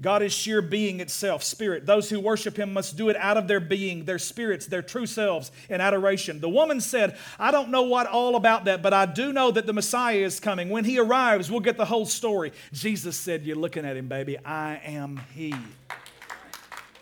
God 0.00 0.22
is 0.22 0.32
sheer 0.32 0.60
being 0.60 0.98
itself, 0.98 1.44
spirit. 1.44 1.86
Those 1.86 2.10
who 2.10 2.18
worship 2.18 2.58
Him 2.58 2.72
must 2.72 2.96
do 2.96 3.08
it 3.08 3.14
out 3.18 3.36
of 3.36 3.46
their 3.46 3.60
being, 3.60 4.04
their 4.04 4.18
spirits, 4.18 4.66
their 4.66 4.82
true 4.82 5.06
selves 5.06 5.52
in 5.70 5.80
adoration. 5.80 6.40
The 6.40 6.48
woman 6.48 6.80
said, 6.80 7.16
I 7.38 7.52
don't 7.52 7.68
know 7.68 7.82
what 7.82 8.08
all 8.08 8.34
about 8.34 8.64
that, 8.64 8.82
but 8.82 8.92
I 8.92 9.06
do 9.06 9.32
know 9.32 9.52
that 9.52 9.66
the 9.66 9.72
Messiah 9.72 10.16
is 10.16 10.40
coming. 10.40 10.70
When 10.70 10.84
He 10.84 10.98
arrives, 10.98 11.52
we'll 11.52 11.60
get 11.60 11.76
the 11.76 11.84
whole 11.84 12.04
story. 12.04 12.52
Jesus 12.72 13.16
said, 13.16 13.44
You're 13.44 13.54
looking 13.54 13.84
at 13.84 13.96
Him, 13.96 14.08
baby. 14.08 14.38
I 14.44 14.80
am 14.84 15.20
He. 15.36 15.54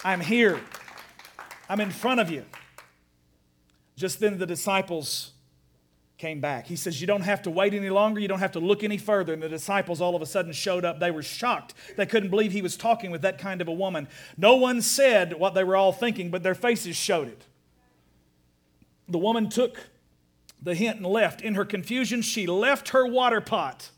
I'm 0.05 0.21
here. 0.21 0.61
I'm 1.69 1.81
in 1.81 1.91
front 1.91 2.21
of 2.21 2.31
you. 2.31 2.45
Just 3.97 4.21
then 4.21 4.39
the 4.39 4.47
disciples 4.47 5.33
came 6.19 6.41
back. 6.41 6.67
He 6.67 6.77
says, 6.77 7.01
You 7.01 7.07
don't 7.07 7.23
have 7.23 7.43
to 7.43 7.51
wait 7.51 7.75
any 7.75 7.91
longer. 7.91 8.21
You 8.21 8.29
don't 8.29 8.39
have 8.39 8.53
to 8.53 8.61
look 8.61 8.83
any 8.83 8.99
further. 8.99 9.33
And 9.33 9.43
the 9.43 9.49
disciples 9.49 10.01
all 10.01 10.15
of 10.15 10.23
a 10.23 10.27
sudden 10.27 10.53
showed 10.53 10.85
up. 10.85 10.99
They 11.01 11.11
were 11.11 11.23
shocked. 11.23 11.75
They 11.97 12.07
couldn't 12.07 12.31
believe 12.31 12.53
he 12.53 12.63
was 12.63 12.77
talking 12.77 13.11
with 13.11 13.23
that 13.23 13.39
kind 13.39 13.61
of 13.61 13.69
a 13.69 13.73
woman. 13.73 14.09
No 14.37 14.57
one 14.57 14.83
said 14.83 15.39
what 15.39 15.55
they 15.55 15.65
were 15.65 15.77
all 15.77 15.93
thinking, 15.93 16.31
but 16.31 16.43
their 16.43 16.55
faces 16.55 16.97
showed 16.97 17.29
it. 17.29 17.45
The 19.09 19.19
woman 19.19 19.49
took 19.49 19.79
the 20.63 20.75
hint 20.75 20.99
and 20.99 21.07
left. 21.07 21.41
In 21.41 21.55
her 21.55 21.65
confusion, 21.65 22.23
she 22.23 22.47
left 22.47 22.91
her 22.91 23.07
water 23.07 23.41
pot 23.41 23.91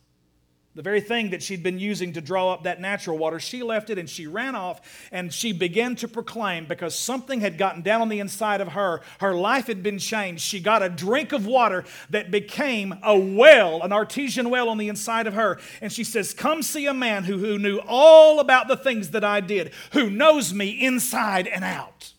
the 0.74 0.82
very 0.82 1.00
thing 1.00 1.30
that 1.30 1.40
she'd 1.40 1.62
been 1.62 1.78
using 1.78 2.12
to 2.14 2.20
draw 2.20 2.52
up 2.52 2.64
that 2.64 2.80
natural 2.80 3.16
water, 3.16 3.38
she 3.38 3.62
left 3.62 3.90
it 3.90 3.98
and 3.98 4.10
she 4.10 4.26
ran 4.26 4.56
off 4.56 4.80
and 5.12 5.32
she 5.32 5.52
began 5.52 5.94
to 5.96 6.08
proclaim 6.08 6.64
because 6.64 6.98
something 6.98 7.40
had 7.40 7.58
gotten 7.58 7.82
down 7.82 8.02
on 8.02 8.08
the 8.08 8.18
inside 8.18 8.60
of 8.60 8.68
her. 8.68 9.00
Her 9.20 9.34
life 9.34 9.68
had 9.68 9.84
been 9.84 10.00
changed. 10.00 10.42
She 10.42 10.58
got 10.58 10.82
a 10.82 10.88
drink 10.88 11.32
of 11.32 11.46
water 11.46 11.84
that 12.10 12.32
became 12.32 12.98
a 13.04 13.16
well, 13.16 13.82
an 13.82 13.92
artesian 13.92 14.50
well 14.50 14.68
on 14.68 14.78
the 14.78 14.88
inside 14.88 15.28
of 15.28 15.34
her. 15.34 15.60
And 15.80 15.92
she 15.92 16.02
says, 16.02 16.34
Come 16.34 16.60
see 16.62 16.86
a 16.86 16.94
man 16.94 17.22
who, 17.22 17.38
who 17.38 17.56
knew 17.56 17.80
all 17.86 18.40
about 18.40 18.66
the 18.66 18.76
things 18.76 19.10
that 19.10 19.22
I 19.22 19.40
did, 19.40 19.72
who 19.92 20.10
knows 20.10 20.52
me 20.52 20.70
inside 20.70 21.46
and 21.46 21.62
out. 21.62 22.12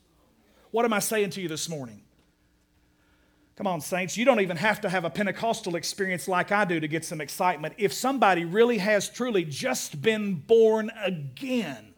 What 0.72 0.86
am 0.86 0.94
I 0.94 1.00
saying 1.00 1.32
to 1.32 1.42
you 1.42 1.50
this 1.50 1.68
morning? 1.68 2.05
Come 3.58 3.68
on, 3.68 3.80
saints, 3.80 4.18
you 4.18 4.26
don't 4.26 4.42
even 4.42 4.58
have 4.58 4.82
to 4.82 4.90
have 4.90 5.06
a 5.06 5.10
Pentecostal 5.10 5.78
experience 5.78 6.28
like 6.28 6.52
I 6.52 6.66
do 6.66 6.82
to 6.82 6.90
get 6.90 7.06
some 7.06 7.22
excitement. 7.22 7.76
If 7.78 7.94
somebody 7.94 8.44
really 8.44 8.80
has 8.80 9.08
truly 9.08 9.46
just 9.46 10.02
been 10.02 10.36
born 10.36 10.92
again, 11.02 11.94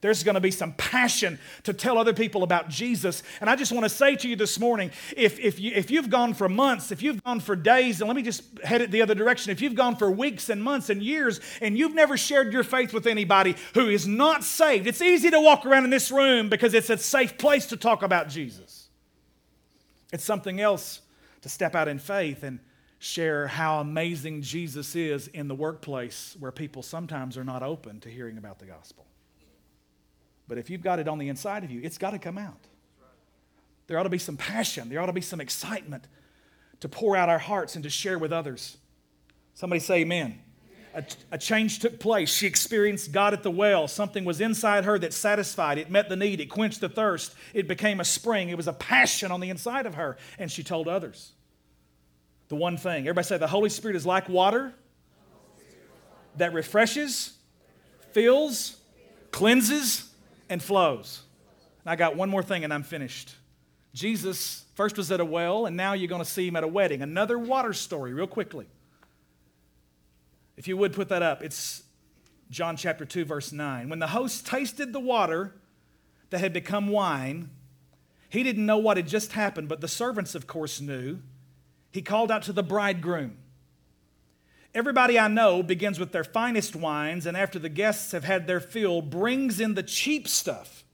there's 0.00 0.22
going 0.22 0.36
to 0.36 0.40
be 0.40 0.50
some 0.50 0.72
passion 0.72 1.38
to 1.64 1.74
tell 1.74 1.98
other 1.98 2.14
people 2.14 2.42
about 2.42 2.70
Jesus. 2.70 3.22
And 3.42 3.50
I 3.50 3.56
just 3.56 3.72
want 3.72 3.84
to 3.84 3.90
say 3.90 4.16
to 4.16 4.26
you 4.26 4.36
this 4.36 4.58
morning 4.58 4.90
if, 5.14 5.38
if, 5.38 5.60
you, 5.60 5.72
if 5.74 5.90
you've 5.90 6.08
gone 6.08 6.32
for 6.32 6.48
months, 6.48 6.90
if 6.90 7.02
you've 7.02 7.22
gone 7.22 7.40
for 7.40 7.54
days, 7.54 8.00
and 8.00 8.08
let 8.08 8.16
me 8.16 8.22
just 8.22 8.42
head 8.64 8.80
it 8.80 8.90
the 8.90 9.02
other 9.02 9.14
direction, 9.14 9.52
if 9.52 9.60
you've 9.60 9.74
gone 9.74 9.96
for 9.96 10.10
weeks 10.10 10.48
and 10.48 10.64
months 10.64 10.88
and 10.88 11.02
years 11.02 11.40
and 11.60 11.76
you've 11.76 11.94
never 11.94 12.16
shared 12.16 12.54
your 12.54 12.64
faith 12.64 12.94
with 12.94 13.06
anybody 13.06 13.54
who 13.74 13.88
is 13.88 14.06
not 14.06 14.44
saved, 14.44 14.86
it's 14.86 15.02
easy 15.02 15.30
to 15.30 15.40
walk 15.40 15.66
around 15.66 15.84
in 15.84 15.90
this 15.90 16.10
room 16.10 16.48
because 16.48 16.72
it's 16.72 16.88
a 16.88 16.96
safe 16.96 17.36
place 17.36 17.66
to 17.66 17.76
talk 17.76 18.02
about 18.02 18.30
Jesus. 18.30 18.69
It's 20.12 20.24
something 20.24 20.60
else 20.60 21.00
to 21.42 21.48
step 21.48 21.74
out 21.74 21.88
in 21.88 21.98
faith 21.98 22.42
and 22.42 22.58
share 22.98 23.46
how 23.46 23.80
amazing 23.80 24.42
Jesus 24.42 24.94
is 24.94 25.28
in 25.28 25.48
the 25.48 25.54
workplace 25.54 26.36
where 26.38 26.52
people 26.52 26.82
sometimes 26.82 27.38
are 27.38 27.44
not 27.44 27.62
open 27.62 28.00
to 28.00 28.10
hearing 28.10 28.36
about 28.36 28.58
the 28.58 28.66
gospel. 28.66 29.06
But 30.48 30.58
if 30.58 30.68
you've 30.68 30.82
got 30.82 30.98
it 30.98 31.08
on 31.08 31.18
the 31.18 31.28
inside 31.28 31.64
of 31.64 31.70
you, 31.70 31.80
it's 31.82 31.96
got 31.96 32.10
to 32.10 32.18
come 32.18 32.36
out. 32.36 32.66
There 33.86 33.98
ought 33.98 34.04
to 34.04 34.08
be 34.08 34.18
some 34.18 34.36
passion, 34.36 34.88
there 34.88 35.00
ought 35.00 35.06
to 35.06 35.12
be 35.12 35.20
some 35.20 35.40
excitement 35.40 36.04
to 36.80 36.88
pour 36.88 37.16
out 37.16 37.28
our 37.28 37.38
hearts 37.38 37.74
and 37.74 37.84
to 37.84 37.90
share 37.90 38.18
with 38.18 38.32
others. 38.32 38.76
Somebody 39.54 39.80
say, 39.80 40.00
Amen 40.00 40.40
a, 40.94 41.04
a, 41.32 41.38
change 41.38 41.78
took 41.78 42.00
place. 42.00 42.32
She 42.32 42.46
experienced 42.46 43.12
God 43.12 43.32
at 43.32 43.42
the 43.42 43.50
well. 43.50 43.86
Something 43.88 44.24
was 44.24 44.40
inside 44.40 44.84
her 44.84 44.98
that 44.98 45.12
satisfied. 45.12 45.78
It 45.78 45.90
met 45.90 46.08
the 46.08 46.16
need. 46.16 46.40
It 46.40 46.46
quenched 46.46 46.80
the 46.80 46.88
thirst. 46.88 47.34
It 47.54 47.68
became 47.68 48.00
a 48.00 48.04
spring. 48.04 48.48
It 48.48 48.56
was 48.56 48.66
a 48.66 48.72
passion 48.72 49.30
on 49.30 49.40
the 49.40 49.50
inside 49.50 49.86
of 49.86 49.94
her. 49.94 50.16
And 50.38 50.50
she 50.50 50.62
told 50.62 50.88
others. 50.88 51.32
The 52.48 52.56
one 52.56 52.76
thing. 52.76 53.04
Everybody 53.04 53.26
say, 53.26 53.38
the 53.38 53.46
Holy 53.46 53.70
Spirit 53.70 53.96
is 53.96 54.04
like 54.04 54.28
water 54.28 54.74
that 56.36 56.52
refreshes, 56.52 57.34
fills, 58.12 58.76
cleanses, 59.30 60.10
and 60.48 60.62
flows. 60.62 61.22
And 61.84 61.90
I 61.92 61.96
got 61.96 62.16
one 62.16 62.28
more 62.28 62.42
thing 62.42 62.64
and 62.64 62.74
I'm 62.74 62.82
finished. 62.82 63.34
Jesus 63.94 64.64
first 64.74 64.96
was 64.96 65.10
at 65.10 65.20
a 65.20 65.24
well, 65.24 65.66
and 65.66 65.76
now 65.76 65.94
you're 65.94 66.08
going 66.08 66.22
to 66.22 66.28
see 66.28 66.46
him 66.46 66.56
at 66.56 66.64
a 66.64 66.68
wedding. 66.68 67.02
Another 67.02 67.38
water 67.38 67.72
story, 67.72 68.12
real 68.12 68.26
quickly. 68.26 68.66
If 70.60 70.68
you 70.68 70.76
would 70.76 70.92
put 70.92 71.08
that 71.08 71.22
up, 71.22 71.42
it's 71.42 71.84
John 72.50 72.76
chapter 72.76 73.06
2, 73.06 73.24
verse 73.24 73.50
9. 73.50 73.88
When 73.88 73.98
the 73.98 74.08
host 74.08 74.46
tasted 74.46 74.92
the 74.92 75.00
water 75.00 75.54
that 76.28 76.40
had 76.40 76.52
become 76.52 76.88
wine, 76.88 77.48
he 78.28 78.42
didn't 78.42 78.66
know 78.66 78.76
what 78.76 78.98
had 78.98 79.08
just 79.08 79.32
happened, 79.32 79.70
but 79.70 79.80
the 79.80 79.88
servants, 79.88 80.34
of 80.34 80.46
course, 80.46 80.78
knew. 80.78 81.20
He 81.92 82.02
called 82.02 82.30
out 82.30 82.42
to 82.42 82.52
the 82.52 82.62
bridegroom. 82.62 83.38
Everybody 84.74 85.18
I 85.18 85.28
know 85.28 85.62
begins 85.62 85.98
with 85.98 86.12
their 86.12 86.24
finest 86.24 86.76
wines, 86.76 87.24
and 87.24 87.38
after 87.38 87.58
the 87.58 87.70
guests 87.70 88.12
have 88.12 88.24
had 88.24 88.46
their 88.46 88.60
fill, 88.60 89.00
brings 89.00 89.60
in 89.60 89.72
the 89.72 89.82
cheap 89.82 90.28
stuff. 90.28 90.84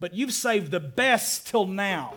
But 0.00 0.12
you've 0.12 0.34
saved 0.34 0.70
the 0.70 0.80
best 0.80 1.46
till 1.46 1.66
now. 1.66 2.16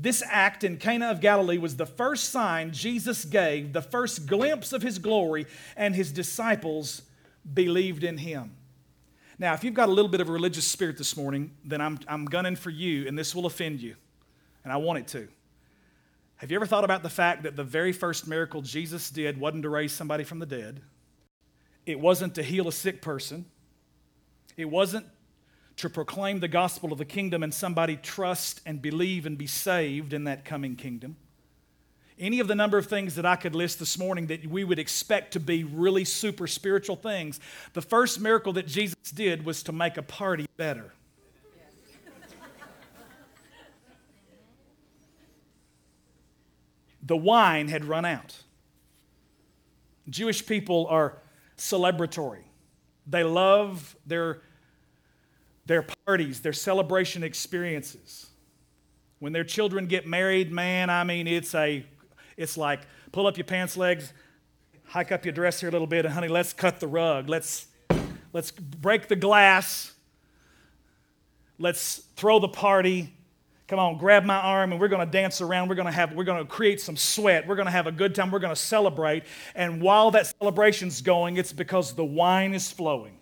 This 0.00 0.22
act 0.26 0.64
in 0.64 0.78
Cana 0.78 1.10
of 1.10 1.20
Galilee 1.20 1.58
was 1.58 1.76
the 1.76 1.84
first 1.84 2.30
sign 2.30 2.72
Jesus 2.72 3.26
gave, 3.26 3.74
the 3.74 3.82
first 3.82 4.26
glimpse 4.26 4.72
of 4.72 4.80
his 4.80 4.98
glory, 4.98 5.46
and 5.76 5.94
his 5.94 6.10
disciples 6.10 7.02
believed 7.52 8.02
in 8.02 8.16
him. 8.16 8.56
Now, 9.38 9.52
if 9.52 9.62
you've 9.62 9.74
got 9.74 9.90
a 9.90 9.92
little 9.92 10.10
bit 10.10 10.22
of 10.22 10.30
a 10.30 10.32
religious 10.32 10.66
spirit 10.66 10.96
this 10.96 11.18
morning, 11.18 11.50
then 11.66 11.82
I'm, 11.82 11.98
I'm 12.08 12.24
gunning 12.24 12.56
for 12.56 12.70
you, 12.70 13.06
and 13.06 13.18
this 13.18 13.34
will 13.34 13.44
offend 13.44 13.82
you, 13.82 13.94
and 14.64 14.72
I 14.72 14.78
want 14.78 15.00
it 15.00 15.08
to. 15.08 15.28
Have 16.36 16.50
you 16.50 16.56
ever 16.56 16.66
thought 16.66 16.84
about 16.84 17.02
the 17.02 17.10
fact 17.10 17.42
that 17.42 17.54
the 17.54 17.64
very 17.64 17.92
first 17.92 18.26
miracle 18.26 18.62
Jesus 18.62 19.10
did 19.10 19.38
wasn't 19.38 19.64
to 19.64 19.68
raise 19.68 19.92
somebody 19.92 20.24
from 20.24 20.38
the 20.38 20.46
dead? 20.46 20.80
It 21.84 22.00
wasn't 22.00 22.34
to 22.36 22.42
heal 22.42 22.68
a 22.68 22.72
sick 22.72 23.02
person. 23.02 23.44
It 24.56 24.64
wasn't 24.64 25.04
to 25.80 25.88
proclaim 25.88 26.40
the 26.40 26.48
gospel 26.48 26.92
of 26.92 26.98
the 26.98 27.06
kingdom 27.06 27.42
and 27.42 27.54
somebody 27.54 27.96
trust 27.96 28.60
and 28.66 28.82
believe 28.82 29.24
and 29.24 29.38
be 29.38 29.46
saved 29.46 30.12
in 30.12 30.24
that 30.24 30.44
coming 30.44 30.76
kingdom. 30.76 31.16
Any 32.18 32.38
of 32.38 32.48
the 32.48 32.54
number 32.54 32.76
of 32.76 32.84
things 32.84 33.14
that 33.14 33.24
I 33.24 33.34
could 33.36 33.54
list 33.54 33.78
this 33.78 33.98
morning 33.98 34.26
that 34.26 34.46
we 34.46 34.62
would 34.62 34.78
expect 34.78 35.32
to 35.32 35.40
be 35.40 35.64
really 35.64 36.04
super 36.04 36.46
spiritual 36.46 36.96
things, 36.96 37.40
the 37.72 37.80
first 37.80 38.20
miracle 38.20 38.52
that 38.52 38.66
Jesus 38.66 38.98
did 39.14 39.46
was 39.46 39.62
to 39.62 39.72
make 39.72 39.96
a 39.96 40.02
party 40.02 40.46
better. 40.58 40.92
the 47.02 47.16
wine 47.16 47.68
had 47.68 47.86
run 47.86 48.04
out. 48.04 48.36
Jewish 50.10 50.44
people 50.44 50.86
are 50.90 51.16
celebratory. 51.56 52.42
They 53.06 53.24
love 53.24 53.96
their 54.06 54.42
their 55.66 55.86
parties, 56.06 56.40
their 56.40 56.52
celebration 56.52 57.22
experiences. 57.22 58.26
When 59.18 59.32
their 59.32 59.44
children 59.44 59.86
get 59.86 60.06
married, 60.06 60.50
man, 60.50 60.90
I 60.90 61.04
mean, 61.04 61.26
it's 61.26 61.54
a, 61.54 61.84
it's 62.36 62.56
like 62.56 62.80
pull 63.12 63.26
up 63.26 63.36
your 63.36 63.44
pants 63.44 63.76
legs, 63.76 64.12
hike 64.84 65.12
up 65.12 65.24
your 65.24 65.32
dress 65.32 65.60
here 65.60 65.68
a 65.68 65.72
little 65.72 65.86
bit, 65.86 66.04
and 66.04 66.14
honey, 66.14 66.28
let's 66.28 66.52
cut 66.52 66.80
the 66.80 66.88
rug. 66.88 67.28
Let's, 67.28 67.66
let's 68.32 68.50
break 68.50 69.08
the 69.08 69.16
glass. 69.16 69.92
Let's 71.58 71.98
throw 72.16 72.38
the 72.38 72.48
party. 72.48 73.12
Come 73.68 73.78
on, 73.78 73.98
grab 73.98 74.24
my 74.24 74.38
arm, 74.38 74.72
and 74.72 74.80
we're 74.80 74.88
going 74.88 75.06
to 75.06 75.12
dance 75.12 75.40
around. 75.40 75.68
We're 75.68 75.76
going 75.76 75.86
to 75.86 75.92
have, 75.92 76.12
we're 76.14 76.24
going 76.24 76.42
to 76.42 76.50
create 76.50 76.80
some 76.80 76.96
sweat. 76.96 77.46
We're 77.46 77.54
going 77.54 77.66
to 77.66 77.72
have 77.72 77.86
a 77.86 77.92
good 77.92 78.16
time. 78.16 78.32
We're 78.32 78.40
going 78.40 78.54
to 78.54 78.60
celebrate. 78.60 79.22
And 79.54 79.80
while 79.80 80.10
that 80.10 80.34
celebration's 80.40 81.02
going, 81.02 81.36
it's 81.36 81.52
because 81.52 81.94
the 81.94 82.04
wine 82.04 82.52
is 82.52 82.72
flowing. 82.72 83.18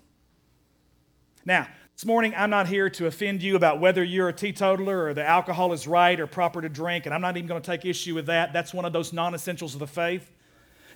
Now, 1.45 1.67
this 1.99 2.07
morning, 2.07 2.33
I'm 2.37 2.51
not 2.51 2.69
here 2.69 2.89
to 2.91 3.07
offend 3.07 3.43
you 3.43 3.57
about 3.57 3.81
whether 3.81 4.05
you're 4.05 4.29
a 4.29 4.33
teetotaler 4.33 5.07
or 5.07 5.15
the 5.15 5.27
alcohol 5.27 5.73
is 5.73 5.89
right 5.89 6.21
or 6.21 6.29
proper 6.29 6.63
to 6.63 6.69
drink, 6.69 7.07
and 7.07 7.13
I'm 7.13 7.21
not 7.21 7.37
even 7.37 7.49
going 7.49 7.61
to 7.61 7.67
take 7.69 7.85
issue 7.85 8.15
with 8.15 8.27
that. 8.27 8.53
That's 8.53 8.73
one 8.73 8.85
of 8.85 8.93
those 8.93 9.13
non 9.13 9.35
essentials 9.35 9.75
of 9.75 9.81
the 9.81 9.89
faith. 9.89 10.31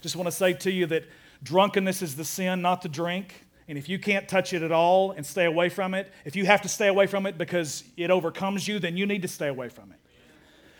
Just 0.00 0.14
want 0.14 0.28
to 0.28 0.30
say 0.32 0.52
to 0.52 0.70
you 0.70 0.86
that 0.86 1.02
drunkenness 1.42 2.02
is 2.02 2.14
the 2.14 2.24
sin, 2.24 2.62
not 2.62 2.82
to 2.82 2.88
drink. 2.88 3.34
And 3.66 3.76
if 3.76 3.88
you 3.88 3.98
can't 3.98 4.28
touch 4.28 4.52
it 4.52 4.62
at 4.62 4.70
all 4.70 5.10
and 5.10 5.26
stay 5.26 5.44
away 5.44 5.70
from 5.70 5.94
it, 5.94 6.08
if 6.24 6.36
you 6.36 6.46
have 6.46 6.62
to 6.62 6.68
stay 6.68 6.86
away 6.86 7.08
from 7.08 7.26
it 7.26 7.36
because 7.36 7.82
it 7.96 8.12
overcomes 8.12 8.68
you, 8.68 8.78
then 8.78 8.96
you 8.96 9.04
need 9.04 9.22
to 9.22 9.28
stay 9.28 9.48
away 9.48 9.70
from 9.70 9.90
it. 9.90 9.98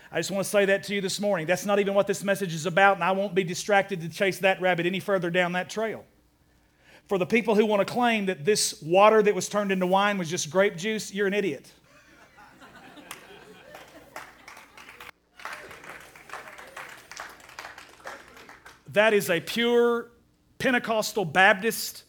I 0.09 0.19
just 0.19 0.31
want 0.31 0.45
to 0.45 0.49
say 0.49 0.63
that 0.63 0.83
to 0.83 0.95
you 0.95 1.01
this 1.01 1.19
morning. 1.19 1.47
That's 1.47 1.65
not 1.65 1.79
even 1.79 1.95
what 1.95 2.07
this 2.07 2.23
message 2.23 2.53
is 2.53 2.65
about, 2.65 2.95
and 2.95 3.03
I 3.03 3.11
won't 3.11 3.35
be 3.35 3.43
distracted 3.43 3.99
to 3.99 4.07
chase 4.07 4.39
that 4.39 4.61
rabbit 4.61 4.85
any 4.85 5.01
further 5.01 5.29
down 5.29 5.51
that 5.51 5.69
trail 5.69 6.05
for 7.07 7.17
the 7.17 7.25
people 7.25 7.55
who 7.55 7.65
want 7.65 7.85
to 7.85 7.91
claim 7.91 8.27
that 8.27 8.45
this 8.45 8.81
water 8.81 9.21
that 9.21 9.35
was 9.35 9.49
turned 9.49 9.71
into 9.71 9.85
wine 9.85 10.17
was 10.17 10.29
just 10.29 10.49
grape 10.49 10.77
juice, 10.77 11.13
you're 11.13 11.27
an 11.27 11.33
idiot. 11.33 11.71
that 18.93 19.13
is 19.13 19.29
a 19.29 19.39
pure 19.39 20.07
Pentecostal 20.59 21.25
Baptist. 21.25 22.03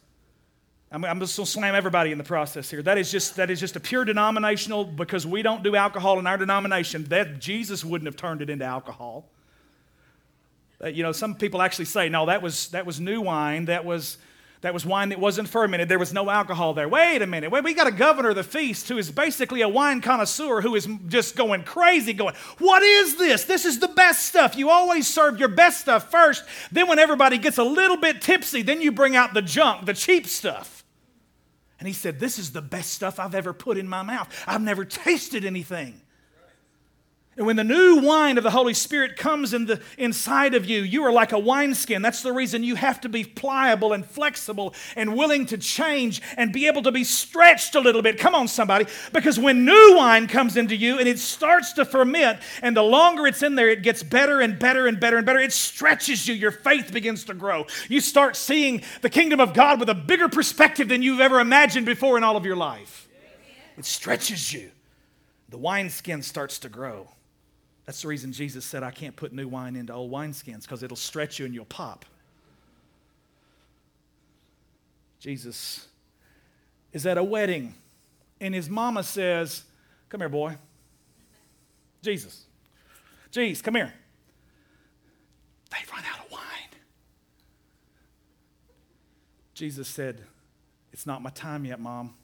I'm, 0.93 1.05
I'm 1.05 1.19
just 1.19 1.37
going 1.37 1.47
to 1.47 1.51
slam 1.51 1.75
everybody 1.75 2.13
in 2.13 2.19
the 2.19 2.25
process 2.25 2.71
here. 2.71 2.83
That 2.83 2.99
is 2.99 3.11
just 3.11 3.37
that 3.37 3.51
is 3.51 3.59
just 3.59 3.75
a 3.75 3.81
pure 3.81 4.05
denominational 4.05 4.85
because 4.85 5.27
we 5.27 5.43
don't 5.43 5.65
do 5.65 5.75
alcohol 5.75 6.19
in 6.19 6.27
our 6.27 6.37
denomination. 6.37 7.05
That 7.05 7.41
Jesus 7.41 7.85
wouldn't 7.85 8.07
have 8.07 8.17
turned 8.17 8.43
it 8.43 8.51
into 8.51 8.65
alcohol. 8.65 9.29
Uh, 10.83 10.89
you 10.89 11.03
know, 11.03 11.13
some 11.13 11.35
people 11.35 11.63
actually 11.63 11.87
say, 11.87 12.09
no, 12.09 12.27
that 12.27 12.43
was 12.43 12.69
that 12.69 12.87
was 12.87 13.01
new 13.01 13.21
wine. 13.23 13.65
That 13.65 13.85
was 13.85 14.19
that 14.65 14.73
was 14.73 14.87
wine 14.87 15.11
that 15.11 15.21
wasn't 15.21 15.47
fermented. 15.47 15.91
There 15.91 15.99
was 15.99 16.15
no 16.15 16.31
alcohol 16.31 16.73
there. 16.73 16.89
Wait 16.89 17.21
a 17.21 17.27
minute. 17.27 17.51
Wait, 17.51 17.63
we 17.63 17.75
got 17.75 17.87
a 17.87 17.93
governor 17.93 18.31
of 18.31 18.37
the 18.37 18.43
feast 18.43 18.89
who 18.89 18.97
is 18.97 19.11
basically 19.11 19.61
a 19.61 19.69
wine 19.69 20.01
connoisseur 20.01 20.63
who 20.63 20.75
is 20.75 20.89
just 21.07 21.37
going 21.37 21.65
crazy, 21.65 22.15
going, 22.15 22.35
What 22.57 22.83
is 22.83 23.17
this? 23.17 23.45
This 23.45 23.67
is 23.67 23.79
the 23.79 23.89
best 23.89 24.25
stuff. 24.25 24.57
You 24.57 24.71
always 24.71 25.07
serve 25.07 25.39
your 25.39 25.51
best 25.51 25.81
stuff 25.81 26.11
first. 26.11 26.45
Then, 26.73 26.89
when 26.89 26.99
everybody 26.99 27.37
gets 27.37 27.59
a 27.59 27.63
little 27.63 27.99
bit 27.99 28.23
tipsy, 28.23 28.63
then 28.63 28.81
you 28.81 28.91
bring 28.91 29.15
out 29.15 29.35
the 29.35 29.43
junk, 29.43 29.85
the 29.85 29.93
cheap 29.93 30.27
stuff. 30.27 30.83
And 31.79 31.87
he 31.87 31.93
said, 31.93 32.19
This 32.19 32.39
is 32.39 32.53
the 32.53 32.63
best 32.63 32.95
stuff 32.95 33.21
I've 33.21 33.35
ever 33.35 33.53
put 33.53 33.77
in 33.77 33.87
my 33.87 34.01
mouth. 34.01 34.35
I've 34.47 34.63
never 34.63 34.87
tasted 34.87 35.45
anything. 35.45 36.01
And 37.37 37.47
when 37.47 37.57
the 37.57 37.65
new 37.65 38.01
wine 38.01 38.39
of 38.39 38.45
the 38.45 38.51
Holy 38.51 38.75
Spirit 38.75 39.17
comes 39.17 39.53
in 39.53 39.67
the, 39.67 39.81
inside 39.99 40.55
of 40.55 40.67
you, 40.67 40.83
you 40.83 41.03
are 41.03 41.13
like 41.13 41.33
a 41.33 41.39
wineskin. 41.39 42.01
That's 42.01 42.23
the 42.23 42.33
reason 42.33 42.63
you 42.63 42.77
have 42.77 43.01
to 43.01 43.09
be 43.09 43.25
pliable 43.25 43.93
and 43.93 44.07
flexible 44.07 44.73
and 44.95 45.17
willing 45.17 45.47
to 45.47 45.59
change 45.59 46.23
and 46.37 46.53
be 46.53 46.69
able 46.69 46.83
to 46.83 46.93
be 46.93 47.03
stretched 47.03 47.75
a 47.75 47.81
little 47.81 48.03
bit. 48.03 48.19
Come 48.19 48.37
on, 48.37 48.47
somebody. 48.47 48.87
Because 49.13 49.37
when 49.37 49.65
new 49.65 49.97
wine 49.97 50.29
comes 50.29 50.57
into 50.57 50.77
you 50.77 51.01
and 51.01 51.09
it 51.09 51.19
starts 51.19 51.73
to 51.73 51.85
ferment, 51.85 52.39
and 52.63 52.77
the 52.77 52.83
longer 52.83 53.27
it's 53.27 53.43
in 53.43 53.57
there, 53.57 53.69
it 53.69 53.83
gets 53.83 54.05
better 54.05 54.41
and 54.41 54.57
better 54.57 54.87
and 54.87 55.01
better 55.01 55.17
and 55.17 55.27
better. 55.27 55.41
It 55.41 55.53
stretches 55.53 56.29
you. 56.29 56.35
Your 56.35 56.53
faith 56.53 56.93
begins 56.93 57.25
to 57.25 57.35
grow. 57.35 57.67
You 57.89 58.01
start 58.01 58.37
seeing 58.37 58.83
the 59.03 59.11
kingdom 59.11 59.41
of 59.41 59.55
God 59.55 59.81
with 59.81 59.89
a 59.89 59.95
bigger 59.95 60.29
perspective 60.29 60.89
than 60.89 61.03
you've 61.03 61.21
ever 61.21 61.41
imagined 61.41 61.87
before 61.87 62.17
in 62.17 62.23
all 62.23 62.37
of 62.37 62.47
your 62.47 62.57
life. 62.57 63.09
It 63.77 63.85
stretches 63.85 64.53
you. 64.53 64.71
The 65.49 65.59
wineskin 65.59 66.23
starts 66.23 66.61
to 66.61 66.69
grow. 66.69 67.09
That's 67.87 68.01
the 68.01 68.09
reason 68.09 68.33
Jesus 68.33 68.65
said, 68.65 68.83
I 68.83 68.91
can't 68.91 69.15
put 69.15 69.33
new 69.33 69.47
wine 69.47 69.77
into 69.77 69.93
old 69.93 70.11
wineskins 70.11 70.63
because 70.63 70.83
it'll 70.83 70.97
stretch 70.97 71.39
you 71.39 71.45
and 71.45 71.55
you'll 71.55 71.67
pop. 71.67 72.05
Jesus 75.21 75.87
is 76.93 77.07
at 77.07 77.19
a 77.19 77.25
wedding, 77.25 77.75
and 78.41 78.55
his 78.55 78.69
mama 78.69 79.03
says, 79.03 79.65
Come 80.09 80.21
here, 80.21 80.29
boy. 80.29 80.57
Jesus. 82.03 82.45
Jesus, 83.31 83.63
come 83.63 83.75
here. 83.75 83.93
They've 85.71 85.91
run 85.91 86.05
out 86.05 86.27
of 86.27 86.31
wine. 86.31 86.41
Jesus 89.55 89.89
said, 89.89 90.21
It's 90.93 91.07
not 91.07 91.23
my 91.23 91.31
time 91.31 91.65
yet, 91.65 91.81
Mom. 91.81 92.15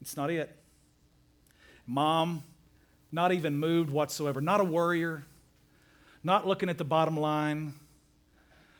It's 0.00 0.16
not 0.16 0.30
it. 0.30 0.56
Mom, 1.86 2.42
not 3.10 3.32
even 3.32 3.56
moved 3.56 3.90
whatsoever, 3.90 4.40
not 4.40 4.60
a 4.60 4.64
worrier, 4.64 5.24
not 6.22 6.46
looking 6.46 6.68
at 6.68 6.78
the 6.78 6.84
bottom 6.84 7.16
line, 7.16 7.74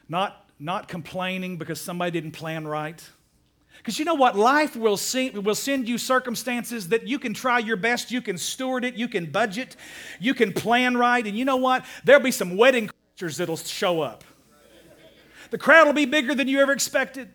not, 0.09 0.47
not 0.59 0.89
complaining 0.89 1.57
because 1.57 1.81
somebody 1.81 2.11
didn't 2.11 2.33
plan 2.33 2.67
right. 2.67 3.03
Because 3.79 3.99
you 3.99 4.05
know 4.05 4.15
what? 4.15 4.37
Life 4.37 4.77
will, 4.77 4.97
see, 4.97 5.31
will 5.31 5.55
send 5.55 5.89
you 5.89 5.99
circumstances 5.99 6.89
that 6.89 7.07
you 7.07 7.19
can 7.19 7.33
try 7.33 7.59
your 7.59 7.77
best, 7.77 8.11
you 8.11 8.21
can 8.21 8.37
steward 8.37 8.85
it, 8.85 8.95
you 8.95 9.09
can 9.09 9.31
budget, 9.31 9.77
you 10.21 10.35
can 10.35 10.53
plan 10.53 10.97
right, 10.97 11.25
and 11.27 11.39
you 11.39 11.45
know 11.45 11.57
what? 11.57 11.85
There'll 12.05 12.23
be 12.23 12.33
some 12.33 12.57
wedding 12.57 12.91
crashers 13.19 13.39
that'll 13.39 13.57
show 13.57 14.03
up. 14.03 14.25
The 15.51 15.59
crowd 15.59 15.87
will 15.87 15.95
be 15.95 16.05
bigger 16.05 16.35
than 16.35 16.49
you 16.49 16.61
ever 16.61 16.73
expected. 16.73 17.31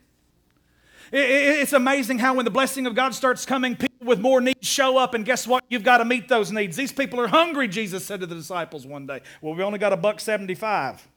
It's 1.12 1.74
amazing 1.74 2.20
how 2.20 2.36
when 2.36 2.46
the 2.46 2.52
blessing 2.52 2.86
of 2.88 2.96
God 2.96 3.16
starts 3.16 3.46
coming, 3.46 3.76
people 3.76 3.93
with 4.06 4.20
more 4.20 4.42
needs 4.42 4.68
show 4.68 4.98
up, 4.98 5.14
and 5.14 5.26
guess 5.26 5.48
what? 5.48 5.64
You've 5.70 5.84
got 5.84 5.98
to 5.98 6.06
meet 6.06 6.28
those 6.28 6.52
needs. 6.52 6.76
These 6.76 6.92
people 6.92 7.20
are 7.20 7.28
hungry, 7.28 7.68
Jesus 7.68 8.06
said 8.06 8.20
to 8.20 8.26
the 8.26 8.36
disciples 8.36 8.86
one 8.86 9.08
day. 9.08 9.22
Well, 9.42 9.56
we 9.56 9.64
only 9.64 9.80
got 9.80 9.94
a 9.94 9.98
buck 9.98 10.20
75. 10.20 11.08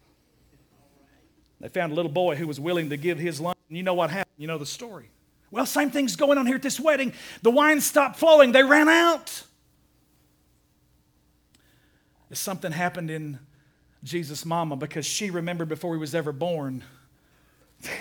They 1.61 1.68
found 1.68 1.93
a 1.93 1.95
little 1.95 2.12
boy 2.12 2.37
who 2.37 2.47
was 2.47 2.61
willing 2.61 2.91
to 2.91 2.97
give 2.97 3.18
his 3.18 3.41
lunch, 3.41 3.59
and 3.68 3.76
you 3.76 3.82
know 3.82 3.95
what 3.95 4.11
happened? 4.11 4.34
You 4.37 4.47
know 4.47 4.59
the 4.59 4.66
story. 4.66 5.11
Well, 5.51 5.66
same 5.66 5.91
thing's 5.91 6.16
going 6.16 6.39
on 6.39 6.47
here 6.47 6.57
at 6.57 6.62
this 6.62 6.78
wedding. 6.78 7.12
The 7.43 7.51
wine 7.51 7.80
stopped 7.80 8.18
flowing, 8.18 8.53
they 8.53 8.62
ran 8.62 8.89
out. 8.89 9.43
Something 12.32 12.72
happened 12.72 13.11
in 13.11 13.39
Jesus' 14.03 14.45
mama 14.45 14.76
because 14.76 15.07
she 15.07 15.30
remembered 15.30 15.68
before 15.68 15.95
he 15.95 16.01
was 16.01 16.14
ever 16.14 16.32
born. 16.32 16.84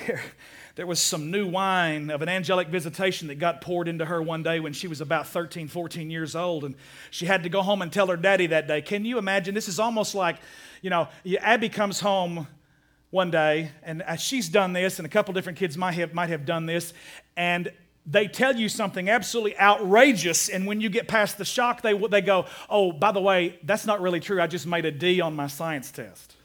There, 0.07 0.23
there 0.75 0.85
was 0.85 0.99
some 0.99 1.31
new 1.31 1.47
wine 1.47 2.09
of 2.09 2.21
an 2.21 2.27
angelic 2.27 2.67
visitation 2.67 3.29
that 3.29 3.35
got 3.35 3.61
poured 3.61 3.87
into 3.87 4.03
her 4.05 4.21
one 4.21 4.43
day 4.43 4.59
when 4.59 4.73
she 4.73 4.87
was 4.87 4.99
about 4.99 5.25
13, 5.27 5.69
14 5.69 6.09
years 6.09 6.35
old. 6.35 6.65
And 6.65 6.75
she 7.11 7.25
had 7.25 7.43
to 7.43 7.49
go 7.49 7.61
home 7.61 7.81
and 7.81 7.91
tell 7.91 8.07
her 8.07 8.17
daddy 8.17 8.47
that 8.47 8.67
day. 8.67 8.81
Can 8.81 9.05
you 9.05 9.17
imagine? 9.17 9.55
This 9.55 9.69
is 9.69 9.79
almost 9.79 10.15
like, 10.15 10.37
you 10.81 10.89
know, 10.89 11.07
Abby 11.39 11.69
comes 11.69 12.01
home 12.01 12.47
one 13.09 13.31
day, 13.31 13.71
and 13.83 14.03
she's 14.17 14.49
done 14.49 14.73
this, 14.73 14.99
and 14.99 15.05
a 15.05 15.09
couple 15.09 15.33
different 15.33 15.57
kids 15.57 15.77
might 15.77 15.93
have, 15.93 16.13
might 16.13 16.27
have 16.27 16.45
done 16.45 16.65
this, 16.65 16.93
and 17.37 17.71
they 18.05 18.27
tell 18.27 18.53
you 18.53 18.67
something 18.67 19.09
absolutely 19.09 19.57
outrageous, 19.57 20.49
and 20.49 20.67
when 20.67 20.81
you 20.81 20.89
get 20.89 21.07
past 21.07 21.37
the 21.37 21.45
shock, 21.45 21.81
they, 21.81 21.97
they 22.09 22.19
go, 22.19 22.45
Oh, 22.69 22.91
by 22.91 23.13
the 23.13 23.21
way, 23.21 23.57
that's 23.63 23.85
not 23.85 24.01
really 24.01 24.19
true. 24.19 24.41
I 24.41 24.47
just 24.47 24.67
made 24.67 24.83
a 24.83 24.91
D 24.91 25.21
on 25.21 25.33
my 25.33 25.47
science 25.47 25.91
test. 25.91 26.35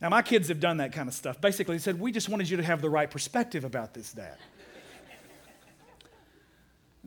Now, 0.00 0.08
my 0.08 0.22
kids 0.22 0.48
have 0.48 0.60
done 0.60 0.76
that 0.76 0.92
kind 0.92 1.08
of 1.08 1.14
stuff. 1.14 1.40
Basically, 1.40 1.76
they 1.76 1.82
said, 1.82 1.98
We 1.98 2.12
just 2.12 2.28
wanted 2.28 2.48
you 2.48 2.56
to 2.58 2.62
have 2.62 2.80
the 2.80 2.90
right 2.90 3.10
perspective 3.10 3.64
about 3.64 3.94
this, 3.94 4.12
Dad. 4.12 4.36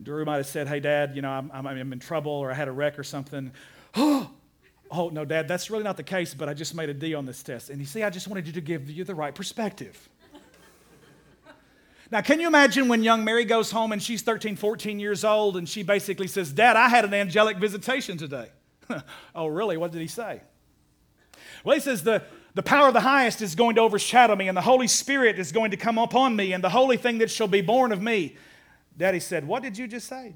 Drew 0.02 0.26
might 0.26 0.38
have 0.38 0.48
said, 0.48 0.68
Hey, 0.68 0.80
Dad, 0.80 1.16
you 1.16 1.22
know, 1.22 1.30
I'm, 1.30 1.52
I'm 1.54 1.94
in 1.94 2.00
trouble 2.00 2.32
or 2.32 2.52
I 2.52 2.54
had 2.54 2.68
a 2.68 2.72
wreck 2.72 3.00
or 3.00 3.04
something. 3.04 3.52
oh, 3.96 4.30
no, 4.92 5.24
Dad, 5.24 5.48
that's 5.48 5.70
really 5.70 5.84
not 5.84 5.96
the 5.96 6.04
case, 6.04 6.34
but 6.34 6.50
I 6.50 6.54
just 6.54 6.76
made 6.76 6.90
a 6.90 6.94
D 6.94 7.14
on 7.14 7.26
this 7.26 7.42
test. 7.44 7.70
And 7.70 7.80
you 7.80 7.86
see, 7.86 8.04
I 8.04 8.10
just 8.10 8.28
wanted 8.28 8.46
you 8.46 8.54
to 8.54 8.62
give 8.62 8.90
you 8.90 9.04
the 9.04 9.16
right 9.16 9.34
perspective. 9.34 10.10
Now, 12.14 12.20
can 12.20 12.42
you 12.42 12.48
imagine 12.48 12.90
when 12.90 13.04
young 13.04 13.24
Mary 13.24 13.46
goes 13.46 13.72
home 13.72 13.94
and 13.94 14.04
she's 14.04 14.22
13, 14.22 14.58
14 14.58 15.00
years 15.00 15.24
old 15.24 15.56
and 15.56 15.70
she 15.70 15.82
basically 15.82 16.28
says, 16.28 16.52
Dad, 16.52 16.76
I 16.76 16.90
had 16.90 17.06
an 17.06 17.14
angelic 17.14 17.56
visitation 17.56 18.18
today? 18.18 18.50
oh, 19.34 19.48
really? 19.48 19.78
What 19.78 19.94
did 19.94 20.02
he 20.02 20.08
say? 20.08 20.42
Well, 21.64 21.74
he 21.74 21.80
says, 21.80 22.04
the, 22.04 22.22
the 22.54 22.64
power 22.64 22.88
of 22.88 22.94
the 22.94 23.02
highest 23.02 23.42
is 23.42 23.56
going 23.56 23.76
to 23.76 23.82
overshadow 23.82 24.36
me, 24.36 24.48
and 24.48 24.58
the 24.58 24.62
Holy 24.62 24.88
Spirit 24.88 25.40
is 25.40 25.52
going 25.52 25.72
to 25.72 25.78
come 25.78 25.98
upon 25.98 26.36
me, 26.36 26.54
and 26.54 26.64
the 26.64 26.70
holy 26.70 26.98
thing 26.98 27.20
that 27.20 27.32
shall 27.32 27.48
be 27.48 27.62
born 27.62 27.92
of 27.92 28.02
me. 28.02 28.36
Daddy 28.98 29.20
said, 29.20 29.48
What 29.48 29.64
did 29.64 29.78
you 29.78 29.88
just 29.88 30.08
say? 30.08 30.34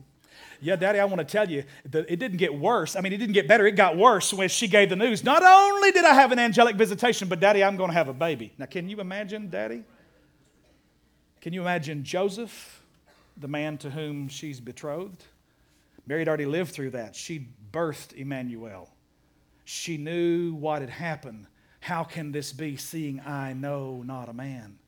Yeah, 0.61 0.78
Daddy, 0.78 0.99
I 0.99 1.05
want 1.05 1.20
to 1.20 1.26
tell 1.26 1.49
you 1.49 1.63
it 1.84 1.91
didn't 2.18 2.38
get 2.38 2.57
worse. 2.57 2.95
I 2.95 3.01
mean, 3.01 3.11
it 3.11 3.18
didn't 3.18 3.34
get 3.34 3.47
better. 3.47 3.68
It 3.68 3.74
got 3.74 3.97
worse 3.97 4.34
when 4.34 4.47
she 4.47 4.68
gave 4.68 4.89
the 4.89 4.95
news. 4.95 5.24
Not 5.24 5.43
only 5.43 5.91
did 5.91 6.05
I 6.05 6.13
have 6.13 6.32
an 6.32 6.39
angelic 6.39 6.78
visitation, 6.78 7.28
but 7.28 7.39
Daddy, 7.41 7.63
I'm 7.63 7.76
going 7.76 7.89
to 7.89 7.93
have 7.93 8.07
a 8.07 8.13
baby. 8.13 8.53
Now, 8.57 8.66
can 8.66 8.88
you 8.88 9.01
imagine, 9.01 9.49
Daddy? 9.49 9.84
Can 11.41 11.53
you 11.53 11.61
imagine 11.61 12.03
Joseph, 12.03 12.82
the 13.38 13.47
man 13.47 13.78
to 13.80 13.89
whom 13.89 14.30
she's 14.30 14.59
betrothed? 14.59 15.26
Mary 16.07 16.22
had 16.22 16.28
already 16.28 16.45
lived 16.45 16.72
through 16.72 16.91
that. 16.91 17.16
She 17.16 17.47
birthed 17.72 18.13
Emmanuel. 18.13 18.89
She 19.66 19.97
knew 19.97 20.55
what 20.55 20.82
had 20.82 20.89
happened 20.89 21.47
how 21.86 22.03
can 22.03 22.31
this 22.31 22.51
be, 22.51 22.77
seeing 22.77 23.19
I 23.19 23.53
know 23.53 24.01
not 24.03 24.27
a 24.27 24.33
man? 24.33 24.79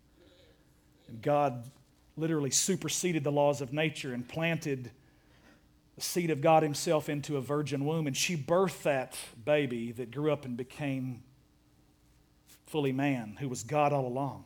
And 1.08 1.22
God 1.22 1.70
literally 2.16 2.50
superseded 2.50 3.24
the 3.24 3.32
laws 3.32 3.62
of 3.62 3.72
nature 3.72 4.16
and 4.16 4.28
planted 4.28 4.89
the 5.93 6.02
seed 6.02 6.32
of 6.32 6.41
God 6.41 6.64
Himself 6.64 7.08
into 7.08 7.38
a 7.38 7.41
virgin 7.41 7.86
womb. 7.86 8.08
And 8.08 8.18
she 8.18 8.36
birthed 8.36 8.82
that 8.82 9.16
baby 9.45 9.91
that 9.91 10.10
grew 10.10 10.32
up 10.32 10.43
and 10.43 10.58
became 10.58 11.22
fully 12.66 12.93
man, 12.93 13.38
who 13.39 13.48
was 13.48 13.62
God 13.62 13.93
all 13.93 14.08
along. 14.08 14.45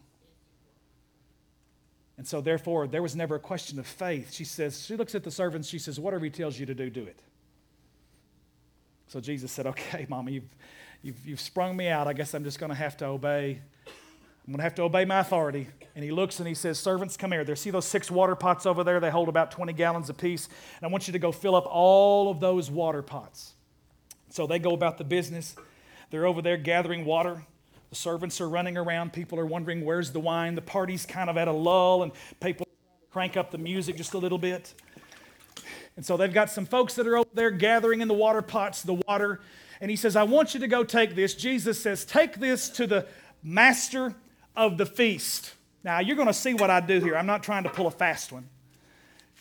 And 2.18 2.28
so, 2.28 2.42
therefore, 2.42 2.86
there 2.86 3.02
was 3.02 3.16
never 3.16 3.36
a 3.36 3.40
question 3.40 3.80
of 3.80 3.88
faith. 3.88 4.34
She 4.34 4.44
says, 4.44 4.86
she 4.86 4.98
looks 4.98 5.16
at 5.16 5.24
the 5.24 5.32
servants, 5.32 5.70
she 5.70 5.80
says, 5.80 6.02
Whatever 6.02 6.26
he 6.26 6.32
tells 6.32 6.60
you 6.60 6.66
to 6.66 6.76
do, 6.76 6.90
do 6.90 7.04
it. 7.04 7.22
So 9.08 9.22
Jesus 9.22 9.54
said, 9.54 9.68
Okay, 9.68 10.06
Mama, 10.10 10.32
you've, 10.32 10.50
You've, 11.04 11.26
you've 11.26 11.40
sprung 11.40 11.76
me 11.76 11.88
out. 11.88 12.08
I 12.08 12.14
guess 12.14 12.34
I'm 12.34 12.44
just 12.44 12.60
going 12.60 12.70
to 12.70 12.76
have 12.76 12.96
to 12.98 13.06
obey. 13.06 13.60
I'm 13.88 14.54
going 14.54 14.58
to 14.58 14.64
have 14.64 14.76
to 14.76 14.84
obey 14.84 15.06
my 15.06 15.20
authority. 15.20 15.68
And 15.96 16.04
he 16.04 16.12
looks 16.12 16.40
and 16.40 16.48
he 16.48 16.54
says, 16.54 16.80
Servants, 16.80 17.18
come 17.18 17.32
here. 17.32 17.44
There, 17.44 17.56
see 17.56 17.72
those 17.72 17.86
six 17.86 18.12
water 18.12 18.36
pots 18.36 18.66
over 18.66 18.84
there? 18.84 19.00
They 19.00 19.10
hold 19.10 19.28
about 19.28 19.52
20 19.52 19.74
gallons 19.74 20.10
apiece. 20.10 20.48
And 20.78 20.88
I 20.88 20.92
want 20.92 21.08
you 21.08 21.14
to 21.14 21.20
go 21.20 21.32
fill 21.32 21.56
up 21.56 21.66
all 21.68 22.30
of 22.30 22.40
those 22.40 22.70
water 22.70 23.02
pots. 23.02 23.54
So 24.30 24.46
they 24.46 24.60
go 24.60 24.74
about 24.74 24.98
the 24.98 25.04
business. 25.04 25.56
They're 26.12 26.26
over 26.26 26.42
there 26.42 26.58
gathering 26.58 27.04
water. 27.06 27.46
The 27.90 27.96
servants 27.96 28.40
are 28.40 28.48
running 28.48 28.78
around. 28.78 29.12
People 29.12 29.40
are 29.40 29.46
wondering, 29.46 29.84
where's 29.84 30.12
the 30.12 30.20
wine? 30.20 30.56
The 30.56 30.62
party's 30.62 31.06
kind 31.06 31.30
of 31.30 31.38
at 31.38 31.48
a 31.48 31.52
lull, 31.52 32.04
and 32.04 32.12
people 32.40 32.66
crank 33.12 33.36
up 33.36 33.52
the 33.52 33.58
music 33.58 33.98
just 33.98 34.14
a 34.14 34.18
little 34.18 34.38
bit. 34.38 34.74
And 35.98 36.06
so 36.06 36.16
they've 36.16 36.34
got 36.34 36.50
some 36.50 36.66
folks 36.66 36.94
that 36.96 37.06
are 37.06 37.18
over 37.18 37.30
there 37.34 37.52
gathering 37.52 38.00
in 38.00 38.08
the 38.08 38.14
water 38.14 38.42
pots 38.42 38.82
the 38.82 38.94
water 38.94 39.42
and 39.82 39.90
he 39.90 39.98
says, 39.98 40.16
I 40.16 40.24
want 40.24 40.54
you 40.54 40.60
to 40.60 40.68
go 40.68 40.84
take 40.84 41.16
this. 41.16 41.34
Jesus 41.34 41.82
says, 41.82 42.06
Take 42.06 42.36
this 42.36 42.70
to 42.70 42.86
the 42.86 43.08
master 43.42 44.14
of 44.56 44.78
the 44.78 44.86
feast. 44.86 45.56
Now, 45.84 46.00
you're 46.00 46.16
going 46.16 46.28
to 46.28 46.34
see 46.34 46.54
what 46.54 46.70
I 46.70 46.80
do 46.80 47.00
here. 47.00 47.18
I'm 47.18 47.26
not 47.26 47.42
trying 47.42 47.64
to 47.64 47.70
pull 47.70 47.88
a 47.88 47.92
fast 47.92 48.32
one. 48.32 48.48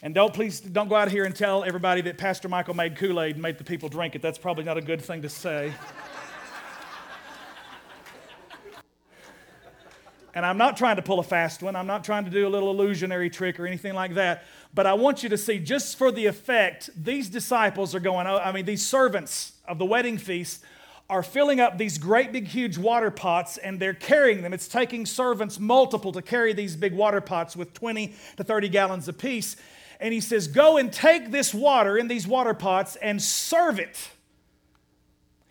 And 0.02 0.14
don't 0.14 0.32
please 0.32 0.60
don't 0.60 0.88
go 0.88 0.96
out 0.96 1.10
here 1.10 1.26
and 1.26 1.36
tell 1.36 1.62
everybody 1.62 2.00
that 2.02 2.16
Pastor 2.16 2.48
Michael 2.48 2.72
made 2.72 2.96
Kool 2.96 3.20
Aid 3.20 3.34
and 3.34 3.42
made 3.42 3.58
the 3.58 3.64
people 3.64 3.90
drink 3.90 4.14
it. 4.14 4.22
That's 4.22 4.38
probably 4.38 4.64
not 4.64 4.78
a 4.78 4.80
good 4.80 5.02
thing 5.02 5.20
to 5.20 5.28
say. 5.28 5.74
and 10.34 10.46
I'm 10.46 10.56
not 10.56 10.78
trying 10.78 10.96
to 10.96 11.02
pull 11.02 11.18
a 11.18 11.22
fast 11.22 11.62
one. 11.62 11.76
I'm 11.76 11.86
not 11.86 12.02
trying 12.02 12.24
to 12.24 12.30
do 12.30 12.46
a 12.46 12.48
little 12.48 12.70
illusionary 12.70 13.28
trick 13.28 13.60
or 13.60 13.66
anything 13.66 13.92
like 13.92 14.14
that. 14.14 14.44
But 14.72 14.86
I 14.86 14.94
want 14.94 15.22
you 15.22 15.28
to 15.28 15.36
see, 15.36 15.58
just 15.58 15.98
for 15.98 16.10
the 16.10 16.24
effect, 16.24 16.88
these 16.96 17.28
disciples 17.28 17.94
are 17.94 18.00
going, 18.00 18.26
oh, 18.26 18.38
I 18.38 18.52
mean, 18.52 18.64
these 18.64 18.86
servants 18.86 19.52
of 19.70 19.78
the 19.78 19.84
wedding 19.86 20.18
feast 20.18 20.62
are 21.08 21.22
filling 21.22 21.60
up 21.60 21.78
these 21.78 21.96
great 21.96 22.32
big 22.32 22.46
huge 22.46 22.76
water 22.76 23.10
pots 23.10 23.56
and 23.56 23.80
they're 23.80 23.94
carrying 23.94 24.42
them. 24.42 24.52
It's 24.52 24.68
taking 24.68 25.06
servants 25.06 25.58
multiple 25.58 26.12
to 26.12 26.22
carry 26.22 26.52
these 26.52 26.76
big 26.76 26.92
water 26.92 27.20
pots 27.20 27.56
with 27.56 27.72
20 27.72 28.14
to 28.36 28.44
30 28.44 28.68
gallons 28.68 29.08
apiece. 29.08 29.56
And 30.00 30.12
he 30.12 30.20
says, 30.20 30.48
Go 30.48 30.76
and 30.76 30.92
take 30.92 31.30
this 31.30 31.54
water 31.54 31.96
in 31.96 32.08
these 32.08 32.26
water 32.26 32.54
pots 32.54 32.96
and 32.96 33.22
serve 33.22 33.78
it 33.78 34.10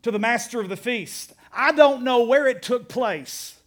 to 0.01 0.11
the 0.11 0.19
master 0.19 0.59
of 0.59 0.69
the 0.69 0.77
feast. 0.77 1.33
I 1.51 1.71
don't 1.71 2.03
know 2.03 2.23
where 2.23 2.47
it 2.47 2.61
took 2.61 2.87
place, 2.89 3.59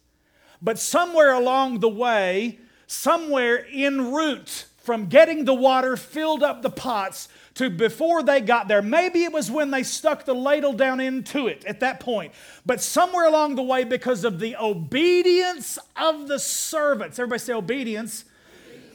but 0.61 0.79
somewhere 0.79 1.33
along 1.33 1.79
the 1.79 1.89
way, 1.89 2.59
somewhere 2.87 3.65
en 3.71 4.11
route 4.11 4.65
from 4.83 5.07
getting 5.07 5.45
the 5.45 5.53
water 5.53 5.95
filled 5.95 6.43
up 6.43 6.61
the 6.61 6.69
pots 6.69 7.29
to 7.55 7.69
before 7.69 8.21
they 8.21 8.41
got 8.41 8.67
there. 8.67 8.81
Maybe 8.81 9.23
it 9.23 9.31
was 9.31 9.49
when 9.49 9.71
they 9.71 9.81
stuck 9.81 10.25
the 10.25 10.35
ladle 10.35 10.73
down 10.73 10.99
into 10.99 11.47
it 11.47 11.63
at 11.65 11.79
that 11.79 12.01
point. 12.01 12.33
But 12.65 12.81
somewhere 12.81 13.25
along 13.25 13.55
the 13.55 13.63
way, 13.63 13.85
because 13.85 14.25
of 14.25 14.39
the 14.39 14.57
obedience 14.57 15.79
of 15.95 16.27
the 16.27 16.37
servants, 16.37 17.17
everybody 17.17 17.39
say 17.39 17.53
obedience. 17.53 18.25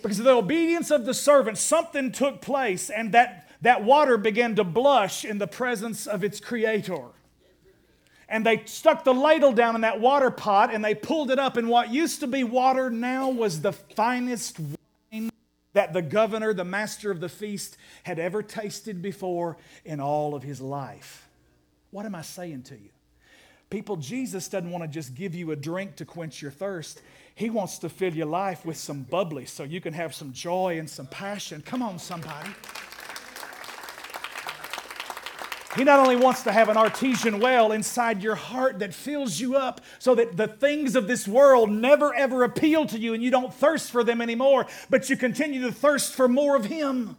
Because 0.02 0.18
of 0.18 0.26
the 0.26 0.32
obedience 0.32 0.90
of 0.90 1.06
the 1.06 1.14
servants, 1.14 1.60
something 1.60 2.12
took 2.12 2.40
place, 2.40 2.90
and 2.90 3.12
that 3.12 3.50
that 3.62 3.82
water 3.82 4.16
began 4.16 4.54
to 4.54 4.64
blush 4.64 5.24
in 5.24 5.38
the 5.38 5.48
presence 5.48 6.06
of 6.06 6.22
its 6.22 6.38
creator. 6.38 7.02
And 8.28 8.46
they 8.46 8.62
stuck 8.66 9.04
the 9.04 9.14
ladle 9.14 9.52
down 9.52 9.74
in 9.74 9.80
that 9.80 10.00
water 10.00 10.30
pot 10.30 10.72
and 10.72 10.84
they 10.84 10.94
pulled 10.94 11.30
it 11.30 11.38
up, 11.38 11.56
and 11.56 11.68
what 11.68 11.90
used 11.90 12.20
to 12.20 12.26
be 12.26 12.44
water 12.44 12.90
now 12.90 13.30
was 13.30 13.62
the 13.62 13.72
finest 13.72 14.60
wine 14.60 14.76
that 15.78 15.92
the 15.92 16.02
governor, 16.02 16.52
the 16.52 16.64
master 16.64 17.08
of 17.12 17.20
the 17.20 17.28
feast, 17.28 17.76
had 18.02 18.18
ever 18.18 18.42
tasted 18.42 19.00
before 19.00 19.56
in 19.84 20.00
all 20.00 20.34
of 20.34 20.42
his 20.42 20.60
life. 20.60 21.28
What 21.92 22.04
am 22.04 22.16
I 22.16 22.22
saying 22.22 22.64
to 22.64 22.74
you? 22.74 22.88
People, 23.70 23.96
Jesus 23.96 24.48
doesn't 24.48 24.72
want 24.72 24.82
to 24.82 24.88
just 24.88 25.14
give 25.14 25.36
you 25.36 25.52
a 25.52 25.56
drink 25.56 25.94
to 25.94 26.04
quench 26.04 26.42
your 26.42 26.50
thirst. 26.50 27.00
He 27.36 27.48
wants 27.48 27.78
to 27.78 27.88
fill 27.88 28.12
your 28.12 28.26
life 28.26 28.66
with 28.66 28.76
some 28.76 29.04
bubbly 29.04 29.46
so 29.46 29.62
you 29.62 29.80
can 29.80 29.92
have 29.92 30.16
some 30.16 30.32
joy 30.32 30.80
and 30.80 30.90
some 30.90 31.06
passion. 31.06 31.62
Come 31.64 31.80
on, 31.82 32.00
somebody. 32.00 32.50
He 35.76 35.84
not 35.84 36.00
only 36.00 36.16
wants 36.16 36.42
to 36.44 36.52
have 36.52 36.70
an 36.70 36.78
artesian 36.78 37.40
well 37.40 37.72
inside 37.72 38.22
your 38.22 38.34
heart 38.34 38.78
that 38.78 38.94
fills 38.94 39.38
you 39.38 39.56
up 39.56 39.82
so 39.98 40.14
that 40.14 40.36
the 40.36 40.48
things 40.48 40.96
of 40.96 41.06
this 41.06 41.28
world 41.28 41.70
never 41.70 42.14
ever 42.14 42.42
appeal 42.42 42.86
to 42.86 42.98
you 42.98 43.12
and 43.12 43.22
you 43.22 43.30
don't 43.30 43.52
thirst 43.52 43.90
for 43.90 44.02
them 44.02 44.22
anymore, 44.22 44.66
but 44.88 45.10
you 45.10 45.16
continue 45.16 45.60
to 45.62 45.72
thirst 45.72 46.14
for 46.14 46.26
more 46.26 46.56
of 46.56 46.64
Him. 46.64 47.16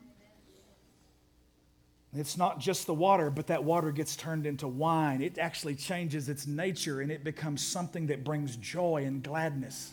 It's 2.16 2.38
not 2.38 2.60
just 2.60 2.88
the 2.88 2.94
water, 2.94 3.30
but 3.30 3.48
that 3.48 3.64
water 3.64 3.92
gets 3.92 4.16
turned 4.16 4.48
into 4.48 4.68
wine. 4.68 5.22
It 5.22 5.38
actually 5.38 5.76
changes 5.76 6.28
its 6.28 6.48
nature 6.48 7.02
and 7.02 7.12
it 7.12 7.24
becomes 7.24 7.64
something 7.64 8.08
that 8.08 8.24
brings 8.24 8.56
joy 8.58 9.04
and 9.06 9.22
gladness. 9.22 9.92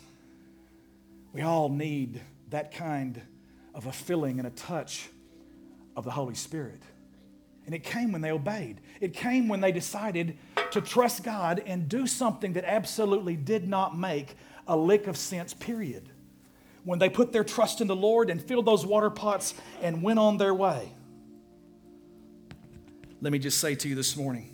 We 1.31 1.43
all 1.43 1.69
need 1.69 2.19
that 2.49 2.73
kind 2.73 3.21
of 3.75 3.85
a 3.85 3.91
filling 3.91 4.39
and 4.39 4.47
a 4.47 4.51
touch 4.51 5.09
of 5.95 6.05
the 6.05 6.11
Holy 6.11 6.33
Spirit. 6.33 6.81
And 7.67 7.75
it 7.75 7.83
came 7.83 8.13
when 8.13 8.21
they 8.21 8.31
obeyed. 8.31 8.79
It 9.01 9.13
came 9.13 9.49
when 9.49 9.59
they 9.59 9.73
decided 9.73 10.37
to 10.71 10.79
trust 10.79 11.23
God 11.23 11.61
and 11.67 11.87
do 11.87 12.07
something 12.07 12.53
that 12.53 12.63
absolutely 12.63 13.35
did 13.35 13.67
not 13.67 13.97
make 13.97 14.35
a 14.67 14.77
lick 14.77 15.05
of 15.05 15.17
sense, 15.17 15.53
period. 15.53 16.09
When 16.85 16.97
they 16.97 17.09
put 17.09 17.33
their 17.33 17.43
trust 17.43 17.81
in 17.81 17.87
the 17.87 17.95
Lord 17.95 18.29
and 18.29 18.41
filled 18.41 18.65
those 18.65 18.85
water 18.85 19.09
pots 19.09 19.53
and 19.81 20.01
went 20.01 20.17
on 20.17 20.37
their 20.37 20.53
way. 20.53 20.93
Let 23.19 23.33
me 23.33 23.39
just 23.39 23.57
say 23.59 23.75
to 23.75 23.89
you 23.89 23.95
this 23.95 24.15
morning 24.15 24.53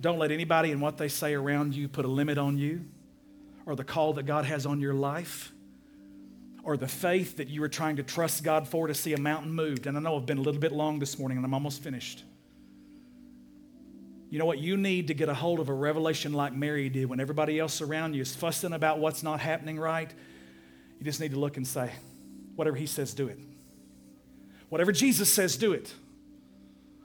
don't 0.00 0.18
let 0.18 0.30
anybody 0.30 0.70
and 0.72 0.82
what 0.82 0.98
they 0.98 1.08
say 1.08 1.32
around 1.32 1.74
you 1.74 1.88
put 1.88 2.04
a 2.04 2.08
limit 2.08 2.36
on 2.36 2.58
you 2.58 2.84
or 3.64 3.74
the 3.74 3.84
call 3.84 4.12
that 4.14 4.24
God 4.24 4.44
has 4.44 4.66
on 4.66 4.80
your 4.80 4.92
life 4.92 5.53
or 6.64 6.78
the 6.78 6.88
faith 6.88 7.36
that 7.36 7.48
you 7.48 7.60
were 7.60 7.68
trying 7.68 7.96
to 7.96 8.02
trust 8.02 8.42
God 8.42 8.66
for 8.66 8.86
to 8.86 8.94
see 8.94 9.12
a 9.12 9.20
mountain 9.20 9.52
moved. 9.52 9.86
And 9.86 9.96
I 9.96 10.00
know 10.00 10.16
I've 10.16 10.26
been 10.26 10.38
a 10.38 10.42
little 10.42 10.60
bit 10.60 10.72
long 10.72 10.98
this 10.98 11.18
morning 11.18 11.36
and 11.36 11.44
I'm 11.44 11.52
almost 11.52 11.82
finished. 11.82 12.24
You 14.30 14.38
know 14.38 14.46
what? 14.46 14.58
You 14.58 14.76
need 14.78 15.08
to 15.08 15.14
get 15.14 15.28
a 15.28 15.34
hold 15.34 15.60
of 15.60 15.68
a 15.68 15.74
revelation 15.74 16.32
like 16.32 16.54
Mary 16.54 16.88
did 16.88 17.04
when 17.06 17.20
everybody 17.20 17.60
else 17.60 17.82
around 17.82 18.14
you 18.14 18.22
is 18.22 18.34
fussing 18.34 18.72
about 18.72 18.98
what's 18.98 19.22
not 19.22 19.40
happening 19.40 19.78
right. 19.78 20.12
You 20.98 21.04
just 21.04 21.20
need 21.20 21.32
to 21.32 21.38
look 21.38 21.58
and 21.58 21.66
say, 21.66 21.92
whatever 22.56 22.76
he 22.76 22.86
says, 22.86 23.12
do 23.12 23.28
it. 23.28 23.38
Whatever 24.70 24.90
Jesus 24.90 25.32
says, 25.32 25.56
do 25.56 25.72
it. 25.72 25.92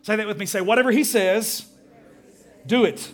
Say 0.04 0.16
that 0.16 0.26
with 0.26 0.38
me. 0.38 0.46
Say, 0.46 0.62
whatever 0.62 0.90
he 0.90 1.04
says, 1.04 1.68
do 2.66 2.86
it. 2.86 3.12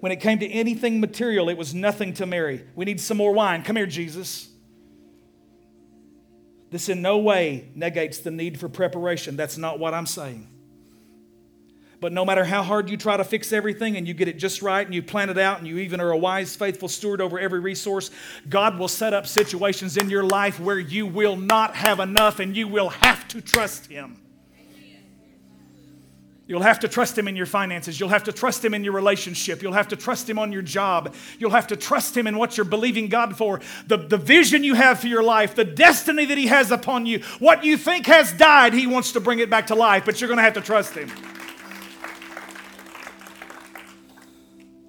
When 0.00 0.12
it 0.12 0.20
came 0.20 0.38
to 0.38 0.46
anything 0.46 1.00
material, 1.00 1.48
it 1.48 1.56
was 1.56 1.74
nothing 1.74 2.12
to 2.14 2.26
Mary. 2.26 2.64
We 2.76 2.84
need 2.84 3.00
some 3.00 3.16
more 3.16 3.32
wine. 3.32 3.62
Come 3.64 3.76
here, 3.76 3.86
Jesus. 3.86 4.48
This 6.70 6.88
in 6.88 7.00
no 7.00 7.18
way 7.18 7.68
negates 7.74 8.18
the 8.18 8.30
need 8.30 8.60
for 8.60 8.68
preparation. 8.68 9.36
That's 9.36 9.56
not 9.56 9.78
what 9.78 9.94
I'm 9.94 10.06
saying. 10.06 10.48
But 12.00 12.12
no 12.12 12.24
matter 12.24 12.44
how 12.44 12.62
hard 12.62 12.90
you 12.90 12.96
try 12.96 13.16
to 13.16 13.24
fix 13.24 13.52
everything 13.52 13.96
and 13.96 14.06
you 14.06 14.14
get 14.14 14.28
it 14.28 14.38
just 14.38 14.62
right 14.62 14.86
and 14.86 14.94
you 14.94 15.02
plan 15.02 15.30
it 15.30 15.38
out 15.38 15.58
and 15.58 15.66
you 15.66 15.78
even 15.78 16.00
are 16.00 16.12
a 16.12 16.16
wise, 16.16 16.54
faithful 16.54 16.88
steward 16.88 17.20
over 17.20 17.40
every 17.40 17.58
resource, 17.58 18.10
God 18.48 18.78
will 18.78 18.88
set 18.88 19.12
up 19.12 19.26
situations 19.26 19.96
in 19.96 20.08
your 20.08 20.22
life 20.22 20.60
where 20.60 20.78
you 20.78 21.06
will 21.06 21.36
not 21.36 21.74
have 21.74 21.98
enough 21.98 22.38
and 22.38 22.56
you 22.56 22.68
will 22.68 22.90
have 22.90 23.26
to 23.28 23.40
trust 23.40 23.86
Him. 23.86 24.16
You'll 26.48 26.62
have 26.62 26.80
to 26.80 26.88
trust 26.88 27.16
Him 27.16 27.28
in 27.28 27.36
your 27.36 27.44
finances. 27.44 28.00
You'll 28.00 28.08
have 28.08 28.24
to 28.24 28.32
trust 28.32 28.64
Him 28.64 28.72
in 28.72 28.82
your 28.82 28.94
relationship. 28.94 29.62
You'll 29.62 29.74
have 29.74 29.88
to 29.88 29.96
trust 29.96 30.28
Him 30.28 30.38
on 30.38 30.50
your 30.50 30.62
job. 30.62 31.14
You'll 31.38 31.50
have 31.50 31.66
to 31.66 31.76
trust 31.76 32.16
Him 32.16 32.26
in 32.26 32.38
what 32.38 32.56
you're 32.56 32.64
believing 32.64 33.08
God 33.08 33.36
for. 33.36 33.60
The, 33.86 33.98
the 33.98 34.16
vision 34.16 34.64
you 34.64 34.74
have 34.74 35.00
for 35.00 35.08
your 35.08 35.22
life, 35.22 35.54
the 35.54 35.64
destiny 35.64 36.24
that 36.24 36.38
He 36.38 36.46
has 36.46 36.70
upon 36.70 37.04
you, 37.04 37.18
what 37.38 37.64
you 37.64 37.76
think 37.76 38.06
has 38.06 38.32
died, 38.32 38.72
He 38.72 38.86
wants 38.86 39.12
to 39.12 39.20
bring 39.20 39.40
it 39.40 39.50
back 39.50 39.66
to 39.66 39.74
life, 39.74 40.06
but 40.06 40.20
you're 40.20 40.28
going 40.28 40.38
to 40.38 40.42
have 40.42 40.54
to 40.54 40.62
trust 40.62 40.94
Him. 40.94 41.12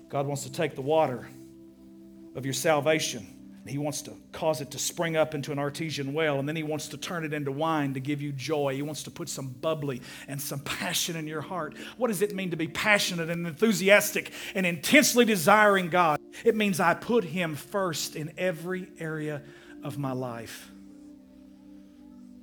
God 0.07 0.25
wants 0.25 0.43
to 0.43 0.51
take 0.51 0.75
the 0.75 0.81
water 0.81 1.27
of 2.35 2.45
your 2.45 2.53
salvation 2.53 3.27
he 3.67 3.77
wants 3.77 4.01
to 4.03 4.13
cause 4.31 4.61
it 4.61 4.71
to 4.71 4.79
spring 4.79 5.17
up 5.17 5.35
into 5.35 5.51
an 5.51 5.59
artesian 5.59 6.13
well, 6.13 6.39
and 6.39 6.47
then 6.47 6.55
he 6.55 6.63
wants 6.63 6.87
to 6.89 6.97
turn 6.97 7.25
it 7.25 7.33
into 7.33 7.51
wine 7.51 7.93
to 7.93 7.99
give 7.99 8.21
you 8.21 8.31
joy. 8.31 8.73
He 8.73 8.81
wants 8.81 9.03
to 9.03 9.11
put 9.11 9.29
some 9.29 9.47
bubbly 9.47 10.01
and 10.27 10.41
some 10.41 10.59
passion 10.59 11.15
in 11.15 11.27
your 11.27 11.41
heart. 11.41 11.75
What 11.97 12.07
does 12.07 12.21
it 12.21 12.33
mean 12.33 12.51
to 12.51 12.57
be 12.57 12.67
passionate 12.67 13.29
and 13.29 13.45
enthusiastic 13.45 14.31
and 14.55 14.65
intensely 14.65 15.25
desiring 15.25 15.89
God? 15.89 16.19
It 16.45 16.55
means 16.55 16.79
I 16.79 16.93
put 16.93 17.23
him 17.23 17.55
first 17.55 18.15
in 18.15 18.31
every 18.37 18.87
area 18.97 19.41
of 19.83 19.97
my 19.97 20.13
life. 20.13 20.71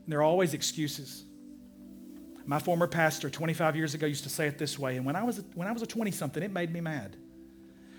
And 0.04 0.12
there 0.12 0.20
are 0.20 0.24
always 0.24 0.54
excuses. 0.54 1.24
My 2.44 2.60
former 2.60 2.86
pastor 2.86 3.28
25 3.28 3.74
years 3.74 3.94
ago 3.94 4.06
used 4.06 4.22
to 4.22 4.30
say 4.30 4.46
it 4.46 4.58
this 4.58 4.78
way, 4.78 4.96
and 4.96 5.04
when 5.04 5.16
I 5.16 5.24
was, 5.24 5.42
when 5.54 5.66
I 5.66 5.72
was 5.72 5.82
a 5.82 5.86
20 5.86 6.12
something, 6.12 6.42
it 6.42 6.52
made 6.52 6.72
me 6.72 6.80
mad. 6.80 7.16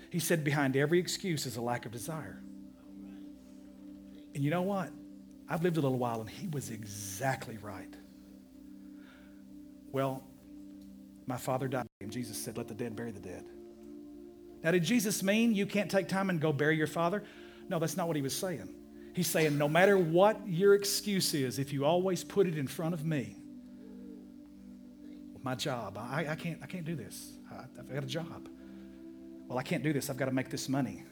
He 0.08 0.18
said, 0.18 0.42
Behind 0.42 0.74
every 0.76 0.98
excuse 0.98 1.44
is 1.44 1.56
a 1.56 1.60
lack 1.60 1.84
of 1.84 1.92
desire. 1.92 2.40
And 4.34 4.44
you 4.44 4.50
know 4.50 4.62
what? 4.62 4.90
I've 5.48 5.62
lived 5.62 5.76
a 5.78 5.80
little 5.80 5.98
while 5.98 6.20
and 6.20 6.28
he 6.28 6.46
was 6.48 6.70
exactly 6.70 7.58
right. 7.62 7.92
Well, 9.90 10.22
my 11.26 11.36
father 11.36 11.68
died 11.68 11.86
and 12.00 12.10
Jesus 12.10 12.36
said, 12.36 12.56
Let 12.56 12.68
the 12.68 12.74
dead 12.74 12.94
bury 12.94 13.10
the 13.10 13.20
dead. 13.20 13.44
Now, 14.62 14.72
did 14.72 14.84
Jesus 14.84 15.22
mean 15.22 15.54
you 15.54 15.66
can't 15.66 15.90
take 15.90 16.08
time 16.08 16.30
and 16.30 16.40
go 16.40 16.52
bury 16.52 16.76
your 16.76 16.86
father? 16.86 17.22
No, 17.68 17.78
that's 17.78 17.96
not 17.96 18.06
what 18.06 18.16
he 18.16 18.22
was 18.22 18.36
saying. 18.36 18.68
He's 19.14 19.28
saying, 19.28 19.56
no 19.56 19.68
matter 19.68 19.96
what 19.96 20.40
your 20.46 20.74
excuse 20.74 21.34
is, 21.34 21.58
if 21.58 21.72
you 21.72 21.84
always 21.84 22.24
put 22.24 22.46
it 22.46 22.56
in 22.56 22.66
front 22.66 22.94
of 22.94 23.04
me, 23.04 23.36
my 25.42 25.54
job, 25.54 25.96
I, 25.98 26.26
I 26.30 26.34
can't, 26.34 26.58
I 26.62 26.66
can't 26.66 26.84
do 26.84 26.94
this. 26.94 27.32
I, 27.50 27.62
have 27.76 27.92
got 27.92 28.04
a 28.04 28.06
job. 28.06 28.48
Well, 29.46 29.58
I 29.58 29.62
can't 29.62 29.82
do 29.82 29.92
this. 29.92 30.10
I've 30.10 30.16
got 30.16 30.26
to 30.26 30.34
make 30.34 30.50
this 30.50 30.68
money. 30.68 31.04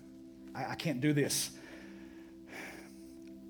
I, 0.55 0.73
I 0.73 0.75
can't 0.75 1.01
do 1.01 1.13
this. 1.13 1.51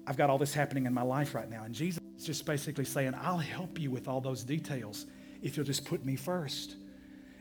I've 0.07 0.17
got 0.17 0.31
all 0.31 0.39
this 0.39 0.55
happening 0.55 0.87
in 0.87 0.95
my 0.95 1.03
life 1.03 1.35
right 1.35 1.51
now. 1.51 1.65
And 1.65 1.75
Jesus 1.75 2.01
is 2.17 2.25
just 2.25 2.47
basically 2.47 2.85
saying, 2.85 3.15
I'll 3.21 3.39
help 3.39 3.81
you 3.81 3.91
with 3.91 4.07
all 4.07 4.21
those 4.21 4.45
details 4.45 5.07
if 5.43 5.57
you'll 5.57 5.67
just 5.67 5.85
put 5.85 6.05
me 6.05 6.17
first 6.17 6.77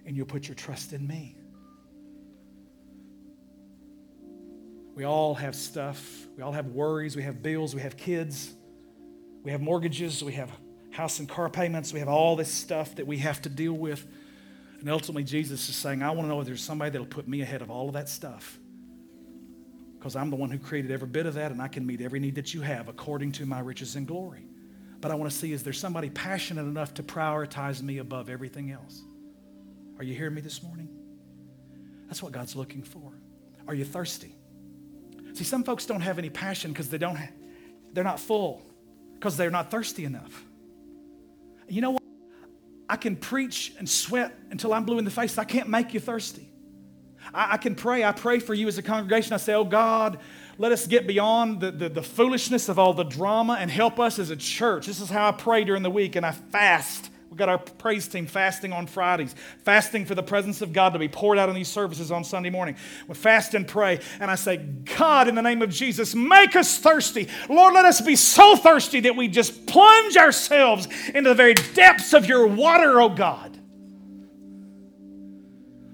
and 0.05 0.18
you'll 0.18 0.26
put 0.26 0.47
your 0.47 0.55
trust 0.55 0.93
in 0.93 1.05
me. 1.05 1.36
We 4.95 5.03
all 5.03 5.36
have 5.36 5.55
stuff. 5.55 6.28
We 6.38 6.43
all 6.43 6.53
have 6.53 6.68
worries. 6.68 7.16
We 7.16 7.24
have 7.24 7.43
bills. 7.43 7.76
We 7.76 7.82
have 7.82 7.97
kids. 7.97 8.53
We 9.43 9.51
have 9.51 9.61
mortgages. 9.61 10.24
We 10.24 10.34
have 10.34 10.49
house 10.91 11.20
and 11.20 11.28
car 11.28 11.49
payments. 11.49 11.91
We 11.93 11.99
have 11.99 12.07
all 12.07 12.36
this 12.36 12.49
stuff 12.49 12.95
that 12.95 13.05
we 13.05 13.18
have 13.18 13.41
to 13.43 13.49
deal 13.49 13.74
with. 13.74 14.07
And 14.80 14.89
ultimately, 14.89 15.24
Jesus 15.24 15.68
is 15.68 15.76
saying, 15.76 16.01
I 16.01 16.11
want 16.11 16.22
to 16.22 16.28
know 16.28 16.39
if 16.39 16.47
there's 16.47 16.63
somebody 16.63 16.91
that'll 16.91 17.07
put 17.07 17.28
me 17.28 17.41
ahead 17.41 17.61
of 17.61 17.70
all 17.70 17.88
of 17.88 17.93
that 17.93 18.07
stuff 18.07 18.57
because 20.06 20.16
I'm 20.16 20.30
the 20.30 20.36
one 20.36 20.51
who 20.51 20.60
created 20.60 20.91
every 20.91 21.08
bit 21.08 21.26
of 21.26 21.34
that 21.34 21.51
and 21.51 21.60
I 21.60 21.68
can 21.68 21.84
meet 21.84 21.99
every 21.99 22.20
need 22.20 22.36
that 22.36 22.53
you 22.53 22.62
have 22.62 22.89
according 22.89 23.32
to 23.32 23.45
my 23.47 23.60
riches 23.60 23.95
and 23.95 24.06
glory. 24.06 24.45
But 25.01 25.10
I 25.10 25.16
want 25.16 25.32
to 25.32 25.36
see 25.36 25.51
is 25.51 25.64
there 25.64 25.74
somebody 25.74 26.12
passionate 26.12 26.62
enough 26.62 26.93
to 26.93 27.03
prioritize 27.03 27.82
me 27.82 27.97
above 27.97 28.30
everything 28.30 28.70
else? 28.70 29.01
Are 29.97 30.03
you 30.03 30.14
hearing 30.14 30.36
me 30.36 30.41
this 30.41 30.62
morning? 30.62 30.89
That's 32.06 32.22
what 32.22 32.34
God's 32.34 32.56
looking 32.56 32.84
for. 32.84 33.14
Are 33.68 33.74
you 33.74 33.84
thirsty? 33.84 34.36
See, 35.34 35.43
some 35.43 35.64
folks 35.64 35.88
don't 35.88 36.01
have 36.01 36.20
any 36.20 36.30
passion 36.30 36.72
because 36.72 36.88
they 36.88 36.99
don't 36.99 37.18
they're 37.91 38.03
not 38.03 38.20
full 38.20 38.62
because 39.16 39.38
they're 39.38 39.49
not 39.49 39.72
thirsty 39.72 40.06
enough. 40.06 40.45
You 41.68 41.82
know 41.82 41.91
what? 41.91 42.03
I 42.88 42.97
can 42.97 43.16
preach 43.16 43.74
and 43.80 43.89
sweat 43.89 44.38
until 44.51 44.72
I'm 44.72 44.86
blue 44.86 44.99
in 44.99 45.06
the 45.06 45.10
face. 45.10 45.39
I 45.39 45.45
can't 45.45 45.68
make 45.68 45.95
you 45.95 45.99
thirsty. 45.99 46.47
I, 47.34 47.53
I, 47.53 47.57
can 47.57 47.76
pray. 47.76 48.03
I 48.03 48.11
pray 48.11 48.39
for 48.39 48.53
you 48.53 48.67
as 48.67 48.78
a 48.78 48.84
congregation. 48.84 49.34
I 49.34 49.38
say, 49.38 49.53
Oh 49.53 49.63
God, 49.63 50.19
let 50.57 50.71
us 50.71 50.88
get 50.88 51.05
beyond 51.07 51.59
the, 51.59 51.71
the, 51.71 51.89
the 51.89 52.03
foolishness 52.03 52.69
of 52.69 52.80
all 52.80 52.93
the 52.93 53.03
drama 53.03 53.57
and 53.59 53.69
help 53.69 53.99
us 53.99 54.19
as 54.19 54.30
a 54.30 54.38
church. 54.38 54.88
This 54.88 55.01
is 55.01 55.09
how 55.09 55.30
I 55.30 55.32
pray 55.32 55.63
during 55.63 55.84
the 55.84 55.89
week, 55.89 56.15
and 56.15 56.26
I 56.26 56.32
fast. 56.32 57.09
We've 57.30 57.39
got 57.39 57.49
our 57.49 57.57
praise 57.57 58.07
team 58.07 58.28
fasting 58.28 58.71
on 58.71 58.88
Fridays, 58.88 59.36
fasting 59.65 60.05
for 60.05 60.15
the 60.15 60.23
presence 60.23 60.61
of 60.61 60.71
God 60.71 60.93
to 60.93 60.99
be 60.99 61.09
poured 61.09 61.38
out 61.38 61.49
in 61.49 61.55
these 61.55 61.67
services 61.67 62.09
on 62.09 62.23
Sunday 62.23 62.49
morning. 62.49 62.78
We 63.09 63.15
fast 63.15 63.53
and 63.55 63.67
pray, 63.67 63.99
and 64.21 64.32
I 64.32 64.36
say, 64.36 64.55
God, 64.97 65.28
in 65.28 65.36
the 65.36 65.41
name 65.41 65.61
of 65.61 65.69
Jesus, 65.69 66.15
make 66.15 66.55
us 66.55 66.78
thirsty. 66.78 67.28
Lord, 67.49 67.73
let 67.73 67.84
us 67.84 67.99
be 67.99 68.15
so 68.15 68.55
thirsty 68.55 69.01
that 69.01 69.17
we 69.17 69.28
just 69.28 69.65
plunge 69.65 70.15
ourselves 70.15 70.88
into 71.13 71.30
the 71.30 71.36
very 71.36 71.55
depths 71.55 72.13
of 72.13 72.26
your 72.26 72.47
water, 72.47 73.01
oh 73.01 73.09
God. 73.09 73.55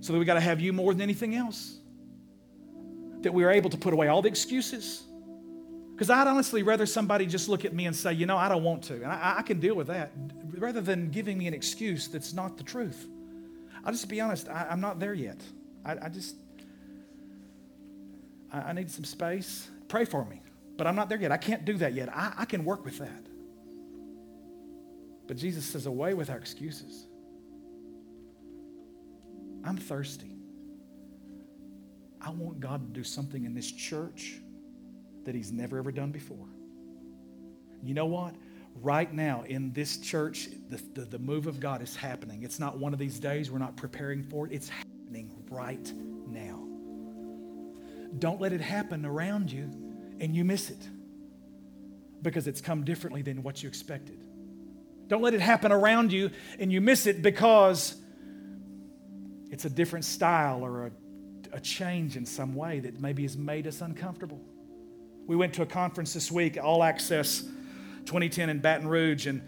So 0.02 0.14
that 0.14 0.20
we 0.20 0.26
got 0.26 0.34
to 0.34 0.42
have 0.42 0.60
you 0.60 0.74
more 0.74 0.94
than 0.94 1.02
anything 1.02 1.36
else. 1.36 1.78
That 3.22 3.34
we 3.34 3.44
are 3.44 3.52
able 3.52 3.70
to 3.70 3.78
put 3.78 3.94
away 3.94 4.08
all 4.08 4.22
the 4.22 4.30
excuses 4.30 5.04
because 6.02 6.10
I'd 6.10 6.26
honestly 6.26 6.64
rather 6.64 6.88
somebody 6.88 7.28
just 7.28 7.48
look 7.48 7.64
at 7.64 7.76
me 7.76 7.86
and 7.86 7.96
say, 7.96 8.12
you 8.12 8.26
know, 8.26 8.36
I 8.36 8.50
don't 8.50 8.64
want 8.64 8.82
to. 8.86 8.96
And 8.96 9.06
I, 9.06 9.36
I, 9.38 9.42
can 9.44 9.60
deal 9.60 9.76
with 9.76 9.86
that 9.86 10.12
rather 10.58 10.82
than 10.82 11.12
giving 11.12 11.38
me 11.38 11.46
an 11.46 11.54
excuse 11.54 12.08
that's 12.08 12.34
not 12.34 12.58
the 12.58 12.64
truth. 12.64 13.08
I'll 13.86 13.92
just 13.92 14.10
be 14.10 14.20
honest, 14.20 14.50
I, 14.50 14.66
am 14.72 14.82
not 14.82 15.00
there 15.00 15.14
yet. 15.14 15.40
I, 15.86 15.92
I 16.02 16.10
just, 16.10 16.38
I, 18.52 18.62
I, 18.62 18.74
need 18.74 18.90
some 18.90 19.04
space. 19.04 19.70
Pray 19.90 20.06
for 20.06 20.26
me. 20.26 20.42
But 20.76 20.88
I'm 20.88 20.96
not 20.96 21.08
there 21.08 21.20
yet. 21.20 21.32
I 21.32 21.38
can't 21.38 21.66
do 21.66 21.78
that 21.78 21.94
yet. 21.94 22.10
I, 22.10 22.34
I 22.36 22.46
can 22.46 22.66
work 22.66 22.84
with 22.84 22.98
that. 22.98 23.28
But 25.28 25.38
Jesus 25.38 25.66
says, 25.66 25.86
away 25.86 26.16
with 26.16 26.32
our 26.32 26.38
excuses. 26.38 27.06
I'm 29.64 29.78
thirsty. 29.78 30.32
I 32.22 32.30
want 32.30 32.60
God 32.60 32.86
to 32.86 33.00
do 33.00 33.04
something 33.04 33.46
in 33.46 33.54
this 33.54 33.72
church 33.72 34.40
that 35.26 35.36
he's 35.36 35.52
never 35.52 35.78
ever 35.78 35.92
done 35.92 36.12
before. 36.12 36.48
You 37.84 37.94
know 37.94 38.06
what? 38.06 38.36
Right 38.76 39.12
now 39.12 39.44
in 39.48 39.74
this 39.74 39.98
church, 39.98 40.50
the, 40.70 40.82
the, 40.94 41.06
the, 41.06 41.20
move 41.20 41.48
of 41.48 41.60
God 41.60 41.82
is 41.82 41.96
happening. 41.96 42.44
It's 42.44 42.60
not 42.60 42.78
one 42.78 42.94
of 42.94 43.00
these 43.00 43.20
days 43.20 43.52
we're 43.52 43.60
not 43.60 43.76
preparing 43.76 44.24
for 44.24 44.46
it, 44.46 44.54
it's 44.54 44.70
happening 44.70 45.32
right 45.50 45.92
now. 46.28 46.68
Don't 48.20 48.40
let 48.40 48.54
it 48.54 48.62
happen 48.62 49.06
around 49.06 49.52
you 49.52 49.70
and 50.20 50.36
you 50.36 50.46
miss 50.46 50.70
it 50.70 50.88
because 52.22 52.48
it's 52.48 52.62
come 52.62 52.84
differently 52.84 53.22
than 53.22 53.42
what 53.44 53.64
you 53.64 53.70
expected. 53.70 54.24
Don't 55.08 55.22
let 55.22 55.34
it 55.34 55.42
happen 55.42 55.72
around 55.72 56.14
you 56.14 56.30
and 56.60 56.72
you 56.72 56.82
miss 56.82 57.08
it 57.08 57.22
because 57.22 57.96
it's 59.52 59.66
a 59.66 59.70
different 59.70 60.06
style 60.06 60.66
or 60.66 60.88
a, 60.88 60.92
a 61.54 61.60
change 61.60 62.16
in 62.16 62.26
some 62.26 62.56
way 62.56 62.80
that 62.80 63.00
maybe 63.00 63.24
has 63.24 63.38
made 63.38 63.68
us 63.68 63.82
uncomfortable. 63.82 64.40
We 65.28 65.36
went 65.36 65.54
to 65.56 65.62
a 65.62 65.66
conference 65.66 66.14
this 66.14 66.32
week, 66.32 66.58
All 66.62 66.84
Access 66.84 67.42
2010 68.06 68.50
in 68.50 68.60
Baton 68.60 68.88
Rouge, 68.88 69.28
and 69.28 69.44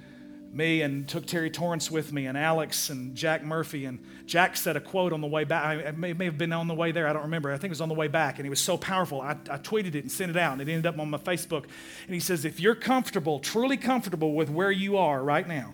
me 0.54 0.82
and 0.82 1.08
took 1.08 1.26
Terry 1.26 1.50
Torrance 1.50 1.90
with 1.90 2.14
me, 2.14 2.28
and 2.28 2.38
Alex 2.38 2.90
and 2.90 3.16
Jack 3.16 3.44
Murphy. 3.44 3.86
And 3.86 4.00
Jack 4.26 4.56
said 4.56 4.76
a 4.76 4.80
quote 4.80 5.12
on 5.12 5.22
the 5.22 5.28
way 5.28 5.46
back. 5.46 5.80
It 5.80 5.98
may, 5.98 6.14
may 6.14 6.26
have 6.26 6.38
been 6.38 6.54
on 6.54 6.68
the 6.68 6.76
way 6.76 6.92
there. 6.92 7.08
I 7.08 7.14
don't 7.14 7.24
remember. 7.24 7.52
I 7.52 7.58
think 7.58 7.66
it 7.66 7.70
was 7.70 7.82
on 7.82 7.90
the 7.90 7.96
way 7.96 8.08
back. 8.08 8.38
And 8.38 8.46
it 8.46 8.50
was 8.50 8.62
so 8.62 8.78
powerful. 8.78 9.22
I, 9.22 9.32
I 9.50 9.58
tweeted 9.58 9.96
it 9.96 10.04
and 10.04 10.12
sent 10.12 10.30
it 10.30 10.38
out, 10.38 10.54
and 10.54 10.62
it 10.62 10.72
ended 10.72 10.86
up 10.86 11.00
on 11.00 11.10
my 11.10 11.18
Facebook. 11.18 11.64
And 12.06 12.14
he 12.14 12.20
says, 12.20 12.46
If 12.46 12.60
you're 12.60 12.76
comfortable, 12.76 13.40
truly 13.40 13.78
comfortable 13.78 14.34
with 14.34 14.50
where 14.50 14.72
you 14.72 14.98
are 14.98 15.24
right 15.24 15.48
now, 15.48 15.74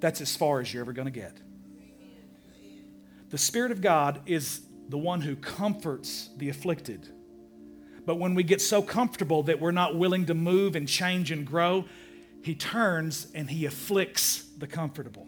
that's 0.00 0.20
as 0.20 0.36
far 0.36 0.60
as 0.60 0.72
you're 0.74 0.82
ever 0.82 0.92
going 0.92 1.06
to 1.06 1.12
get. 1.12 1.38
The 3.34 3.38
Spirit 3.38 3.72
of 3.72 3.80
God 3.80 4.20
is 4.26 4.60
the 4.88 4.96
one 4.96 5.20
who 5.20 5.34
comforts 5.34 6.30
the 6.36 6.50
afflicted. 6.50 7.08
But 8.06 8.14
when 8.14 8.36
we 8.36 8.44
get 8.44 8.60
so 8.60 8.80
comfortable 8.80 9.42
that 9.42 9.58
we're 9.58 9.72
not 9.72 9.96
willing 9.96 10.26
to 10.26 10.34
move 10.34 10.76
and 10.76 10.86
change 10.86 11.32
and 11.32 11.44
grow, 11.44 11.86
he 12.44 12.54
turns 12.54 13.26
and 13.34 13.50
he 13.50 13.66
afflicts 13.66 14.44
the 14.56 14.68
comfortable. 14.68 15.26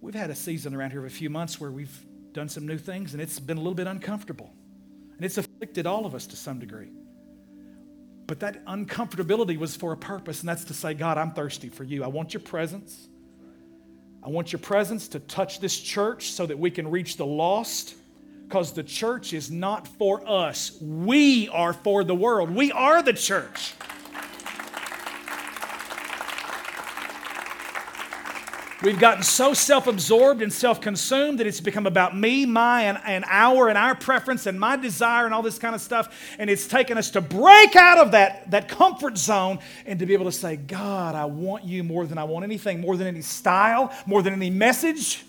We've 0.00 0.14
had 0.14 0.30
a 0.30 0.34
season 0.34 0.74
around 0.74 0.92
here 0.92 1.00
of 1.00 1.12
a 1.12 1.14
few 1.14 1.28
months 1.28 1.60
where 1.60 1.70
we've 1.70 2.06
done 2.32 2.48
some 2.48 2.66
new 2.66 2.78
things 2.78 3.12
and 3.12 3.20
it's 3.20 3.38
been 3.38 3.58
a 3.58 3.60
little 3.60 3.74
bit 3.74 3.86
uncomfortable. 3.86 4.50
And 5.16 5.26
it's 5.26 5.36
afflicted 5.36 5.86
all 5.86 6.06
of 6.06 6.14
us 6.14 6.26
to 6.28 6.36
some 6.36 6.58
degree. 6.58 6.88
But 8.26 8.40
that 8.40 8.64
uncomfortability 8.64 9.58
was 9.58 9.76
for 9.76 9.92
a 9.92 9.96
purpose, 9.98 10.40
and 10.40 10.48
that's 10.48 10.64
to 10.64 10.72
say, 10.72 10.94
God, 10.94 11.18
I'm 11.18 11.32
thirsty 11.32 11.68
for 11.68 11.84
you. 11.84 12.02
I 12.02 12.06
want 12.06 12.32
your 12.32 12.40
presence. 12.40 13.09
I 14.22 14.28
want 14.28 14.52
your 14.52 14.60
presence 14.60 15.08
to 15.08 15.20
touch 15.20 15.60
this 15.60 15.78
church 15.78 16.32
so 16.32 16.44
that 16.46 16.58
we 16.58 16.70
can 16.70 16.90
reach 16.90 17.16
the 17.16 17.26
lost 17.26 17.94
because 18.46 18.72
the 18.72 18.82
church 18.82 19.32
is 19.32 19.50
not 19.50 19.86
for 19.86 20.28
us. 20.28 20.76
We 20.80 21.48
are 21.48 21.72
for 21.72 22.04
the 22.04 22.14
world. 22.14 22.50
We 22.50 22.70
are 22.72 23.02
the 23.02 23.12
church. 23.12 23.74
We've 28.82 28.98
gotten 28.98 29.22
so 29.22 29.52
self 29.52 29.86
absorbed 29.86 30.40
and 30.40 30.50
self 30.50 30.80
consumed 30.80 31.38
that 31.38 31.46
it's 31.46 31.60
become 31.60 31.86
about 31.86 32.16
me, 32.16 32.46
my, 32.46 32.84
and, 32.84 32.98
and 33.04 33.26
our, 33.28 33.68
and 33.68 33.76
our 33.76 33.94
preference, 33.94 34.46
and 34.46 34.58
my 34.58 34.76
desire, 34.76 35.26
and 35.26 35.34
all 35.34 35.42
this 35.42 35.58
kind 35.58 35.74
of 35.74 35.82
stuff. 35.82 36.34
And 36.38 36.48
it's 36.48 36.66
taken 36.66 36.96
us 36.96 37.10
to 37.10 37.20
break 37.20 37.76
out 37.76 37.98
of 37.98 38.12
that, 38.12 38.50
that 38.52 38.68
comfort 38.68 39.18
zone 39.18 39.58
and 39.84 39.98
to 39.98 40.06
be 40.06 40.14
able 40.14 40.24
to 40.24 40.32
say, 40.32 40.56
God, 40.56 41.14
I 41.14 41.26
want 41.26 41.64
you 41.64 41.84
more 41.84 42.06
than 42.06 42.16
I 42.16 42.24
want 42.24 42.44
anything, 42.44 42.80
more 42.80 42.96
than 42.96 43.06
any 43.06 43.20
style, 43.20 43.92
more 44.06 44.22
than 44.22 44.32
any 44.32 44.48
message. 44.48 45.24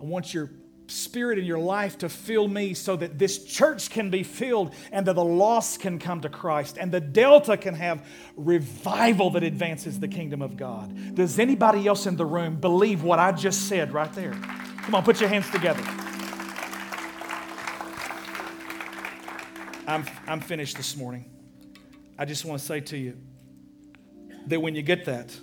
I 0.00 0.04
want 0.04 0.32
your 0.32 0.50
Spirit 0.86 1.38
in 1.38 1.44
your 1.46 1.58
life 1.58 1.98
to 1.98 2.08
fill 2.08 2.46
me 2.46 2.74
so 2.74 2.94
that 2.96 3.18
this 3.18 3.42
church 3.44 3.88
can 3.88 4.10
be 4.10 4.22
filled 4.22 4.74
and 4.92 5.06
that 5.06 5.14
the 5.14 5.24
lost 5.24 5.80
can 5.80 5.98
come 5.98 6.20
to 6.20 6.28
Christ 6.28 6.76
and 6.78 6.92
the 6.92 7.00
Delta 7.00 7.56
can 7.56 7.74
have 7.74 8.06
revival 8.36 9.30
that 9.30 9.42
advances 9.42 9.98
the 9.98 10.08
kingdom 10.08 10.42
of 10.42 10.56
God. 10.56 11.14
Does 11.14 11.38
anybody 11.38 11.86
else 11.86 12.06
in 12.06 12.16
the 12.16 12.26
room 12.26 12.56
believe 12.56 13.02
what 13.02 13.18
I 13.18 13.32
just 13.32 13.68
said 13.68 13.94
right 13.94 14.12
there? 14.12 14.32
Come 14.32 14.94
on, 14.94 15.02
put 15.02 15.20
your 15.20 15.30
hands 15.30 15.48
together. 15.50 15.82
I'm, 19.86 20.04
I'm 20.26 20.40
finished 20.40 20.76
this 20.76 20.96
morning. 20.96 21.30
I 22.18 22.24
just 22.24 22.44
want 22.44 22.60
to 22.60 22.66
say 22.66 22.80
to 22.80 22.96
you 22.96 23.16
that 24.46 24.60
when 24.60 24.74
you 24.74 24.82
get 24.82 25.06
that, 25.06 25.34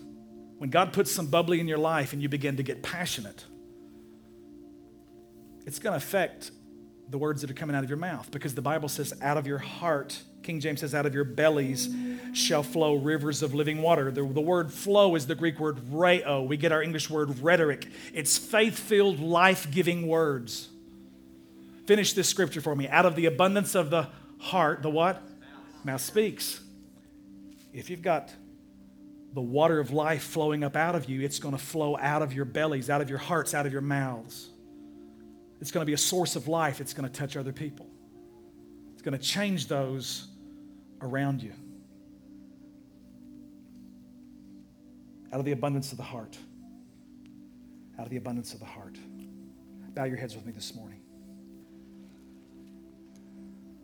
when 0.58 0.70
God 0.70 0.94
puts 0.94 1.12
some 1.12 1.28
bubbly 1.28 1.60
in 1.60 1.68
your 1.68 1.78
life 1.78 2.14
and 2.14 2.22
you 2.22 2.30
begin 2.30 2.58
to 2.58 2.64
get 2.64 2.84
passionate, 2.84 3.46
it's 5.66 5.80
going 5.80 5.94
to 5.94 5.98
affect 5.98 6.52
the 7.10 7.18
words 7.18 7.42
that 7.42 7.52
are 7.52 7.54
coming 7.54 7.76
out 7.76 7.84
of 7.84 7.90
your 7.90 8.00
mouth 8.00 8.32
because 8.32 8.56
the 8.56 8.62
Bible 8.62 8.88
says, 8.88 9.14
out 9.22 9.38
of 9.38 9.46
your 9.46 9.58
heart, 9.58 10.18
King 10.44 10.60
James 10.60 10.80
says, 10.80 10.96
out 10.96 11.06
of 11.06 11.14
your 11.14 11.26
bellies 11.26 11.90
shall 12.34 12.64
flow 12.64 12.96
rivers 12.96 13.44
of 13.44 13.54
living 13.54 13.82
water. 13.82 14.12
The, 14.12 14.24
the 14.24 14.42
word 14.42 14.72
flow 14.72 15.16
is 15.16 15.28
the 15.28 15.36
Greek 15.36 15.60
word 15.60 15.78
rheo. 15.92 16.48
We 16.48 16.58
get 16.58 16.72
our 16.72 16.82
English 16.82 17.10
word 17.10 17.38
rhetoric. 17.40 17.88
It's 18.14 18.38
faith 18.38 18.80
filled, 18.80 19.20
life 19.20 19.70
giving 19.70 20.08
words. 20.08 20.70
Finish 21.86 22.14
this 22.14 22.30
scripture 22.30 22.62
for 22.62 22.76
me. 22.76 22.88
Out 22.88 23.06
of 23.06 23.16
the 23.16 23.26
abundance 23.26 23.76
of 23.76 23.90
the 23.90 24.08
heart, 24.40 24.82
the 24.82 24.90
what? 24.90 25.22
Mouth, 25.22 25.86
Mouth 25.86 26.02
speaks. 26.02 26.62
If 27.74 27.90
you've 27.90 28.02
got 28.02 28.32
the 29.34 29.42
water 29.42 29.80
of 29.80 29.92
life 29.92 30.24
flowing 30.24 30.64
up 30.64 30.76
out 30.76 30.96
of 30.96 31.10
you, 31.10 31.22
it's 31.22 31.40
going 31.40 31.56
to 31.56 31.62
flow 31.62 31.98
out 31.98 32.22
of 32.22 32.34
your 32.34 32.46
bellies, 32.46 32.90
out 32.90 33.02
of 33.02 33.10
your 33.10 33.20
hearts, 33.20 33.54
out 33.54 33.66
of 33.66 33.74
your 33.74 33.82
mouths. 33.82 34.51
It's 35.62 35.72
going 35.72 35.84
to 35.84 35.86
be 35.86 35.94
a 35.94 35.98
source 35.98 36.36
of 36.36 36.48
life. 36.48 36.82
It's 36.82 36.94
going 36.94 37.08
to 37.10 37.20
touch 37.20 37.38
other 37.38 37.54
people. 37.54 37.88
It's 38.94 39.04
going 39.04 39.18
to 39.18 39.24
change 39.24 39.68
those 39.68 40.28
around 41.02 41.42
you. 41.42 41.54
Out 45.32 45.40
of 45.40 45.46
the 45.46 45.52
abundance 45.52 45.92
of 45.92 45.98
the 45.98 46.04
heart. 46.04 46.38
Out 47.98 48.06
of 48.06 48.10
the 48.10 48.18
abundance 48.18 48.54
of 48.54 48.60
the 48.60 48.66
heart. 48.66 48.98
Bow 49.94 50.06
your 50.06 50.18
heads 50.18 50.36
with 50.36 50.46
me 50.46 50.52
this 50.52 50.74
morning. 50.74 51.00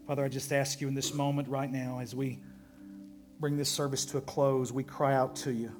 Father, 0.07 0.23
I 0.23 0.29
just 0.29 0.51
ask 0.51 0.81
you 0.81 0.87
in 0.87 0.95
this 0.95 1.13
moment 1.13 1.47
right 1.47 1.71
now 1.71 1.99
as 1.99 2.15
we 2.15 2.39
bring 3.39 3.57
this 3.57 3.69
service 3.69 4.05
to 4.05 4.17
a 4.17 4.21
close, 4.21 4.71
we 4.71 4.83
cry 4.83 5.13
out 5.13 5.35
to 5.37 5.51
you. 5.51 5.71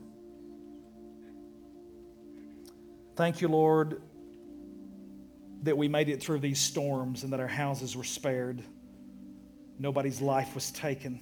Thank 3.15 3.41
you, 3.41 3.47
Lord, 3.47 4.01
that 5.64 5.78
we 5.78 5.88
made 5.88 6.10
it 6.10 6.22
through 6.22 6.39
these 6.39 6.60
storms 6.60 7.24
and 7.24 7.34
that 7.34 7.39
our 7.39 7.47
houses 7.47 7.95
were 7.95 8.03
spared. 8.03 8.64
Nobody's 9.80 10.22
life 10.22 10.53
was 10.55 10.72
taken. 10.72 11.22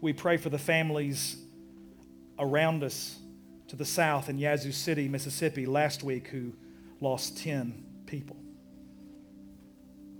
We 0.00 0.12
pray 0.12 0.36
for 0.36 0.50
the 0.50 0.58
families 0.58 1.36
around 2.38 2.82
us 2.82 3.18
to 3.68 3.76
the 3.76 3.84
south 3.84 4.28
in 4.28 4.38
Yazoo 4.38 4.72
City, 4.72 5.08
Mississippi, 5.08 5.66
last 5.66 6.02
week 6.02 6.28
who 6.28 6.52
lost 7.00 7.38
10 7.38 7.84
people. 8.06 8.36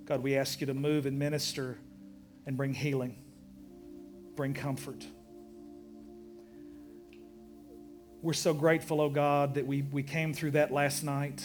God, 0.06 0.22
we 0.22 0.36
ask 0.36 0.60
you 0.60 0.66
to 0.66 0.74
move 0.74 1.06
and 1.06 1.18
minister 1.18 1.78
and 2.46 2.56
bring 2.56 2.74
healing, 2.74 3.16
bring 4.36 4.54
comfort. 4.54 5.04
We're 8.22 8.32
so 8.32 8.54
grateful, 8.54 9.00
oh 9.00 9.10
God, 9.10 9.54
that 9.54 9.66
we, 9.66 9.82
we 9.82 10.02
came 10.02 10.32
through 10.32 10.52
that 10.52 10.72
last 10.72 11.04
night. 11.04 11.44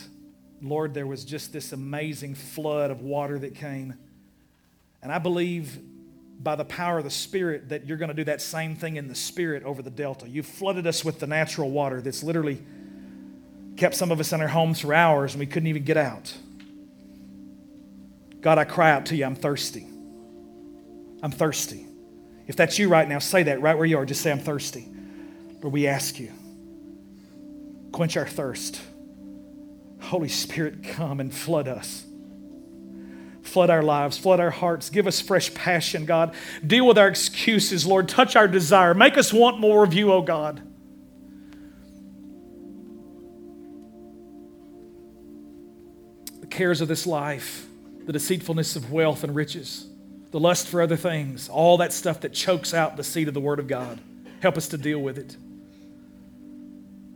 Lord, 0.61 0.93
there 0.93 1.07
was 1.07 1.23
just 1.25 1.53
this 1.53 1.71
amazing 1.71 2.35
flood 2.35 2.91
of 2.91 3.01
water 3.01 3.39
that 3.39 3.55
came. 3.55 3.95
And 5.01 5.11
I 5.11 5.17
believe 5.17 5.79
by 6.41 6.55
the 6.55 6.65
power 6.65 6.99
of 6.99 7.03
the 7.03 7.09
Spirit 7.09 7.69
that 7.69 7.85
you're 7.85 7.97
going 7.97 8.09
to 8.09 8.15
do 8.15 8.23
that 8.25 8.41
same 8.41 8.75
thing 8.75 8.95
in 8.95 9.07
the 9.07 9.15
Spirit 9.15 9.63
over 9.63 9.81
the 9.81 9.89
Delta. 9.89 10.27
You've 10.27 10.45
flooded 10.45 10.87
us 10.87 11.03
with 11.03 11.19
the 11.19 11.27
natural 11.27 11.69
water 11.69 12.01
that's 12.01 12.23
literally 12.23 12.61
kept 13.75 13.95
some 13.95 14.11
of 14.11 14.19
us 14.19 14.33
in 14.33 14.41
our 14.41 14.47
homes 14.47 14.81
for 14.81 14.93
hours 14.93 15.33
and 15.33 15.39
we 15.39 15.45
couldn't 15.45 15.67
even 15.67 15.83
get 15.83 15.97
out. 15.97 16.33
God, 18.41 18.57
I 18.57 18.63
cry 18.63 18.91
out 18.91 19.07
to 19.07 19.15
you, 19.15 19.25
I'm 19.25 19.35
thirsty. 19.35 19.85
I'm 21.21 21.31
thirsty. 21.31 21.85
If 22.47 22.55
that's 22.55 22.79
you 22.79 22.89
right 22.89 23.07
now, 23.07 23.19
say 23.19 23.43
that 23.43 23.61
right 23.61 23.77
where 23.77 23.85
you 23.85 23.97
are. 23.97 24.05
Just 24.05 24.21
say, 24.21 24.31
I'm 24.31 24.39
thirsty. 24.39 24.87
Lord, 25.61 25.73
we 25.73 25.87
ask 25.87 26.19
you, 26.19 26.31
quench 27.91 28.15
our 28.15 28.27
thirst. 28.27 28.81
Holy 30.01 30.29
Spirit, 30.29 30.83
come 30.83 31.19
and 31.19 31.33
flood 31.33 31.67
us. 31.67 32.05
Flood 33.41 33.69
our 33.69 33.83
lives, 33.83 34.17
flood 34.17 34.39
our 34.39 34.51
hearts, 34.51 34.89
give 34.89 35.07
us 35.07 35.19
fresh 35.19 35.53
passion, 35.53 36.05
God. 36.05 36.33
Deal 36.65 36.85
with 36.85 36.97
our 36.97 37.07
excuses, 37.07 37.85
Lord. 37.85 38.07
Touch 38.07 38.35
our 38.35 38.47
desire. 38.47 38.93
Make 38.93 39.17
us 39.17 39.33
want 39.33 39.59
more 39.59 39.83
of 39.83 39.93
you, 39.93 40.11
oh 40.11 40.21
God. 40.21 40.61
The 46.41 46.47
cares 46.47 46.79
of 46.81 46.87
this 46.87 47.07
life, 47.07 47.67
the 48.05 48.13
deceitfulness 48.13 48.75
of 48.75 48.91
wealth 48.91 49.23
and 49.23 49.35
riches, 49.35 49.87
the 50.31 50.39
lust 50.39 50.67
for 50.67 50.81
other 50.81 50.97
things, 50.97 51.49
all 51.49 51.77
that 51.77 51.91
stuff 51.91 52.21
that 52.21 52.33
chokes 52.33 52.73
out 52.73 52.97
the 52.97 53.03
seed 53.03 53.27
of 53.27 53.33
the 53.33 53.41
Word 53.41 53.59
of 53.59 53.67
God. 53.67 53.99
Help 54.41 54.57
us 54.57 54.67
to 54.69 54.77
deal 54.77 54.99
with 54.99 55.17
it. 55.17 55.35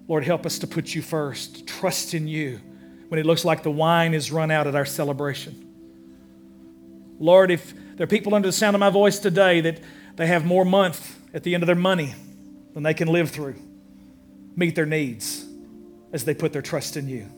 Lord, 0.08 0.24
help 0.24 0.46
us 0.46 0.60
to 0.60 0.68
put 0.68 0.96
you 0.96 1.02
first, 1.02 1.68
trust 1.68 2.14
in 2.14 2.28
you 2.28 2.60
when 3.10 3.20
it 3.20 3.26
looks 3.26 3.46
like 3.46 3.64
the 3.64 3.72
wine 3.72 4.14
is 4.14 4.32
run 4.32 4.52
out 4.52 4.68
at 4.68 4.76
our 4.76 4.86
celebration. 4.86 5.70
Lord, 7.20 7.52
if 7.52 7.74
there 7.96 8.04
are 8.06 8.08
people 8.08 8.34
under 8.34 8.48
the 8.48 8.54
sound 8.54 8.76
of 8.76 8.80
my 8.80 8.90
voice 8.90 9.20
today 9.20 9.62
that 9.62 9.80
they 10.16 10.28
have 10.28 10.46
more 10.46 10.66
month 10.66 11.20
at 11.34 11.44
the 11.44 11.54
end 11.54 11.64
of 11.64 11.68
their 11.68 11.76
money 11.76 12.14
than 12.74 12.84
they 12.84 12.94
can 12.94 13.08
live 13.08 13.30
through, 13.30 13.56
meet 14.56 14.76
their 14.76 14.86
needs 14.86 15.46
as 16.12 16.26
they 16.26 16.34
put 16.34 16.54
their 16.54 16.62
trust 16.62 16.98
in 16.98 17.08
you. 17.08 17.30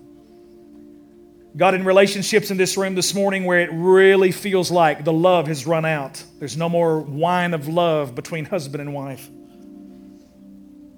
God, 1.57 1.73
in 1.73 1.85
relationships 1.85 2.51
in 2.51 2.57
this 2.57 2.75
room 2.75 2.95
this 2.95 3.13
morning 3.13 3.45
where 3.45 3.61
it 3.61 3.69
really 3.71 4.33
feels 4.33 4.71
like 4.71 5.05
the 5.05 5.13
love 5.13 5.47
has 5.47 5.65
run 5.65 5.85
out, 5.85 6.21
there's 6.39 6.57
no 6.57 6.67
more 6.67 6.99
wine 6.99 7.53
of 7.53 7.69
love 7.69 8.13
between 8.13 8.43
husband 8.43 8.81
and 8.81 8.93
wife. 8.93 9.29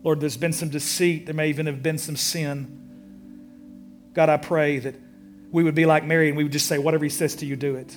Lord, 0.04 0.20
there's 0.20 0.38
been 0.38 0.54
some 0.54 0.70
deceit, 0.70 1.28
there 1.28 1.36
may 1.36 1.50
even 1.50 1.68
have 1.68 1.84
been 1.84 2.00
some 2.00 2.16
sin. 2.16 2.87
God, 4.18 4.30
I 4.30 4.38
pray 4.38 4.80
that 4.80 4.96
we 5.52 5.64
would 5.64 5.76
be 5.76 5.86
like 5.86 6.04
Mary 6.04 6.28
and 6.28 6.36
we 6.36 6.42
would 6.42 6.52
just 6.52 6.66
say, 6.66 6.80
whatever 6.80 7.04
He 7.04 7.10
says 7.12 7.36
to 7.36 7.46
you, 7.46 7.56
do 7.56 7.76
it. 7.76 7.96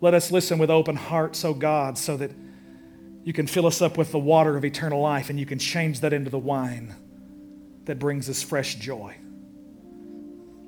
Let 0.00 0.14
us 0.14 0.30
listen 0.30 0.60
with 0.60 0.70
open 0.70 0.94
hearts, 0.94 1.44
O 1.44 1.52
God, 1.52 1.98
so 1.98 2.16
that 2.16 2.30
you 3.24 3.32
can 3.32 3.48
fill 3.48 3.66
us 3.66 3.82
up 3.82 3.98
with 3.98 4.12
the 4.12 4.20
water 4.20 4.56
of 4.56 4.64
eternal 4.64 5.00
life 5.00 5.30
and 5.30 5.40
you 5.40 5.46
can 5.46 5.58
change 5.58 5.98
that 6.02 6.12
into 6.12 6.30
the 6.30 6.38
wine 6.38 6.94
that 7.86 7.98
brings 7.98 8.30
us 8.30 8.40
fresh 8.40 8.76
joy. 8.76 9.16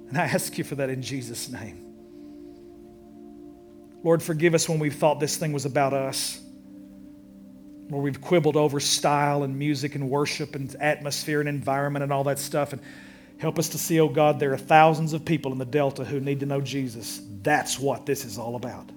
And 0.09 0.19
I 0.19 0.25
ask 0.25 0.59
you 0.59 0.65
for 0.65 0.75
that 0.75 0.91
in 0.91 1.03
Jesus' 1.03 1.49
name. 1.49 1.85
Lord, 4.03 4.25
forgive 4.25 4.55
us 4.55 4.69
when 4.69 4.81
we've 4.81 4.97
thought 4.97 5.21
this 5.21 5.37
thing 5.37 5.53
was 5.53 5.67
about 5.67 5.93
us, 5.93 6.41
where 7.91 8.03
we've 8.03 8.21
quibbled 8.21 8.57
over 8.57 8.81
style 8.81 9.45
and 9.45 9.57
music 9.57 9.95
and 9.95 10.11
worship 10.11 10.57
and 10.57 10.75
atmosphere 10.81 11.39
and 11.39 11.49
environment 11.49 12.03
and 12.03 12.13
all 12.13 12.25
that 12.25 12.41
stuff. 12.41 12.73
And 12.73 12.83
help 13.39 13.59
us 13.59 13.69
to 13.71 13.79
see, 13.79 14.01
oh 14.01 14.09
God, 14.09 14.41
there 14.41 14.53
are 14.53 14.59
thousands 14.59 15.13
of 15.13 15.25
people 15.25 15.53
in 15.53 15.59
the 15.59 15.65
Delta 15.65 16.05
who 16.05 16.21
need 16.21 16.41
to 16.41 16.47
know 16.47 16.61
Jesus. 16.61 17.21
That's 17.43 17.79
what 17.79 18.07
this 18.07 18.25
is 18.25 18.39
all 18.39 18.57
about. 18.57 18.91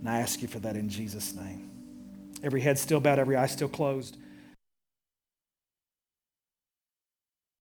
And 0.00 0.08
I 0.08 0.20
ask 0.20 0.42
you 0.42 0.48
for 0.48 0.58
that 0.60 0.76
in 0.76 0.88
Jesus' 0.88 1.34
name. 1.34 1.70
Every 2.42 2.60
head 2.60 2.78
still 2.78 3.00
bowed, 3.00 3.18
every 3.18 3.36
eye 3.36 3.46
still 3.46 3.68
closed. 3.68 4.18